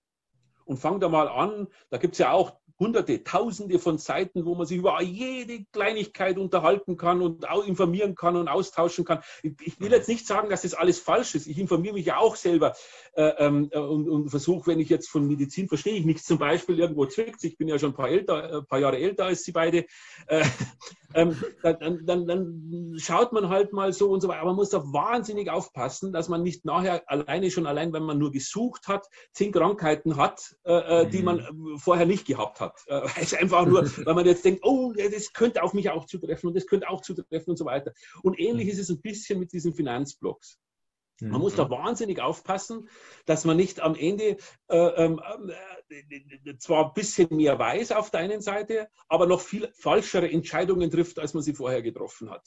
und 0.69 0.77
fang 0.77 1.01
da 1.01 1.09
mal 1.09 1.29
an. 1.29 1.67
Da 1.91 1.97
gibt 1.97 2.13
es 2.13 2.19
ja 2.19 2.31
auch 2.31 2.53
hunderte, 2.79 3.25
tausende 3.25 3.79
von 3.79 3.99
Seiten, 3.99 4.45
wo 4.45 4.55
man 4.55 4.67
sich 4.67 4.79
über 4.79 5.01
jede 5.03 5.65
Kleinigkeit 5.73 6.39
unterhalten 6.39 6.97
kann 6.97 7.23
und 7.23 7.49
auch 7.49 7.67
informieren 7.67 8.15
kann 8.15 8.37
und 8.37 8.49
austauschen 8.49 9.05
kann. 9.05 9.21
Ich 9.43 9.81
will 9.81 9.91
jetzt 9.91 10.09
nicht 10.09 10.27
sagen, 10.27 10.49
dass 10.49 10.63
das 10.63 10.75
alles 10.75 11.01
falsch 11.01 11.35
ist. 11.35 11.47
Ich 11.47 11.59
informiere 11.59 11.95
mich 11.95 12.07
ja 12.07 12.19
auch 12.19 12.37
selber 12.37 12.75
äh, 13.15 13.33
ähm, 13.39 13.69
äh, 13.73 13.79
und, 13.79 14.09
und 14.09 14.31
versuche, 14.31 14.69
wenn 14.69 14.81
ich 14.81 14.89
jetzt 14.89 15.09
von 15.09 15.27
Medizin 15.27 15.69
verstehe 15.69 15.95
ich 15.95 16.05
nichts, 16.05 16.25
zum 16.25 16.39
Beispiel 16.39 16.79
irgendwo 16.79 17.07
zwickt. 17.07 17.43
Ich 17.45 17.57
bin 17.57 17.69
ja 17.69 17.79
schon 17.79 17.91
ein 17.91 17.97
paar, 17.97 18.09
älter, 18.09 18.59
ein 18.59 18.67
paar 18.67 18.79
Jahre 18.79 18.99
älter 18.99 19.25
als 19.25 19.43
Sie 19.43 19.53
beide. 19.53 19.87
Äh, 20.27 20.45
ähm, 21.15 21.37
dann, 21.63 22.07
dann, 22.07 22.27
dann, 22.27 22.95
schaut 22.99 23.33
man 23.33 23.49
halt 23.49 23.73
mal 23.73 23.93
so 23.93 24.11
und 24.11 24.21
so 24.21 24.29
weiter. 24.29 24.41
Aber 24.41 24.51
man 24.51 24.57
muss 24.57 24.71
da 24.71 24.79
wahnsinnig 24.79 25.51
aufpassen, 25.51 26.13
dass 26.13 26.29
man 26.29 26.43
nicht 26.43 26.65
nachher 26.65 27.03
alleine 27.07 27.51
schon 27.51 27.67
allein, 27.67 27.93
wenn 27.93 28.03
man 28.03 28.19
nur 28.19 28.31
gesucht 28.31 28.89
hat, 28.89 29.09
zehn 29.33 29.53
Krankheiten 29.53 30.17
hat, 30.17 30.57
äh, 30.65 31.03
äh 31.03 31.09
die 31.09 31.23
man 31.23 31.47
mhm. 31.53 31.79
vorher 31.79 32.07
nicht 32.07 32.27
gehabt 32.27 32.61
hat. 32.61 32.68
Äh, 32.87 33.03
es 33.21 33.35
einfach 33.35 33.67
nur, 33.67 33.85
weil 34.05 34.15
man 34.15 34.27
jetzt 34.27 34.45
denkt, 34.45 34.61
oh, 34.65 34.93
das 34.93 35.33
könnte 35.33 35.63
auf 35.63 35.75
mich 35.75 35.91
auch 35.91 36.07
zutreffen 36.07 36.49
und 36.49 36.55
das 36.55 36.67
könnte 36.67 36.89
auch 36.89 37.01
zutreffen 37.01 37.51
und 37.51 37.57
so 37.57 37.65
weiter. 37.65 37.93
Und 38.23 38.39
ähnlich 38.39 38.67
mhm. 38.67 38.73
ist 38.73 38.79
es 38.79 38.91
ein 38.91 39.01
bisschen 39.01 39.39
mit 39.39 39.53
diesen 39.53 39.75
Finanzblocks. 39.75 40.59
Man 41.21 41.33
mhm. 41.33 41.39
muss 41.39 41.57
da 41.57 41.69
wahnsinnig 41.69 42.21
aufpassen, 42.21 42.89
dass 43.27 43.45
man 43.45 43.57
nicht 43.57 43.81
am 43.81 43.97
Ende 43.97 44.37
äh, 44.69 44.77
ähm, 44.77 45.21
äh, 45.89 46.57
zwar 46.59 46.87
ein 46.87 46.95
bisschen 46.95 47.35
mehr 47.37 47.59
weiß 47.59 47.93
auf 47.93 48.11
der 48.11 48.21
einen 48.21 48.41
Seite, 48.41 48.89
aber 49.09 49.27
noch 49.27 49.41
viel 49.41 49.69
falschere 49.75 50.31
Entscheidungen 50.31 50.91
trifft, 50.91 51.19
als 51.19 51.35
man 51.35 51.43
sie 51.43 51.55
vorher 51.55 51.83
getroffen 51.83 52.31
hat. 52.31 52.47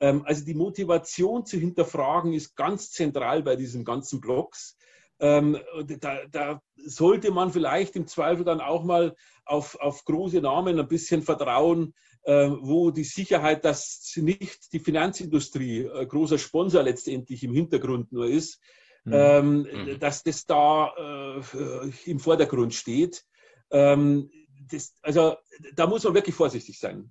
Ähm, 0.00 0.22
also 0.26 0.44
die 0.44 0.54
Motivation 0.54 1.46
zu 1.46 1.56
hinterfragen 1.56 2.34
ist 2.34 2.56
ganz 2.56 2.90
zentral 2.90 3.42
bei 3.42 3.56
diesen 3.56 3.84
ganzen 3.84 4.20
Blogs. 4.20 4.76
Ähm, 5.18 5.58
da, 6.00 6.26
da, 6.30 6.62
sollte 6.82 7.30
man 7.30 7.52
vielleicht 7.52 7.94
im 7.96 8.06
Zweifel 8.06 8.42
dann 8.42 8.62
auch 8.62 8.84
mal 8.84 9.14
auf, 9.50 9.76
auf 9.80 10.04
große 10.04 10.40
Namen 10.40 10.78
ein 10.78 10.88
bisschen 10.88 11.22
vertrauen, 11.22 11.94
äh, 12.22 12.48
wo 12.60 12.90
die 12.90 13.04
Sicherheit, 13.04 13.64
dass 13.64 14.12
nicht 14.16 14.72
die 14.72 14.80
Finanzindustrie 14.80 15.80
äh, 15.84 16.06
großer 16.06 16.38
Sponsor 16.38 16.82
letztendlich 16.82 17.42
im 17.42 17.52
Hintergrund 17.52 18.12
nur 18.12 18.26
ist, 18.26 18.60
mhm. 19.04 19.12
ähm, 19.14 19.62
mhm. 19.62 19.98
dass 19.98 20.22
das 20.22 20.46
da 20.46 20.92
äh, 20.96 21.90
im 22.04 22.20
Vordergrund 22.20 22.74
steht. 22.74 23.24
Ähm, 23.70 24.30
das, 24.70 24.94
also 25.02 25.36
da 25.74 25.86
muss 25.86 26.04
man 26.04 26.14
wirklich 26.14 26.34
vorsichtig 26.34 26.78
sein. 26.78 27.10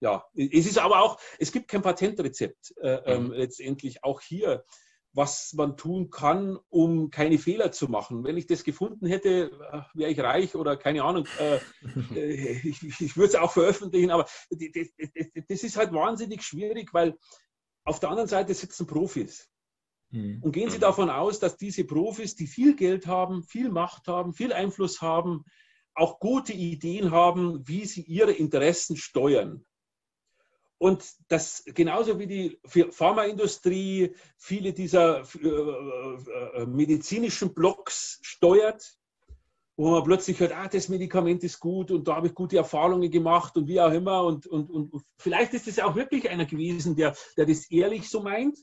Ja, 0.00 0.24
es 0.34 0.66
ist 0.66 0.78
aber 0.78 1.00
auch, 1.00 1.18
es 1.38 1.52
gibt 1.52 1.68
kein 1.68 1.82
Patentrezept 1.82 2.74
äh, 2.82 3.00
ähm, 3.06 3.28
mhm. 3.28 3.32
letztendlich 3.32 4.02
auch 4.04 4.20
hier 4.20 4.64
was 5.16 5.54
man 5.54 5.78
tun 5.78 6.10
kann, 6.10 6.58
um 6.68 7.10
keine 7.10 7.38
Fehler 7.38 7.72
zu 7.72 7.88
machen. 7.88 8.22
Wenn 8.22 8.36
ich 8.36 8.46
das 8.46 8.64
gefunden 8.64 9.06
hätte, 9.06 9.50
wäre 9.94 10.10
ich 10.10 10.20
reich 10.20 10.54
oder 10.54 10.76
keine 10.76 11.04
Ahnung. 11.04 11.26
Äh, 11.40 11.58
äh 12.14 12.68
ich, 12.68 12.82
ich 12.82 13.16
würde 13.16 13.28
es 13.30 13.34
auch 13.34 13.50
veröffentlichen, 13.50 14.10
aber 14.10 14.26
das 14.50 15.62
ist 15.64 15.76
halt 15.78 15.92
wahnsinnig 15.92 16.42
schwierig, 16.42 16.92
weil 16.92 17.16
auf 17.84 17.98
der 17.98 18.10
anderen 18.10 18.28
Seite 18.28 18.52
sitzen 18.52 18.86
Profis. 18.86 19.48
Mhm. 20.10 20.42
Und 20.42 20.52
gehen 20.52 20.68
Sie 20.68 20.78
davon 20.78 21.08
aus, 21.08 21.38
dass 21.38 21.56
diese 21.56 21.84
Profis, 21.84 22.36
die 22.36 22.46
viel 22.46 22.76
Geld 22.76 23.06
haben, 23.06 23.42
viel 23.42 23.70
Macht 23.70 24.08
haben, 24.08 24.34
viel 24.34 24.52
Einfluss 24.52 25.00
haben, 25.00 25.44
auch 25.94 26.20
gute 26.20 26.52
Ideen 26.52 27.10
haben, 27.10 27.66
wie 27.66 27.86
sie 27.86 28.02
ihre 28.02 28.32
Interessen 28.32 28.98
steuern. 28.98 29.64
Und 30.78 31.04
das 31.28 31.64
genauso 31.64 32.18
wie 32.18 32.26
die 32.26 32.58
Pharmaindustrie 32.90 34.14
viele 34.36 34.72
dieser 34.72 35.22
äh, 35.42 35.48
äh, 35.48 36.62
äh, 36.62 36.66
medizinischen 36.66 37.54
Blocks 37.54 38.18
steuert, 38.22 38.98
wo 39.78 39.90
man 39.90 40.04
plötzlich 40.04 40.38
hört, 40.40 40.52
ah, 40.52 40.68
das 40.68 40.88
Medikament 40.88 41.44
ist 41.44 41.60
gut 41.60 41.90
und 41.90 42.08
da 42.08 42.16
habe 42.16 42.28
ich 42.28 42.34
gute 42.34 42.56
Erfahrungen 42.56 43.10
gemacht 43.10 43.56
und 43.56 43.68
wie 43.68 43.80
auch 43.80 43.92
immer. 43.92 44.24
Und, 44.24 44.46
und, 44.46 44.70
und 44.70 45.02
vielleicht 45.18 45.54
ist 45.54 45.68
es 45.68 45.78
auch 45.78 45.96
wirklich 45.96 46.28
einer 46.28 46.46
gewesen, 46.46 46.94
der, 46.94 47.14
der 47.36 47.46
das 47.46 47.70
ehrlich 47.70 48.08
so 48.08 48.22
meint. 48.22 48.58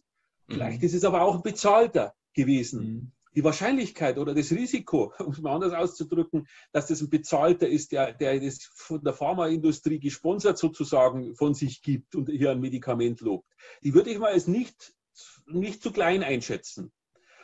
Vielleicht 0.47 0.81
mhm. 0.81 0.85
ist 0.85 0.93
es 0.93 1.03
aber 1.03 1.21
auch 1.21 1.35
ein 1.35 1.43
bezahlter 1.43 2.13
gewesen. 2.33 2.83
Mhm 2.83 3.11
die 3.35 3.43
Wahrscheinlichkeit 3.43 4.17
oder 4.17 4.33
das 4.33 4.51
Risiko, 4.51 5.13
um 5.19 5.31
es 5.31 5.41
mal 5.41 5.55
anders 5.55 5.73
auszudrücken, 5.73 6.47
dass 6.71 6.87
das 6.87 7.01
ein 7.01 7.09
Bezahlter 7.09 7.67
ist, 7.67 7.91
der, 7.91 8.13
der 8.13 8.39
das 8.39 8.63
von 8.75 9.03
der 9.03 9.13
Pharmaindustrie 9.13 9.99
gesponsert 9.99 10.57
sozusagen 10.57 11.35
von 11.35 11.53
sich 11.53 11.81
gibt 11.81 12.15
und 12.15 12.29
hier 12.29 12.51
ein 12.51 12.59
Medikament 12.59 13.21
lobt, 13.21 13.47
die 13.83 13.93
würde 13.93 14.11
ich 14.11 14.19
mal 14.19 14.31
als 14.31 14.47
nicht, 14.47 14.93
nicht 15.47 15.81
zu 15.81 15.91
klein 15.91 16.23
einschätzen. 16.23 16.91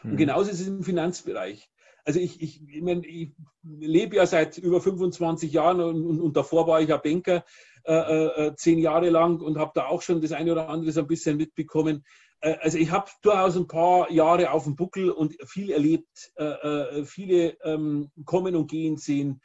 Und 0.03 0.11
hm. 0.11 0.17
genauso 0.17 0.49
ist 0.49 0.61
es 0.61 0.67
im 0.67 0.83
Finanzbereich. 0.83 1.69
Also 2.05 2.19
ich, 2.19 2.41
ich, 2.41 2.67
ich, 2.67 2.81
mein, 2.81 3.03
ich 3.03 3.33
lebe 3.61 4.15
ja 4.15 4.25
seit 4.25 4.57
über 4.57 4.81
25 4.81 5.51
Jahren 5.51 5.81
und, 5.81 6.05
und, 6.05 6.21
und 6.21 6.37
davor 6.37 6.65
war 6.65 6.81
ich 6.81 6.89
ja 6.89 6.97
Banker 6.97 7.45
äh, 7.85 7.93
äh, 7.93 8.47
äh, 8.47 8.55
zehn 8.55 8.79
Jahre 8.79 9.09
lang 9.09 9.41
und 9.41 9.57
habe 9.57 9.71
da 9.75 9.85
auch 9.85 10.01
schon 10.01 10.21
das 10.21 10.31
eine 10.31 10.51
oder 10.51 10.69
andere 10.69 10.91
so 10.91 11.01
ein 11.01 11.07
bisschen 11.07 11.37
mitbekommen. 11.37 12.03
Äh, 12.41 12.57
also 12.61 12.77
ich 12.77 12.91
habe 12.91 13.09
durchaus 13.21 13.55
ein 13.55 13.67
paar 13.67 14.11
Jahre 14.11 14.51
auf 14.51 14.63
dem 14.63 14.75
Buckel 14.75 15.11
und 15.11 15.35
viel 15.45 15.71
erlebt, 15.71 16.31
äh, 16.37 16.43
äh, 16.43 17.05
viele 17.05 17.57
ähm, 17.63 18.11
kommen 18.25 18.55
und 18.55 18.69
gehen 18.69 18.97
sehen. 18.97 19.41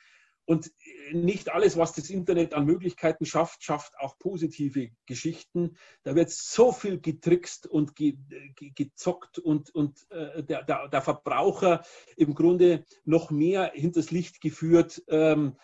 Und 0.47 0.71
nicht 1.11 1.55
alles, 1.55 1.79
was 1.79 1.95
das 1.95 2.11
Internet 2.11 2.53
an 2.53 2.67
Möglichkeiten 2.67 3.25
schafft, 3.25 3.65
schafft 3.65 3.99
auch 3.99 4.19
positive 4.19 4.91
Geschichten. 5.07 5.79
Da 6.03 6.15
wird 6.15 6.29
so 6.29 6.71
viel 6.71 7.01
getrickst 7.01 7.67
und 7.67 7.97
ge, 7.97 8.19
ge, 8.55 8.71
gezockt 8.75 9.39
und, 9.39 9.75
und 9.75 10.07
der, 10.11 10.43
der, 10.43 10.89
der, 10.89 11.01
Verbraucher 11.01 11.83
im 12.19 12.35
Grunde 12.35 12.85
noch 13.07 13.31
mehr 13.31 13.73
hinters 13.73 14.11
Licht 14.11 14.43
geführt. 14.43 15.03
Ähm, 15.09 15.57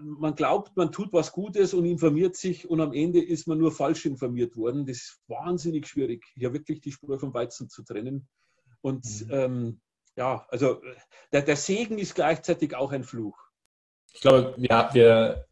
man 0.00 0.34
glaubt, 0.34 0.76
man 0.76 0.92
tut 0.92 1.12
was 1.12 1.32
Gutes 1.32 1.74
und 1.74 1.84
informiert 1.84 2.36
sich 2.36 2.68
und 2.68 2.80
am 2.80 2.92
Ende 2.92 3.22
ist 3.22 3.46
man 3.46 3.58
nur 3.58 3.72
falsch 3.72 4.06
informiert 4.06 4.56
worden. 4.56 4.86
Das 4.86 4.96
ist 4.96 5.20
wahnsinnig 5.28 5.86
schwierig, 5.86 6.24
hier 6.34 6.52
wirklich 6.52 6.80
die 6.80 6.92
Spur 6.92 7.18
vom 7.18 7.32
Weizen 7.34 7.68
zu 7.68 7.82
trennen. 7.82 8.28
Und 8.80 9.04
mhm. 9.26 9.30
ähm, 9.30 9.80
ja, 10.16 10.46
also 10.48 10.80
der, 11.32 11.42
der, 11.42 11.56
Segen 11.56 11.98
ist 11.98 12.14
gleichzeitig 12.14 12.74
auch 12.74 12.92
ein 12.92 13.04
Fluch. 13.04 13.38
Ich 14.12 14.20
glaube, 14.20 14.54
ja, 14.58 14.92
wir 14.92 15.46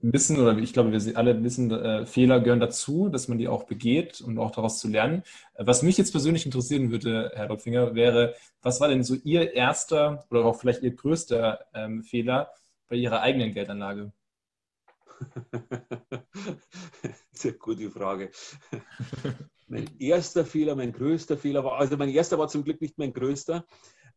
wissen 0.00 0.38
oder 0.38 0.56
ich 0.56 0.72
glaube, 0.72 0.92
wir 0.92 1.16
alle 1.16 1.42
wissen, 1.42 1.70
äh, 1.70 2.06
Fehler 2.06 2.40
gehören 2.40 2.60
dazu, 2.60 3.08
dass 3.08 3.28
man 3.28 3.38
die 3.38 3.48
auch 3.48 3.64
begeht 3.64 4.20
und 4.20 4.38
auch 4.38 4.50
daraus 4.50 4.78
zu 4.78 4.88
lernen. 4.88 5.22
Was 5.56 5.82
mich 5.82 5.98
jetzt 5.98 6.12
persönlich 6.12 6.46
interessieren 6.46 6.90
würde, 6.90 7.32
Herr 7.34 7.48
Dopfinger, 7.48 7.94
wäre, 7.94 8.34
was 8.62 8.80
war 8.80 8.88
denn 8.88 9.04
so 9.04 9.14
Ihr 9.14 9.52
erster 9.52 10.24
oder 10.30 10.44
auch 10.44 10.58
vielleicht 10.58 10.82
Ihr 10.82 10.94
größter 10.94 11.60
ähm, 11.74 12.02
Fehler, 12.02 12.50
bei 12.90 12.96
Ihrer 12.96 13.22
eigenen 13.22 13.54
Geldanlage? 13.54 14.12
Sehr 17.32 17.52
gute 17.52 17.90
Frage. 17.90 18.30
mein 19.68 19.88
erster 19.98 20.44
Fehler, 20.44 20.74
mein 20.74 20.92
größter 20.92 21.38
Fehler 21.38 21.64
war, 21.64 21.78
also 21.78 21.96
mein 21.96 22.08
erster 22.08 22.38
war 22.38 22.48
zum 22.48 22.64
Glück 22.64 22.80
nicht 22.80 22.98
mein 22.98 23.12
größter. 23.12 23.64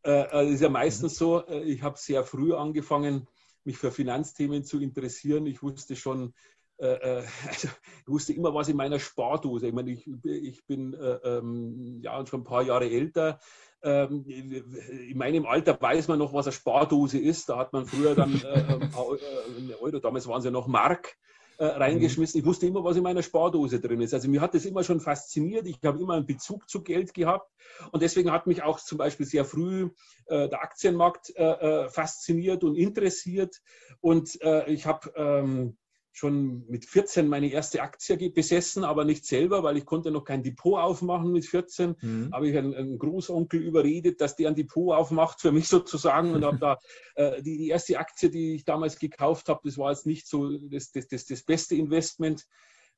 Äh, 0.02 0.24
das 0.30 0.50
ist 0.50 0.60
ja 0.60 0.68
meistens 0.68 1.16
so, 1.16 1.46
äh, 1.46 1.62
ich 1.62 1.82
habe 1.82 1.96
sehr 1.98 2.24
früh 2.24 2.52
angefangen, 2.52 3.28
mich 3.62 3.78
für 3.78 3.92
Finanzthemen 3.92 4.64
zu 4.64 4.80
interessieren. 4.80 5.46
Ich 5.46 5.62
wusste 5.62 5.94
schon, 5.94 6.34
äh, 6.78 7.22
also 7.48 7.68
ich 7.68 8.08
wusste 8.08 8.32
immer 8.32 8.52
was 8.54 8.68
in 8.68 8.76
meiner 8.76 8.98
Spardose. 8.98 9.68
Ich 9.68 9.72
meine, 9.72 9.92
ich, 9.92 10.10
ich 10.24 10.66
bin 10.66 10.96
ähm, 11.24 12.00
ja 12.02 12.26
schon 12.26 12.40
ein 12.40 12.44
paar 12.44 12.64
Jahre 12.64 12.90
älter. 12.90 13.38
Ähm, 13.84 14.24
in 14.26 15.18
meinem 15.18 15.44
Alter 15.44 15.78
weiß 15.78 16.08
man 16.08 16.18
noch, 16.18 16.32
was 16.32 16.46
eine 16.46 16.52
Spardose 16.52 17.18
ist. 17.18 17.50
Da 17.50 17.58
hat 17.58 17.74
man 17.74 17.84
früher 17.84 18.14
dann 18.14 18.34
äh, 18.44 18.60
äh 18.60 19.74
Euro, 19.80 19.98
damals 19.98 20.26
waren 20.26 20.38
es 20.38 20.46
ja 20.46 20.50
noch 20.50 20.66
Mark, 20.66 21.16
äh, 21.58 21.66
reingeschmissen. 21.66 22.40
Ich 22.40 22.46
wusste 22.46 22.66
immer, 22.66 22.82
was 22.82 22.96
in 22.96 23.02
meiner 23.02 23.22
Spardose 23.22 23.80
drin 23.80 24.00
ist. 24.00 24.14
Also 24.14 24.28
mir 24.28 24.40
hat 24.40 24.54
das 24.54 24.64
immer 24.64 24.82
schon 24.82 25.00
fasziniert. 25.00 25.66
Ich 25.66 25.78
habe 25.84 26.00
immer 26.00 26.14
einen 26.14 26.26
Bezug 26.26 26.68
zu 26.68 26.82
Geld 26.82 27.12
gehabt. 27.12 27.52
Und 27.92 28.02
deswegen 28.02 28.32
hat 28.32 28.46
mich 28.46 28.62
auch 28.62 28.80
zum 28.80 28.96
Beispiel 28.96 29.26
sehr 29.26 29.44
früh 29.44 29.90
äh, 30.26 30.48
der 30.48 30.62
Aktienmarkt 30.62 31.36
äh 31.36 31.88
fasziniert 31.90 32.64
und 32.64 32.76
interessiert. 32.76 33.60
Und 34.00 34.38
ich 34.66 34.86
habe 34.86 35.12
ähm, 35.16 35.76
schon 36.16 36.64
mit 36.68 36.84
14 36.84 37.26
meine 37.26 37.50
erste 37.50 37.82
Aktie 37.82 38.30
besessen, 38.30 38.84
aber 38.84 39.04
nicht 39.04 39.26
selber, 39.26 39.64
weil 39.64 39.76
ich 39.76 39.84
konnte 39.84 40.12
noch 40.12 40.22
kein 40.22 40.44
Depot 40.44 40.78
aufmachen 40.78 41.32
mit 41.32 41.44
14. 41.44 41.96
Mhm. 42.00 42.30
Habe 42.32 42.48
ich 42.48 42.56
einen, 42.56 42.72
einen, 42.72 42.98
Großonkel 43.00 43.60
überredet, 43.60 44.20
dass 44.20 44.36
der 44.36 44.48
ein 44.48 44.54
Depot 44.54 44.94
aufmacht 44.94 45.40
für 45.40 45.50
mich 45.50 45.66
sozusagen 45.68 46.32
und 46.32 46.44
habe 46.44 46.58
da 46.58 46.78
äh, 47.16 47.42
die, 47.42 47.58
die, 47.58 47.68
erste 47.68 47.98
Aktie, 47.98 48.30
die 48.30 48.54
ich 48.54 48.64
damals 48.64 49.00
gekauft 49.00 49.48
habe, 49.48 49.62
das 49.64 49.76
war 49.76 49.90
jetzt 49.90 50.06
nicht 50.06 50.28
so 50.28 50.56
das, 50.68 50.92
das, 50.92 51.08
das, 51.08 51.26
das 51.26 51.42
beste 51.42 51.74
Investment. 51.74 52.46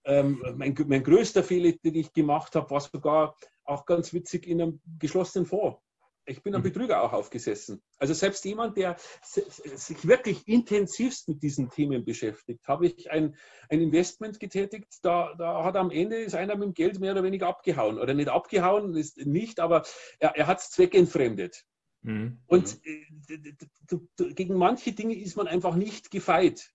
Ähm, 0.05 0.43
mein, 0.55 0.77
mein 0.87 1.03
größter 1.03 1.43
Fehler, 1.43 1.73
den 1.73 1.95
ich 1.95 2.13
gemacht 2.13 2.55
habe, 2.55 2.69
war 2.71 2.81
sogar 2.81 3.35
auch 3.65 3.87
ganz 3.87 4.13
witzig 4.13 4.47
in 4.47 4.61
einem 4.61 4.81
geschlossenen 4.99 5.47
Fonds. 5.47 5.79
Ich 6.27 6.43
bin 6.43 6.55
am 6.55 6.61
mhm. 6.61 6.65
Betrüger 6.65 7.03
auch 7.03 7.13
aufgesessen. 7.13 7.83
Also 7.99 8.13
selbst 8.13 8.45
jemand, 8.45 8.77
der 8.77 8.97
sich 9.23 10.07
wirklich 10.07 10.47
intensivst 10.49 11.29
mit 11.29 11.43
diesen 11.43 11.71
Themen 11.71 12.05
beschäftigt, 12.05 12.67
habe 12.67 12.87
ich 12.87 13.11
ein, 13.11 13.37
ein 13.69 13.81
Investment 13.81 14.41
getätigt, 14.41 14.99
da, 15.03 15.35
da 15.39 15.65
hat 15.65 15.77
am 15.77 15.91
Ende 15.91 16.17
ist 16.17 16.35
einer 16.35 16.57
mit 16.57 16.65
dem 16.65 16.75
Geld 16.75 16.99
mehr 16.99 17.13
oder 17.13 17.23
weniger 17.23 17.47
abgehauen. 17.47 17.99
Oder 17.99 18.15
nicht 18.15 18.29
abgehauen, 18.29 18.97
ist 18.97 19.19
nicht, 19.19 19.61
aber 19.61 19.85
er, 20.19 20.37
er 20.37 20.47
hat 20.47 20.59
es 20.59 20.71
zweckentfremdet. 20.71 21.65
Mhm. 22.03 22.39
Und 22.47 22.81
äh, 22.85 24.35
gegen 24.35 24.55
manche 24.55 24.93
Dinge 24.93 25.17
ist 25.17 25.37
man 25.37 25.47
einfach 25.47 25.77
nicht 25.77 26.11
gefeit. 26.11 26.73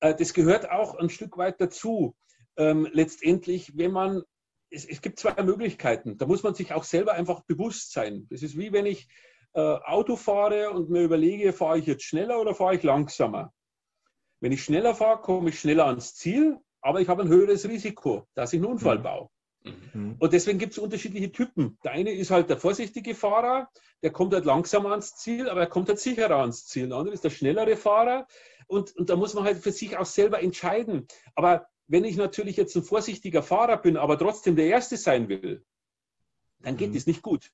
Äh, 0.00 0.14
das 0.14 0.34
gehört 0.34 0.70
auch 0.70 0.94
ein 0.96 1.10
Stück 1.10 1.36
weit 1.36 1.60
dazu. 1.60 2.16
Ähm, 2.56 2.86
letztendlich, 2.92 3.76
wenn 3.76 3.92
man 3.92 4.22
es, 4.72 4.84
es, 4.86 5.02
gibt 5.02 5.18
zwei 5.18 5.40
Möglichkeiten. 5.42 6.16
Da 6.18 6.26
muss 6.26 6.42
man 6.42 6.54
sich 6.54 6.72
auch 6.72 6.84
selber 6.84 7.12
einfach 7.12 7.42
bewusst 7.42 7.92
sein. 7.92 8.26
Das 8.30 8.42
ist 8.42 8.58
wie 8.58 8.72
wenn 8.72 8.86
ich 8.86 9.08
äh, 9.54 9.60
Auto 9.60 10.16
fahre 10.16 10.70
und 10.70 10.90
mir 10.90 11.02
überlege, 11.02 11.52
fahre 11.52 11.78
ich 11.78 11.86
jetzt 11.86 12.04
schneller 12.04 12.40
oder 12.40 12.54
fahre 12.54 12.76
ich 12.76 12.82
langsamer. 12.82 13.52
Wenn 14.40 14.52
ich 14.52 14.64
schneller 14.64 14.94
fahre, 14.94 15.20
komme 15.20 15.50
ich 15.50 15.60
schneller 15.60 15.86
ans 15.86 16.14
Ziel, 16.14 16.58
aber 16.80 17.00
ich 17.00 17.08
habe 17.08 17.22
ein 17.22 17.28
höheres 17.28 17.68
Risiko, 17.68 18.26
dass 18.34 18.52
ich 18.52 18.58
einen 18.58 18.72
Unfall 18.72 18.98
mhm. 18.98 19.02
baue. 19.02 19.28
Mhm. 19.92 20.16
Und 20.18 20.32
deswegen 20.32 20.58
gibt 20.58 20.72
es 20.72 20.78
unterschiedliche 20.78 21.30
Typen. 21.30 21.78
Der 21.84 21.92
eine 21.92 22.12
ist 22.12 22.30
halt 22.30 22.50
der 22.50 22.56
vorsichtige 22.56 23.14
Fahrer, 23.14 23.68
der 24.02 24.10
kommt 24.10 24.34
halt 24.34 24.44
langsamer 24.44 24.90
ans 24.90 25.14
Ziel, 25.16 25.48
aber 25.48 25.60
er 25.60 25.68
kommt 25.68 25.88
halt 25.88 26.00
sicherer 26.00 26.36
ans 26.36 26.66
Ziel. 26.66 26.88
Der 26.88 26.96
andere 26.96 27.14
ist 27.14 27.24
der 27.24 27.30
schnellere 27.30 27.76
Fahrer 27.76 28.26
und, 28.66 28.96
und 28.96 29.10
da 29.10 29.16
muss 29.16 29.34
man 29.34 29.44
halt 29.44 29.58
für 29.58 29.70
sich 29.70 29.96
auch 29.96 30.06
selber 30.06 30.42
entscheiden. 30.42 31.06
Aber 31.34 31.68
wenn 31.86 32.04
ich 32.04 32.16
natürlich 32.16 32.56
jetzt 32.56 32.76
ein 32.76 32.82
vorsichtiger 32.82 33.42
Fahrer 33.42 33.76
bin, 33.76 33.96
aber 33.96 34.18
trotzdem 34.18 34.56
der 34.56 34.66
Erste 34.66 34.96
sein 34.96 35.28
will, 35.28 35.64
dann 36.60 36.76
geht 36.76 36.90
mhm. 36.90 36.94
das 36.94 37.06
nicht 37.06 37.22
gut. 37.22 37.50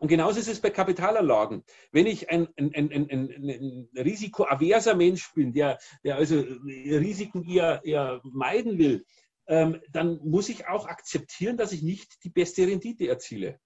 Und 0.00 0.08
genauso 0.08 0.40
ist 0.40 0.48
es 0.48 0.60
bei 0.60 0.70
Kapitalanlagen. 0.70 1.62
Wenn 1.92 2.06
ich 2.08 2.28
ein, 2.28 2.48
ein, 2.56 2.74
ein, 2.74 2.90
ein, 2.90 3.30
ein 3.30 3.88
risikoaverser 3.96 4.96
Mensch 4.96 5.32
bin, 5.32 5.52
der, 5.52 5.78
der 6.02 6.16
also 6.16 6.40
Risiken 6.40 7.48
eher, 7.48 7.84
eher 7.84 8.20
meiden 8.24 8.78
will, 8.78 9.06
ähm, 9.46 9.80
dann 9.92 10.18
muss 10.24 10.48
ich 10.48 10.66
auch 10.66 10.86
akzeptieren, 10.86 11.56
dass 11.56 11.72
ich 11.72 11.82
nicht 11.82 12.24
die 12.24 12.30
beste 12.30 12.66
Rendite 12.66 13.06
erziele. 13.06 13.60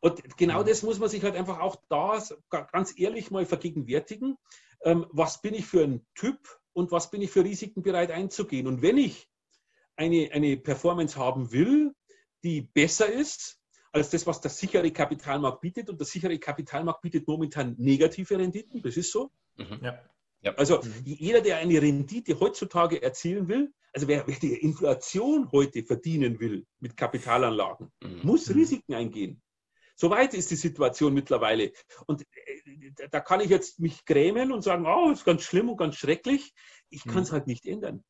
Und 0.00 0.38
genau 0.38 0.62
das 0.62 0.82
muss 0.82 0.98
man 0.98 1.10
sich 1.10 1.22
halt 1.22 1.36
einfach 1.36 1.60
auch 1.60 1.76
da 1.88 2.22
ganz 2.72 2.98
ehrlich 2.98 3.30
mal 3.30 3.44
vergegenwärtigen. 3.44 4.36
Ähm, 4.84 5.06
was 5.10 5.42
bin 5.42 5.52
ich 5.52 5.66
für 5.66 5.82
ein 5.82 6.06
Typ? 6.14 6.38
Und 6.74 6.92
was 6.92 7.10
bin 7.10 7.22
ich 7.22 7.30
für 7.30 7.44
Risiken 7.44 7.82
bereit 7.82 8.10
einzugehen. 8.10 8.66
Und 8.66 8.82
wenn 8.82 8.98
ich 8.98 9.28
eine, 9.96 10.30
eine 10.32 10.56
Performance 10.56 11.16
haben 11.16 11.50
will, 11.52 11.94
die 12.42 12.60
besser 12.60 13.10
ist 13.10 13.58
als 13.92 14.10
das, 14.10 14.26
was 14.26 14.40
der 14.40 14.50
sichere 14.50 14.90
Kapitalmarkt 14.90 15.60
bietet, 15.60 15.88
und 15.88 15.98
der 15.98 16.06
sichere 16.06 16.38
Kapitalmarkt 16.38 17.00
bietet 17.00 17.26
momentan 17.28 17.76
negative 17.78 18.36
Renditen, 18.36 18.82
das 18.82 18.96
ist 18.96 19.12
so. 19.12 19.30
Mhm. 19.56 19.78
Ja. 19.82 19.98
Ja. 20.42 20.54
Also 20.56 20.82
mhm. 20.82 21.02
jeder, 21.04 21.40
der 21.40 21.58
eine 21.58 21.80
Rendite 21.80 22.38
heutzutage 22.38 23.00
erzielen 23.02 23.48
will, 23.48 23.72
also 23.92 24.08
wer, 24.08 24.26
wer 24.26 24.36
die 24.36 24.54
Inflation 24.54 25.50
heute 25.52 25.84
verdienen 25.84 26.38
will 26.40 26.66
mit 26.80 26.96
Kapitalanlagen, 26.96 27.90
mhm. 28.02 28.20
muss 28.24 28.48
mhm. 28.48 28.56
Risiken 28.56 28.94
eingehen. 28.94 29.40
So 29.96 30.10
weit 30.10 30.34
ist 30.34 30.50
die 30.50 30.56
Situation 30.56 31.14
mittlerweile. 31.14 31.72
Und 32.06 32.22
äh, 32.22 32.53
da 33.10 33.20
kann 33.20 33.40
ich 33.40 33.50
jetzt 33.50 33.80
mich 33.80 34.04
grämen 34.04 34.52
und 34.52 34.62
sagen, 34.62 34.86
oh, 34.86 35.10
ist 35.10 35.24
ganz 35.24 35.42
schlimm 35.42 35.68
und 35.68 35.76
ganz 35.76 35.96
schrecklich. 35.96 36.54
Ich 36.88 37.04
kann 37.04 37.22
es 37.22 37.30
mhm. 37.30 37.34
halt 37.34 37.46
nicht 37.46 37.66
ändern. 37.66 38.04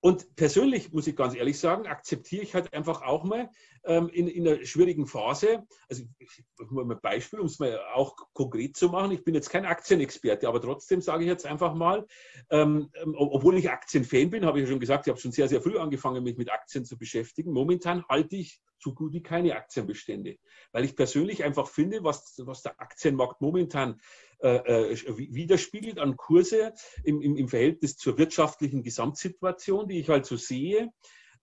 Und 0.00 0.34
persönlich 0.34 0.92
muss 0.92 1.06
ich 1.06 1.14
ganz 1.14 1.34
ehrlich 1.34 1.58
sagen, 1.58 1.86
akzeptiere 1.86 2.42
ich 2.42 2.54
halt 2.54 2.72
einfach 2.72 3.02
auch 3.02 3.22
mal 3.24 3.50
ähm, 3.84 4.08
in, 4.08 4.28
in 4.28 4.48
einer 4.48 4.64
schwierigen 4.64 5.06
Phase, 5.06 5.66
also 5.88 6.04
ich 6.18 6.44
mal 6.70 6.90
ein 6.90 7.00
Beispiel, 7.02 7.38
um 7.38 7.46
es 7.46 7.58
mal 7.58 7.78
auch 7.92 8.16
konkret 8.32 8.76
zu 8.76 8.88
machen. 8.88 9.12
Ich 9.12 9.24
bin 9.24 9.34
jetzt 9.34 9.50
kein 9.50 9.66
Aktienexperte, 9.66 10.48
aber 10.48 10.60
trotzdem 10.62 11.02
sage 11.02 11.24
ich 11.24 11.28
jetzt 11.28 11.44
einfach 11.44 11.74
mal, 11.74 12.06
ähm, 12.50 12.90
ähm 12.94 13.14
obwohl 13.16 13.58
ich 13.58 13.70
Aktienfan 13.70 14.30
bin, 14.30 14.46
habe 14.46 14.58
ich 14.58 14.64
ja 14.64 14.70
schon 14.70 14.80
gesagt, 14.80 15.06
ich 15.06 15.10
habe 15.10 15.20
schon 15.20 15.32
sehr, 15.32 15.48
sehr 15.48 15.60
früh 15.60 15.78
angefangen, 15.78 16.24
mich 16.24 16.38
mit 16.38 16.50
Aktien 16.50 16.86
zu 16.86 16.96
beschäftigen. 16.96 17.52
Momentan 17.52 18.04
halte 18.08 18.36
ich 18.36 18.60
so 18.78 18.94
gut 18.94 19.12
wie 19.12 19.22
keine 19.22 19.54
Aktienbestände, 19.54 20.38
weil 20.72 20.84
ich 20.84 20.96
persönlich 20.96 21.44
einfach 21.44 21.68
finde, 21.68 22.02
was, 22.02 22.40
was 22.44 22.62
der 22.62 22.80
Aktienmarkt 22.80 23.42
momentan 23.42 24.00
äh, 24.42 24.92
äh 24.92 25.16
widerspiegelt 25.16 25.98
an 25.98 26.16
Kurse 26.16 26.72
im, 27.04 27.20
im, 27.20 27.36
im, 27.36 27.48
Verhältnis 27.48 27.96
zur 27.96 28.18
wirtschaftlichen 28.18 28.82
Gesamtsituation, 28.82 29.88
die 29.88 30.00
ich 30.00 30.08
halt 30.08 30.26
so 30.26 30.36
sehe, 30.36 30.90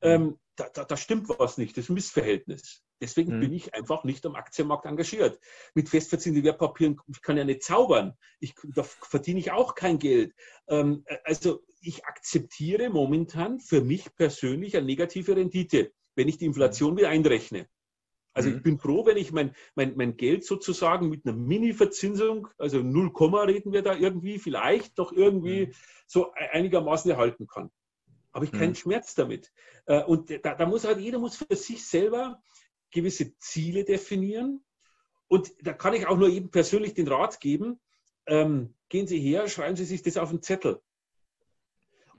ähm, 0.02 0.38
da, 0.56 0.70
da, 0.70 0.86
da, 0.86 0.98
stimmt 0.98 1.30
was 1.30 1.58
nicht, 1.58 1.78
das 1.78 1.86
ist 1.86 1.90
ein 1.90 1.96
Missverhältnis. 1.96 2.84
Deswegen 3.00 3.36
mhm. 3.36 3.42
bin 3.42 3.54
ich 3.54 3.74
einfach 3.74 4.04
nicht 4.04 4.26
am 4.26 4.36
Aktienmarkt 4.36 4.86
engagiert. 4.86 5.40
Mit 5.76 5.90
festverzinslichen 5.90 6.46
Wertpapieren 6.46 7.00
ich 7.08 7.22
kann 7.22 7.38
ja 7.38 7.44
nicht 7.44 7.64
zaubern. 7.64 8.18
Ich, 8.40 8.56
da 8.64 8.84
verdiene 8.84 9.40
ich 9.40 9.52
auch 9.52 9.76
kein 9.76 10.00
Geld. 10.00 10.34
Ähm, 10.68 11.04
äh, 11.06 11.18
also 11.24 11.64
ich 11.80 12.06
akzeptiere 12.06 12.90
momentan 12.90 13.60
für 13.60 13.82
mich 13.82 14.14
persönlich 14.16 14.76
eine 14.76 14.88
negative 14.88 15.36
Rendite, 15.36 15.92
wenn 16.16 16.28
ich 16.28 16.38
die 16.38 16.46
Inflation 16.46 16.98
wieder 16.98 17.10
einrechne. 17.10 17.68
Also 18.38 18.50
ich 18.50 18.58
mhm. 18.58 18.62
bin 18.62 18.78
froh, 18.78 19.04
wenn 19.08 19.18
ich 19.18 19.32
mein, 19.32 19.56
mein, 19.74 19.98
mein 19.98 20.16
Geld 20.16 20.46
sozusagen 20.46 21.10
mit 21.10 21.26
einer 21.26 21.36
Mini-Verzinsung, 21.36 22.48
also 22.60 22.84
0, 22.84 23.08
reden 23.48 23.74
wir 23.74 23.82
da 23.82 23.96
irgendwie, 23.96 24.38
vielleicht 24.38 25.00
doch 25.00 25.12
irgendwie 25.12 25.66
mhm. 25.66 25.72
so 26.06 26.28
e-, 26.36 26.50
einigermaßen 26.52 27.10
erhalten 27.10 27.48
kann. 27.48 27.72
Habe 28.32 28.46
ich 28.46 28.52
keinen 28.52 28.70
mhm. 28.70 28.76
Schmerz 28.76 29.16
damit. 29.16 29.52
Äh, 29.88 30.04
und 30.04 30.30
da, 30.46 30.54
da 30.54 30.68
muss 30.68 30.86
halt 30.86 31.00
jeder 31.00 31.18
muss 31.18 31.38
für 31.38 31.56
sich 31.56 31.84
selber 31.88 32.40
gewisse 32.92 33.36
Ziele 33.40 33.84
definieren. 33.84 34.64
Und 35.28 35.52
da 35.64 35.74
kann 35.74 35.96
ich 35.96 36.06
auch 36.06 36.18
nur 36.18 36.30
eben 36.30 36.52
persönlich 36.52 36.94
den 36.94 37.08
Rat 37.08 37.40
geben, 37.40 37.80
ähm, 38.28 38.76
gehen 38.90 39.08
Sie 39.08 39.20
her, 39.20 39.48
schreiben 39.48 39.76
Sie 39.76 39.86
sich 39.86 40.04
das 40.04 40.18
auf 40.18 40.30
den 40.30 40.44
Zettel 40.44 40.80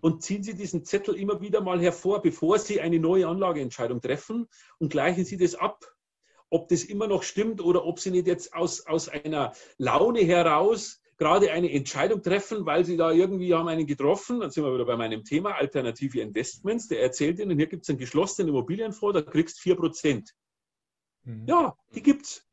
und 0.01 0.23
ziehen 0.23 0.43
Sie 0.43 0.55
diesen 0.55 0.85
Zettel 0.85 1.14
immer 1.14 1.41
wieder 1.41 1.61
mal 1.61 1.81
hervor, 1.81 2.23
bevor 2.23 2.59
Sie 2.59 2.81
eine 2.81 2.99
neue 2.99 3.29
Anlageentscheidung 3.29 4.01
treffen 4.01 4.49
und 4.79 4.91
gleichen 4.91 5.25
Sie 5.25 5.37
das 5.37 5.55
ab 5.55 5.85
ob 6.51 6.69
das 6.69 6.85
immer 6.85 7.07
noch 7.07 7.23
stimmt 7.23 7.61
oder 7.61 7.85
ob 7.85 8.01
sie 8.01 8.11
nicht 8.11 8.27
jetzt 8.27 8.55
aus, 8.55 8.87
aus 8.87 9.09
einer 9.09 9.53
Laune 9.77 10.21
heraus 10.21 11.01
gerade 11.19 11.51
eine 11.51 11.71
Entscheidung 11.71 12.23
treffen, 12.23 12.65
weil 12.65 12.85
sie 12.85 12.97
da 12.97 13.11
irgendwie 13.11 13.53
haben 13.53 13.69
einen 13.69 13.87
getroffen. 13.87 14.41
Dann 14.41 14.51
sind 14.51 14.65
wir 14.65 14.73
wieder 14.73 14.87
bei 14.87 14.97
meinem 14.97 15.25
Thema 15.25 15.57
alternative 15.57 16.21
Investments. 16.21 16.89
Der 16.89 17.03
erzählt 17.03 17.41
Ihnen, 17.41 17.59
hier 17.59 17.67
gibt 17.67 17.83
es 17.83 17.91
einen 17.91 17.99
geschlossenen 17.99 18.51
Immobilienfonds, 18.51 19.21
da 19.21 19.31
kriegst 19.31 19.65
du 19.65 19.71
4%. 19.71 20.31
Mhm. 21.25 21.47
Ja, 21.47 21.77
die 21.95 22.03
gibt's. 22.03 22.47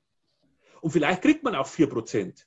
Und 0.82 0.91
vielleicht 0.91 1.22
kriegt 1.22 1.43
man 1.43 1.56
auch 1.56 1.68
4%. 1.68 2.46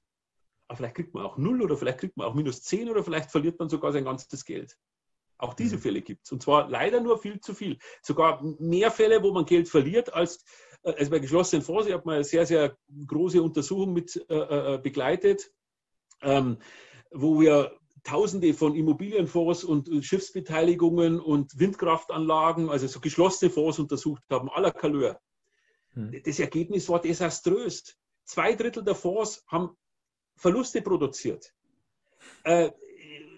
Aber 0.67 0.77
vielleicht 0.77 0.97
kriegt 0.97 1.15
man 1.15 1.25
auch 1.25 1.39
0 1.39 1.63
oder 1.63 1.77
vielleicht 1.77 1.99
kriegt 1.99 2.17
man 2.17 2.27
auch 2.27 2.35
minus 2.35 2.63
10 2.63 2.91
oder 2.91 3.03
vielleicht 3.03 3.31
verliert 3.31 3.59
man 3.59 3.69
sogar 3.69 3.93
sein 3.93 4.05
ganzes 4.05 4.45
Geld. 4.45 4.77
Auch 5.39 5.55
diese 5.55 5.77
mhm. 5.77 5.81
Fälle 5.81 6.03
gibt 6.03 6.27
es. 6.27 6.33
Und 6.33 6.43
zwar 6.43 6.69
leider 6.69 7.01
nur 7.01 7.19
viel 7.19 7.41
zu 7.41 7.55
viel. 7.55 7.79
Sogar 8.03 8.43
mehr 8.59 8.91
Fälle, 8.91 9.23
wo 9.23 9.33
man 9.33 9.47
Geld 9.47 9.69
verliert, 9.69 10.13
als 10.13 10.45
also 10.97 11.11
bei 11.11 11.19
geschlossenen 11.19 11.63
Fonds, 11.63 11.87
ich 11.87 11.93
habe 11.93 12.05
mal 12.07 12.17
eine 12.17 12.25
sehr, 12.25 12.47
sehr 12.47 12.77
große 13.07 13.43
Untersuchung 13.43 13.93
mit 13.93 14.17
äh, 14.29 14.75
äh, 14.75 14.79
begleitet, 14.79 15.51
ähm, 16.23 16.59
wo 17.11 17.41
wir 17.41 17.79
Tausende 18.05 18.55
von 18.55 18.75
Immobilienfonds 18.75 19.65
und 19.65 19.91
Schiffsbeteiligungen 20.05 21.21
und 21.21 21.59
Windkraftanlagen, 21.59 22.71
also 22.71 22.87
so 22.87 23.01
geschlossene 23.01 23.51
Fonds 23.51 23.79
untersucht 23.79 24.23
haben, 24.31 24.49
aller 24.49 24.71
Couleur. 24.71 25.21
Hm. 25.95 26.19
Das 26.25 26.39
Ergebnis 26.39 26.89
war 26.89 27.01
desaströs. 27.01 27.99
Zwei 28.25 28.55
Drittel 28.55 28.85
der 28.85 28.95
Fonds 28.95 29.45
haben 29.49 29.77
Verluste 30.37 30.81
produziert. 30.81 31.53
Äh, 32.45 32.71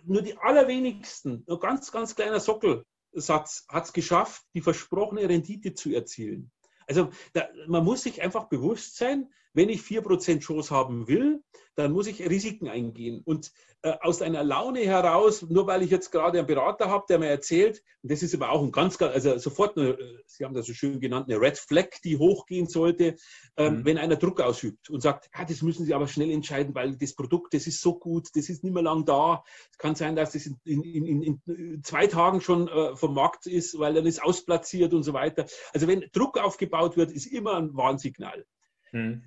nur 0.04 0.22
die 0.22 0.36
allerwenigsten, 0.36 1.44
ein 1.48 1.58
ganz, 1.58 1.90
ganz 1.90 2.14
kleiner 2.14 2.40
Sockelsatz 2.40 3.64
hat 3.68 3.84
es 3.84 3.92
geschafft, 3.92 4.42
die 4.54 4.60
versprochene 4.60 5.28
Rendite 5.28 5.74
zu 5.74 5.92
erzielen. 5.92 6.50
Also 6.90 7.10
da, 7.34 7.48
man 7.68 7.84
muss 7.84 8.02
sich 8.02 8.20
einfach 8.20 8.48
bewusst 8.48 8.96
sein, 8.96 9.32
wenn 9.52 9.68
ich 9.68 9.80
4% 9.80 10.40
Chance 10.40 10.74
haben 10.74 11.08
will, 11.08 11.42
dann 11.76 11.92
muss 11.92 12.06
ich 12.06 12.28
Risiken 12.28 12.68
eingehen. 12.68 13.22
Und 13.24 13.52
äh, 13.82 13.94
aus 14.02 14.20
einer 14.20 14.44
Laune 14.44 14.80
heraus, 14.80 15.42
nur 15.48 15.66
weil 15.66 15.82
ich 15.82 15.90
jetzt 15.90 16.10
gerade 16.10 16.38
einen 16.38 16.46
Berater 16.46 16.90
habe, 16.90 17.06
der 17.08 17.18
mir 17.18 17.28
erzählt, 17.28 17.82
und 18.02 18.12
das 18.12 18.22
ist 18.22 18.34
aber 18.34 18.50
auch 18.50 18.62
ein 18.62 18.72
ganz, 18.72 19.00
also 19.00 19.38
sofort, 19.38 19.78
eine, 19.78 19.96
Sie 20.26 20.44
haben 20.44 20.52
das 20.52 20.66
so 20.66 20.74
schön 20.74 21.00
genannt, 21.00 21.26
eine 21.28 21.40
Red 21.40 21.56
Flag, 21.56 21.88
die 22.04 22.18
hochgehen 22.18 22.66
sollte, 22.66 23.16
ähm, 23.56 23.78
mhm. 23.78 23.84
wenn 23.86 23.98
einer 23.98 24.16
Druck 24.16 24.40
ausübt 24.40 24.90
und 24.90 25.00
sagt, 25.00 25.30
ja, 25.34 25.44
das 25.44 25.62
müssen 25.62 25.86
Sie 25.86 25.94
aber 25.94 26.08
schnell 26.08 26.30
entscheiden, 26.30 26.74
weil 26.74 26.96
das 26.96 27.14
Produkt, 27.14 27.54
das 27.54 27.66
ist 27.66 27.80
so 27.80 27.98
gut, 27.98 28.28
das 28.34 28.50
ist 28.50 28.62
nicht 28.62 28.74
mehr 28.74 28.82
lang 28.82 29.06
da. 29.06 29.42
Es 29.70 29.78
kann 29.78 29.94
sein, 29.94 30.16
dass 30.16 30.32
das 30.32 30.46
in, 30.46 30.58
in, 30.64 31.22
in, 31.22 31.42
in 31.46 31.82
zwei 31.82 32.06
Tagen 32.06 32.42
schon 32.42 32.68
äh, 32.68 32.96
vom 32.96 33.14
Markt 33.14 33.46
ist, 33.46 33.78
weil 33.78 33.94
dann 33.94 34.06
ist 34.06 34.22
ausplatziert 34.22 34.92
und 34.92 35.02
so 35.02 35.14
weiter. 35.14 35.46
Also 35.72 35.88
wenn 35.88 36.04
Druck 36.12 36.36
aufgebaut 36.38 36.98
wird, 36.98 37.10
ist 37.10 37.26
immer 37.26 37.54
ein 37.54 37.74
Warnsignal. 37.74 38.44
Mhm. 38.92 39.24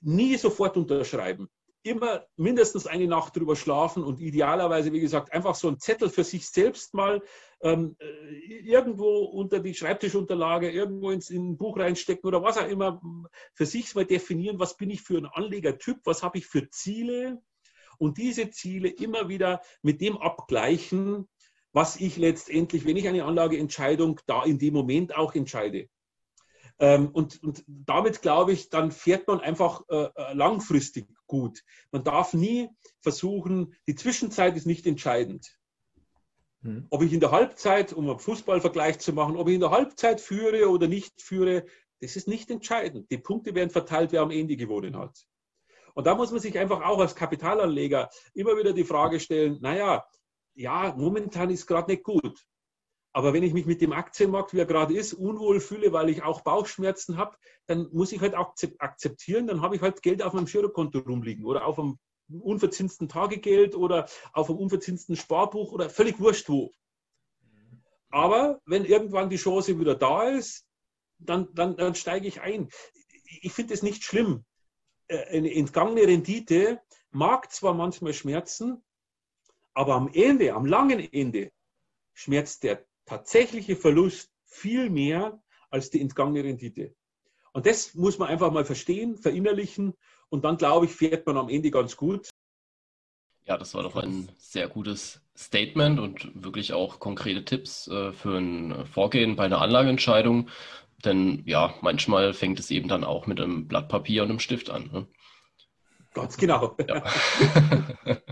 Nie 0.00 0.36
sofort 0.36 0.76
unterschreiben 0.76 1.48
immer 1.86 2.26
mindestens 2.36 2.86
eine 2.86 3.06
Nacht 3.06 3.36
drüber 3.36 3.54
schlafen 3.54 4.02
und 4.02 4.20
idealerweise, 4.20 4.92
wie 4.92 5.00
gesagt, 5.00 5.32
einfach 5.32 5.54
so 5.54 5.68
einen 5.68 5.78
Zettel 5.78 6.10
für 6.10 6.24
sich 6.24 6.48
selbst 6.48 6.94
mal 6.94 7.22
ähm, 7.62 7.96
äh, 8.00 8.06
irgendwo 8.64 9.24
unter 9.24 9.60
die 9.60 9.74
Schreibtischunterlage, 9.74 10.70
irgendwo 10.70 11.10
ins 11.10 11.30
in 11.30 11.52
ein 11.52 11.56
Buch 11.56 11.78
reinstecken 11.78 12.26
oder 12.26 12.42
was 12.42 12.58
auch 12.58 12.68
immer, 12.68 13.00
für 13.54 13.66
sich 13.66 13.94
mal 13.94 14.04
definieren, 14.04 14.58
was 14.58 14.76
bin 14.76 14.90
ich 14.90 15.02
für 15.02 15.16
ein 15.16 15.26
Anlegertyp, 15.26 16.00
was 16.04 16.22
habe 16.22 16.38
ich 16.38 16.46
für 16.46 16.68
Ziele 16.70 17.40
und 17.98 18.18
diese 18.18 18.50
Ziele 18.50 18.88
immer 18.88 19.28
wieder 19.28 19.62
mit 19.82 20.00
dem 20.00 20.18
abgleichen, 20.18 21.28
was 21.72 21.96
ich 21.96 22.16
letztendlich, 22.16 22.84
wenn 22.84 22.96
ich 22.96 23.06
eine 23.06 23.24
Anlageentscheidung 23.24 24.20
da 24.26 24.44
in 24.44 24.58
dem 24.58 24.74
Moment 24.74 25.16
auch 25.16 25.34
entscheide. 25.34 25.88
Ähm, 26.78 27.08
und, 27.08 27.42
und, 27.42 27.64
damit, 27.66 28.20
glaube 28.20 28.52
ich, 28.52 28.68
dann 28.68 28.92
fährt 28.92 29.26
man 29.26 29.40
einfach 29.40 29.82
äh, 29.88 30.08
äh, 30.14 30.34
langfristig 30.34 31.06
gut. 31.26 31.62
Man 31.90 32.04
darf 32.04 32.34
nie 32.34 32.68
versuchen, 33.00 33.74
die 33.86 33.94
Zwischenzeit 33.94 34.56
ist 34.56 34.66
nicht 34.66 34.86
entscheidend. 34.86 35.58
Hm. 36.62 36.86
Ob 36.90 37.02
ich 37.02 37.12
in 37.12 37.20
der 37.20 37.30
Halbzeit, 37.30 37.92
um 37.92 38.08
einen 38.08 38.18
Fußballvergleich 38.18 38.98
zu 38.98 39.12
machen, 39.14 39.36
ob 39.36 39.48
ich 39.48 39.54
in 39.54 39.60
der 39.60 39.70
Halbzeit 39.70 40.20
führe 40.20 40.68
oder 40.68 40.86
nicht 40.86 41.22
führe, 41.22 41.64
das 42.00 42.16
ist 42.16 42.28
nicht 42.28 42.50
entscheidend. 42.50 43.10
Die 43.10 43.18
Punkte 43.18 43.54
werden 43.54 43.70
verteilt, 43.70 44.12
wer 44.12 44.20
am 44.20 44.30
Ende 44.30 44.56
gewonnen 44.56 44.96
hat. 44.98 45.26
Und 45.94 46.06
da 46.06 46.14
muss 46.14 46.30
man 46.30 46.40
sich 46.40 46.58
einfach 46.58 46.82
auch 46.82 46.98
als 46.98 47.14
Kapitalanleger 47.14 48.10
immer 48.34 48.56
wieder 48.58 48.74
die 48.74 48.84
Frage 48.84 49.18
stellen, 49.18 49.58
naja, 49.62 50.04
ja, 50.54 50.94
momentan 50.96 51.48
ist 51.48 51.66
gerade 51.66 51.90
nicht 51.90 52.04
gut. 52.04 52.44
Aber 53.16 53.32
wenn 53.32 53.42
ich 53.42 53.54
mich 53.54 53.64
mit 53.64 53.80
dem 53.80 53.94
Aktienmarkt, 53.94 54.52
wie 54.52 54.58
er 54.58 54.66
gerade 54.66 54.94
ist, 54.94 55.14
unwohl 55.14 55.58
fühle, 55.58 55.90
weil 55.90 56.10
ich 56.10 56.22
auch 56.22 56.42
Bauchschmerzen 56.42 57.16
habe, 57.16 57.34
dann 57.64 57.88
muss 57.90 58.12
ich 58.12 58.20
halt 58.20 58.34
akzeptieren, 58.34 59.46
dann 59.46 59.62
habe 59.62 59.74
ich 59.74 59.80
halt 59.80 60.02
Geld 60.02 60.22
auf 60.22 60.34
meinem 60.34 60.44
Girokonto 60.44 60.98
rumliegen 60.98 61.46
oder 61.46 61.64
auf 61.64 61.78
einem 61.78 61.98
unverzinsten 62.28 63.08
Tagegeld 63.08 63.74
oder 63.74 64.06
auf 64.34 64.50
einem 64.50 64.58
unverzinsten 64.58 65.16
Sparbuch 65.16 65.72
oder 65.72 65.88
völlig 65.88 66.20
wurscht 66.20 66.50
wo. 66.50 66.74
Aber 68.10 68.60
wenn 68.66 68.84
irgendwann 68.84 69.30
die 69.30 69.36
Chance 69.36 69.80
wieder 69.80 69.94
da 69.94 70.28
ist, 70.28 70.66
dann, 71.16 71.48
dann, 71.54 71.74
dann 71.78 71.94
steige 71.94 72.28
ich 72.28 72.42
ein. 72.42 72.68
Ich 73.40 73.54
finde 73.54 73.72
es 73.72 73.82
nicht 73.82 74.04
schlimm. 74.04 74.44
Äh, 75.08 75.38
eine 75.38 75.54
entgangene 75.54 76.02
Rendite 76.02 76.82
mag 77.12 77.50
zwar 77.50 77.72
manchmal 77.72 78.12
schmerzen, 78.12 78.84
aber 79.72 79.94
am 79.94 80.10
Ende, 80.12 80.52
am 80.52 80.66
langen 80.66 81.00
Ende, 81.00 81.50
schmerzt 82.12 82.62
der 82.62 82.84
tatsächliche 83.06 83.76
Verlust 83.76 84.30
viel 84.44 84.90
mehr 84.90 85.40
als 85.70 85.90
die 85.90 86.00
entgangene 86.00 86.44
Rendite. 86.44 86.94
Und 87.52 87.66
das 87.66 87.94
muss 87.94 88.18
man 88.18 88.28
einfach 88.28 88.52
mal 88.52 88.64
verstehen, 88.64 89.16
verinnerlichen 89.16 89.94
und 90.28 90.44
dann, 90.44 90.58
glaube 90.58 90.86
ich, 90.86 90.92
fährt 90.92 91.26
man 91.26 91.38
am 91.38 91.48
Ende 91.48 91.70
ganz 91.70 91.96
gut. 91.96 92.28
Ja, 93.44 93.56
das 93.56 93.74
war 93.74 93.84
doch 93.84 93.96
ein 93.96 94.28
sehr 94.38 94.68
gutes 94.68 95.22
Statement 95.36 96.00
und 96.00 96.30
wirklich 96.34 96.72
auch 96.72 96.98
konkrete 96.98 97.44
Tipps 97.44 97.86
äh, 97.86 98.12
für 98.12 98.36
ein 98.36 98.86
Vorgehen 98.86 99.36
bei 99.36 99.44
einer 99.44 99.60
Anlageentscheidung. 99.60 100.50
Denn 101.04 101.42
ja, 101.46 101.74
manchmal 101.80 102.34
fängt 102.34 102.58
es 102.58 102.70
eben 102.70 102.88
dann 102.88 103.04
auch 103.04 103.26
mit 103.26 103.40
einem 103.40 103.68
Blatt 103.68 103.88
Papier 103.88 104.22
und 104.24 104.30
einem 104.30 104.40
Stift 104.40 104.68
an. 104.68 104.90
Ne? 104.92 105.06
Ganz 106.12 106.36
genau. 106.36 106.76
Ja. 106.88 107.04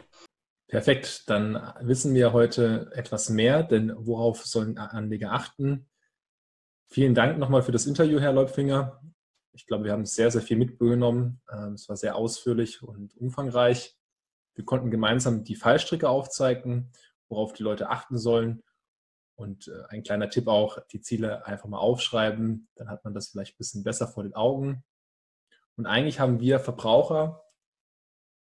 Perfekt, 0.70 1.28
dann 1.28 1.60
wissen 1.80 2.14
wir 2.14 2.32
heute 2.32 2.92
etwas 2.94 3.28
mehr, 3.28 3.64
denn 3.64 3.92
worauf 3.96 4.46
sollen 4.46 4.78
Anleger 4.78 5.32
achten? 5.32 5.88
Vielen 6.86 7.12
Dank 7.12 7.38
nochmal 7.38 7.62
für 7.62 7.72
das 7.72 7.86
Interview, 7.86 8.20
Herr 8.20 8.32
Leubfinger. 8.32 9.02
Ich 9.50 9.66
glaube, 9.66 9.82
wir 9.82 9.92
haben 9.92 10.06
sehr, 10.06 10.30
sehr 10.30 10.42
viel 10.42 10.56
mitgenommen. 10.56 11.42
Ähm, 11.50 11.74
es 11.74 11.88
war 11.88 11.96
sehr 11.96 12.14
ausführlich 12.14 12.84
und 12.84 13.16
umfangreich. 13.16 13.98
Wir 14.54 14.64
konnten 14.64 14.92
gemeinsam 14.92 15.42
die 15.42 15.56
Fallstricke 15.56 16.08
aufzeigen, 16.08 16.92
worauf 17.28 17.52
die 17.52 17.64
Leute 17.64 17.90
achten 17.90 18.16
sollen. 18.16 18.62
Und 19.34 19.66
äh, 19.66 19.82
ein 19.88 20.04
kleiner 20.04 20.30
Tipp 20.30 20.46
auch, 20.46 20.78
die 20.92 21.00
Ziele 21.00 21.44
einfach 21.46 21.68
mal 21.68 21.78
aufschreiben. 21.78 22.68
Dann 22.76 22.88
hat 22.88 23.02
man 23.02 23.12
das 23.12 23.30
vielleicht 23.30 23.54
ein 23.54 23.58
bisschen 23.58 23.82
besser 23.82 24.06
vor 24.06 24.22
den 24.22 24.34
Augen. 24.34 24.84
Und 25.74 25.86
eigentlich 25.86 26.20
haben 26.20 26.38
wir 26.38 26.60
Verbraucher 26.60 27.42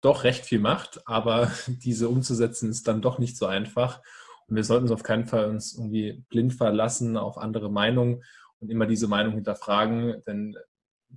doch 0.02 0.24
recht 0.24 0.46
viel 0.46 0.60
Macht, 0.60 1.02
aber 1.06 1.52
diese 1.68 2.10
umzusetzen 2.10 2.70
ist 2.70 2.88
dann 2.88 3.02
doch 3.02 3.20
nicht 3.20 3.38
so 3.38 3.46
einfach. 3.46 4.02
Und 4.48 4.56
wir 4.56 4.64
sollten 4.64 4.84
uns 4.84 4.92
auf 4.92 5.04
keinen 5.04 5.26
Fall 5.26 5.46
uns 5.46 5.78
irgendwie 5.78 6.24
blind 6.30 6.54
verlassen 6.54 7.18
auf 7.18 7.38
andere 7.38 7.72
Meinungen 7.72 8.24
und 8.60 8.70
immer 8.70 8.88
diese 8.88 9.08
Meinung 9.08 9.34
hinterfragen, 9.34 10.24
denn 10.26 10.58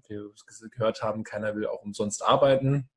wir 0.09 0.31
gehört 0.71 1.03
haben, 1.03 1.23
keiner 1.25 1.55
will 1.55 1.67
auch 1.67 1.83
umsonst 1.83 2.25
arbeiten. 2.25 2.89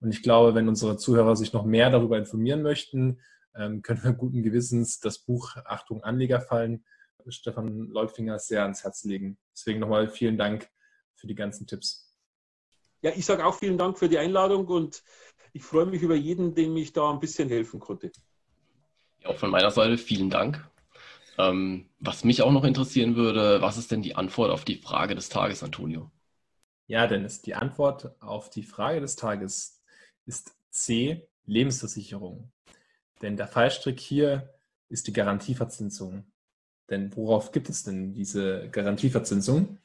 Und 0.00 0.10
ich 0.10 0.22
glaube, 0.22 0.54
wenn 0.54 0.68
unsere 0.68 0.96
Zuhörer 0.96 1.36
sich 1.36 1.52
noch 1.52 1.64
mehr 1.64 1.90
darüber 1.90 2.18
informieren 2.18 2.62
möchten, 2.62 3.20
ähm, 3.54 3.82
können 3.82 4.02
wir 4.02 4.12
guten 4.12 4.42
Gewissens 4.42 5.00
das 5.00 5.18
Buch 5.18 5.56
Achtung 5.64 6.02
Anleger 6.02 6.40
fallen 6.40 6.84
Stefan 7.28 7.88
Leutfinger 7.88 8.38
sehr 8.38 8.62
ans 8.62 8.84
Herz 8.84 9.04
legen. 9.04 9.38
Deswegen 9.52 9.80
nochmal 9.80 10.08
vielen 10.08 10.36
Dank 10.36 10.68
für 11.14 11.26
die 11.26 11.34
ganzen 11.34 11.66
Tipps. 11.66 12.03
Ja, 13.04 13.12
ich 13.14 13.26
sage 13.26 13.44
auch 13.44 13.54
vielen 13.54 13.76
Dank 13.76 13.98
für 13.98 14.08
die 14.08 14.16
Einladung 14.16 14.66
und 14.66 15.02
ich 15.52 15.62
freue 15.62 15.84
mich 15.84 16.00
über 16.00 16.14
jeden, 16.14 16.54
dem 16.54 16.74
ich 16.78 16.94
da 16.94 17.10
ein 17.10 17.20
bisschen 17.20 17.50
helfen 17.50 17.78
konnte. 17.78 18.10
Ja, 19.20 19.28
auch 19.28 19.36
von 19.36 19.50
meiner 19.50 19.70
Seite 19.70 19.98
vielen 19.98 20.30
Dank. 20.30 20.66
Ähm, 21.36 21.90
was 21.98 22.24
mich 22.24 22.40
auch 22.40 22.50
noch 22.50 22.64
interessieren 22.64 23.14
würde, 23.14 23.60
was 23.60 23.76
ist 23.76 23.90
denn 23.90 24.00
die 24.00 24.14
Antwort 24.14 24.50
auf 24.50 24.64
die 24.64 24.76
Frage 24.76 25.14
des 25.14 25.28
Tages, 25.28 25.62
Antonio? 25.62 26.10
Ja, 26.86 27.06
Dennis, 27.06 27.42
die 27.42 27.54
Antwort 27.54 28.10
auf 28.22 28.48
die 28.48 28.62
Frage 28.62 29.02
des 29.02 29.16
Tages 29.16 29.82
ist 30.24 30.56
C, 30.70 31.28
Lebensversicherung. 31.44 32.50
Denn 33.20 33.36
der 33.36 33.48
Fallstrick 33.48 34.00
hier 34.00 34.54
ist 34.88 35.08
die 35.08 35.12
Garantieverzinsung. 35.12 36.24
Denn 36.88 37.14
worauf 37.14 37.52
gibt 37.52 37.68
es 37.68 37.82
denn 37.82 38.14
diese 38.14 38.70
Garantieverzinsung? 38.70 39.78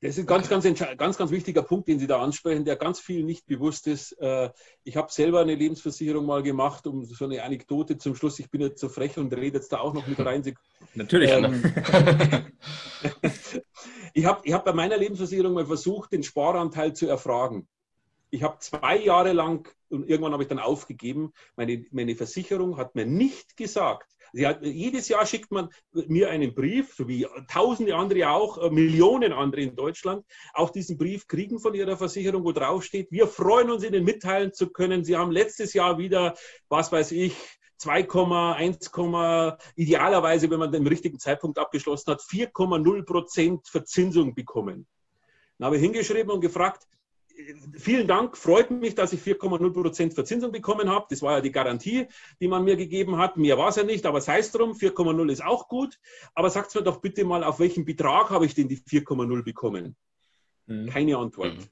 Das 0.00 0.12
ist 0.12 0.20
ein 0.20 0.26
ganz, 0.26 0.48
ganz, 0.48 0.64
ganz, 0.96 1.18
ganz 1.18 1.30
wichtiger 1.32 1.62
Punkt, 1.62 1.88
den 1.88 1.98
Sie 1.98 2.06
da 2.06 2.20
ansprechen, 2.20 2.64
der 2.64 2.76
ganz 2.76 3.00
viel 3.00 3.24
nicht 3.24 3.46
bewusst 3.46 3.88
ist. 3.88 4.12
Äh, 4.20 4.50
ich 4.84 4.96
habe 4.96 5.10
selber 5.10 5.40
eine 5.40 5.56
Lebensversicherung 5.56 6.24
mal 6.24 6.44
gemacht, 6.44 6.86
um 6.86 7.04
so 7.04 7.24
eine 7.24 7.42
Anekdote 7.42 7.98
zum 7.98 8.14
Schluss. 8.14 8.38
Ich 8.38 8.48
bin 8.48 8.60
jetzt 8.60 8.80
so 8.80 8.88
frech 8.88 9.18
und 9.18 9.34
rede 9.34 9.58
jetzt 9.58 9.72
da 9.72 9.80
auch 9.80 9.94
noch 9.94 10.06
mit 10.06 10.24
rein. 10.24 10.44
Natürlich. 10.94 11.32
Ähm, 11.32 11.64
ich 14.14 14.24
habe 14.24 14.40
ich 14.44 14.52
hab 14.52 14.64
bei 14.64 14.72
meiner 14.72 14.96
Lebensversicherung 14.96 15.54
mal 15.54 15.66
versucht, 15.66 16.12
den 16.12 16.22
Sparanteil 16.22 16.92
zu 16.92 17.08
erfragen. 17.08 17.66
Ich 18.30 18.44
habe 18.44 18.58
zwei 18.60 18.98
Jahre 18.98 19.32
lang 19.32 19.68
und 19.88 20.08
irgendwann 20.08 20.32
habe 20.32 20.44
ich 20.44 20.48
dann 20.48 20.60
aufgegeben. 20.60 21.32
Meine, 21.56 21.84
meine 21.90 22.14
Versicherung 22.14 22.76
hat 22.76 22.94
mir 22.94 23.06
nicht 23.06 23.56
gesagt, 23.56 24.12
hat, 24.34 24.62
jedes 24.62 25.08
Jahr 25.08 25.26
schickt 25.26 25.50
man 25.50 25.68
mir 25.92 26.30
einen 26.30 26.54
Brief, 26.54 26.94
so 26.94 27.08
wie 27.08 27.26
tausende 27.50 27.94
andere 27.94 28.30
auch, 28.30 28.58
äh, 28.58 28.70
Millionen 28.70 29.32
andere 29.32 29.62
in 29.62 29.76
Deutschland, 29.76 30.24
auch 30.54 30.70
diesen 30.70 30.98
Brief 30.98 31.26
kriegen 31.26 31.58
von 31.58 31.74
ihrer 31.74 31.96
Versicherung, 31.96 32.44
wo 32.44 32.52
drauf 32.52 32.84
steht, 32.84 33.10
wir 33.10 33.26
freuen 33.26 33.70
uns, 33.70 33.84
Ihnen 33.84 34.04
mitteilen 34.04 34.52
zu 34.52 34.70
können, 34.70 35.04
Sie 35.04 35.16
haben 35.16 35.30
letztes 35.30 35.72
Jahr 35.74 35.98
wieder, 35.98 36.34
was 36.68 36.92
weiß 36.92 37.12
ich, 37.12 37.34
2,1, 37.80 39.56
idealerweise, 39.76 40.50
wenn 40.50 40.58
man 40.58 40.72
den 40.72 40.86
richtigen 40.86 41.18
Zeitpunkt 41.18 41.58
abgeschlossen 41.58 42.10
hat, 42.10 42.20
4,0 42.20 43.04
Prozent 43.04 43.68
Verzinsung 43.68 44.34
bekommen. 44.34 44.86
Dann 45.58 45.66
habe 45.66 45.76
ich 45.76 45.82
hingeschrieben 45.82 46.32
und 46.32 46.40
gefragt, 46.40 46.86
vielen 47.76 48.06
Dank, 48.06 48.36
freut 48.36 48.70
mich, 48.70 48.94
dass 48.94 49.12
ich 49.12 49.20
4,0 49.20 49.72
Prozent 49.72 50.14
Verzinsung 50.14 50.52
bekommen 50.52 50.88
habe. 50.88 51.06
Das 51.10 51.22
war 51.22 51.34
ja 51.34 51.40
die 51.40 51.52
Garantie, 51.52 52.06
die 52.40 52.48
man 52.48 52.64
mir 52.64 52.76
gegeben 52.76 53.18
hat. 53.18 53.36
Mehr 53.36 53.58
war 53.58 53.68
es 53.68 53.76
ja 53.76 53.84
nicht, 53.84 54.06
aber 54.06 54.20
sei 54.20 54.38
es 54.38 54.50
drum, 54.50 54.72
4,0 54.72 55.30
ist 55.30 55.44
auch 55.44 55.68
gut. 55.68 55.98
Aber 56.34 56.50
sagt 56.50 56.74
mir 56.74 56.82
doch 56.82 57.00
bitte 57.00 57.24
mal, 57.24 57.44
auf 57.44 57.60
welchen 57.60 57.84
Betrag 57.84 58.30
habe 58.30 58.46
ich 58.46 58.54
denn 58.54 58.68
die 58.68 58.78
4,0 58.78 59.42
bekommen? 59.42 59.96
Mhm. 60.66 60.88
Keine 60.88 61.16
Antwort. 61.16 61.56
Mhm. 61.56 61.64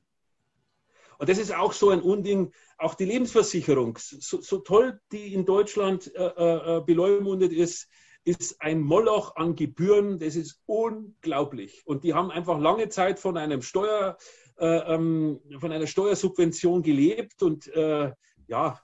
Und 1.19 1.29
das 1.29 1.39
ist 1.39 1.55
auch 1.55 1.73
so 1.73 1.91
ein 1.91 2.03
Unding, 2.03 2.53
auch 2.79 2.95
die 2.95 3.07
Lebensversicherung, 3.07 3.97
so, 3.99 4.41
so 4.41 4.59
toll 4.59 5.01
die 5.13 5.33
in 5.33 5.47
Deutschland 5.47 6.15
äh, 6.15 6.25
äh, 6.25 6.83
beleumundet 6.85 7.53
ist, 7.53 7.89
ist 8.25 8.61
ein 8.61 8.81
Moloch 8.81 9.37
an 9.37 9.55
Gebühren, 9.55 10.19
das 10.19 10.35
ist 10.35 10.61
unglaublich. 10.67 11.87
Und 11.87 12.03
die 12.03 12.13
haben 12.13 12.31
einfach 12.31 12.59
lange 12.59 12.89
Zeit 12.89 13.21
von 13.21 13.37
einem 13.37 13.63
Steuer, 13.63 14.19
äh, 14.19 14.46
ähm, 14.59 15.41
von 15.59 15.73
einer 15.73 15.87
Steuersubvention 15.87 16.83
gelebt 16.83 17.43
und 17.43 17.67
äh, 17.75 18.13
ja, 18.49 18.81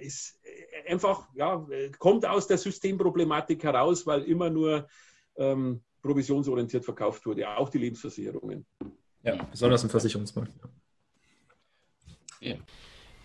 ist 0.00 0.38
einfach, 0.86 1.28
ja, 1.34 1.66
kommt 1.98 2.26
aus 2.26 2.46
der 2.46 2.58
Systemproblematik 2.58 3.62
heraus, 3.62 4.06
weil 4.06 4.22
immer 4.22 4.50
nur 4.50 4.88
ähm, 5.36 5.82
provisionsorientiert 6.02 6.84
verkauft 6.84 7.24
wurde, 7.26 7.48
auch 7.48 7.68
die 7.68 7.78
Lebensversicherungen. 7.78 8.66
Ja, 9.22 9.44
besonders 9.44 9.84
im 9.84 9.90
Versicherungsmarkt. 9.90 10.52
Ja. 12.40 12.56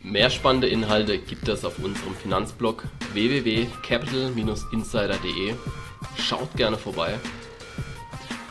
Mehr 0.04 0.30
spannende 0.30 0.68
Inhalte 0.68 1.18
gibt 1.18 1.48
es 1.48 1.66
auf 1.66 1.80
unserem 1.80 2.14
Finanzblog 2.14 2.84
www.capital-insider.de. 3.14 5.56
Schaut 6.18 6.56
gerne 6.56 6.78
vorbei. 6.78 7.20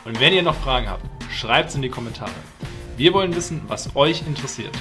Und 0.04 0.18
wenn 0.20 0.32
ihr 0.32 0.42
noch 0.42 0.56
Fragen 0.56 0.88
habt, 0.88 1.06
schreibt 1.32 1.68
es 1.70 1.76
in 1.76 1.82
die 1.82 1.88
Kommentare. 1.88 2.34
Wir 2.96 3.12
wollen 3.12 3.36
wissen, 3.36 3.60
was 3.68 3.94
euch 3.94 4.26
interessiert. 4.26 4.74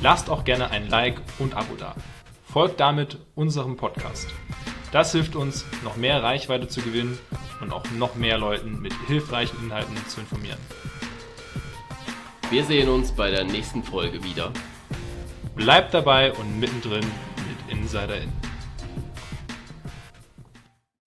Lasst 0.00 0.30
auch 0.30 0.44
gerne 0.44 0.70
ein 0.70 0.88
Like 0.88 1.20
und 1.38 1.54
Abo 1.54 1.74
da. 1.78 1.94
Folgt 2.50 2.80
damit 2.80 3.18
unserem 3.34 3.76
Podcast. 3.76 4.28
Das 4.90 5.12
hilft 5.12 5.36
uns, 5.36 5.66
noch 5.84 5.96
mehr 5.96 6.22
Reichweite 6.22 6.66
zu 6.66 6.80
gewinnen 6.80 7.18
und 7.60 7.74
auch 7.74 7.84
noch 7.90 8.14
mehr 8.14 8.38
Leuten 8.38 8.80
mit 8.80 8.94
hilfreichen 9.06 9.62
Inhalten 9.62 9.96
zu 10.08 10.20
informieren. 10.20 10.58
Wir 12.48 12.64
sehen 12.64 12.88
uns 12.88 13.12
bei 13.12 13.30
der 13.30 13.44
nächsten 13.44 13.82
Folge 13.84 14.24
wieder. 14.24 14.50
Bleibt 15.54 15.92
dabei 15.92 16.32
und 16.32 16.58
mittendrin 16.58 17.04
mit 17.04 17.78
Insider 17.78 18.18
In. 18.18 18.45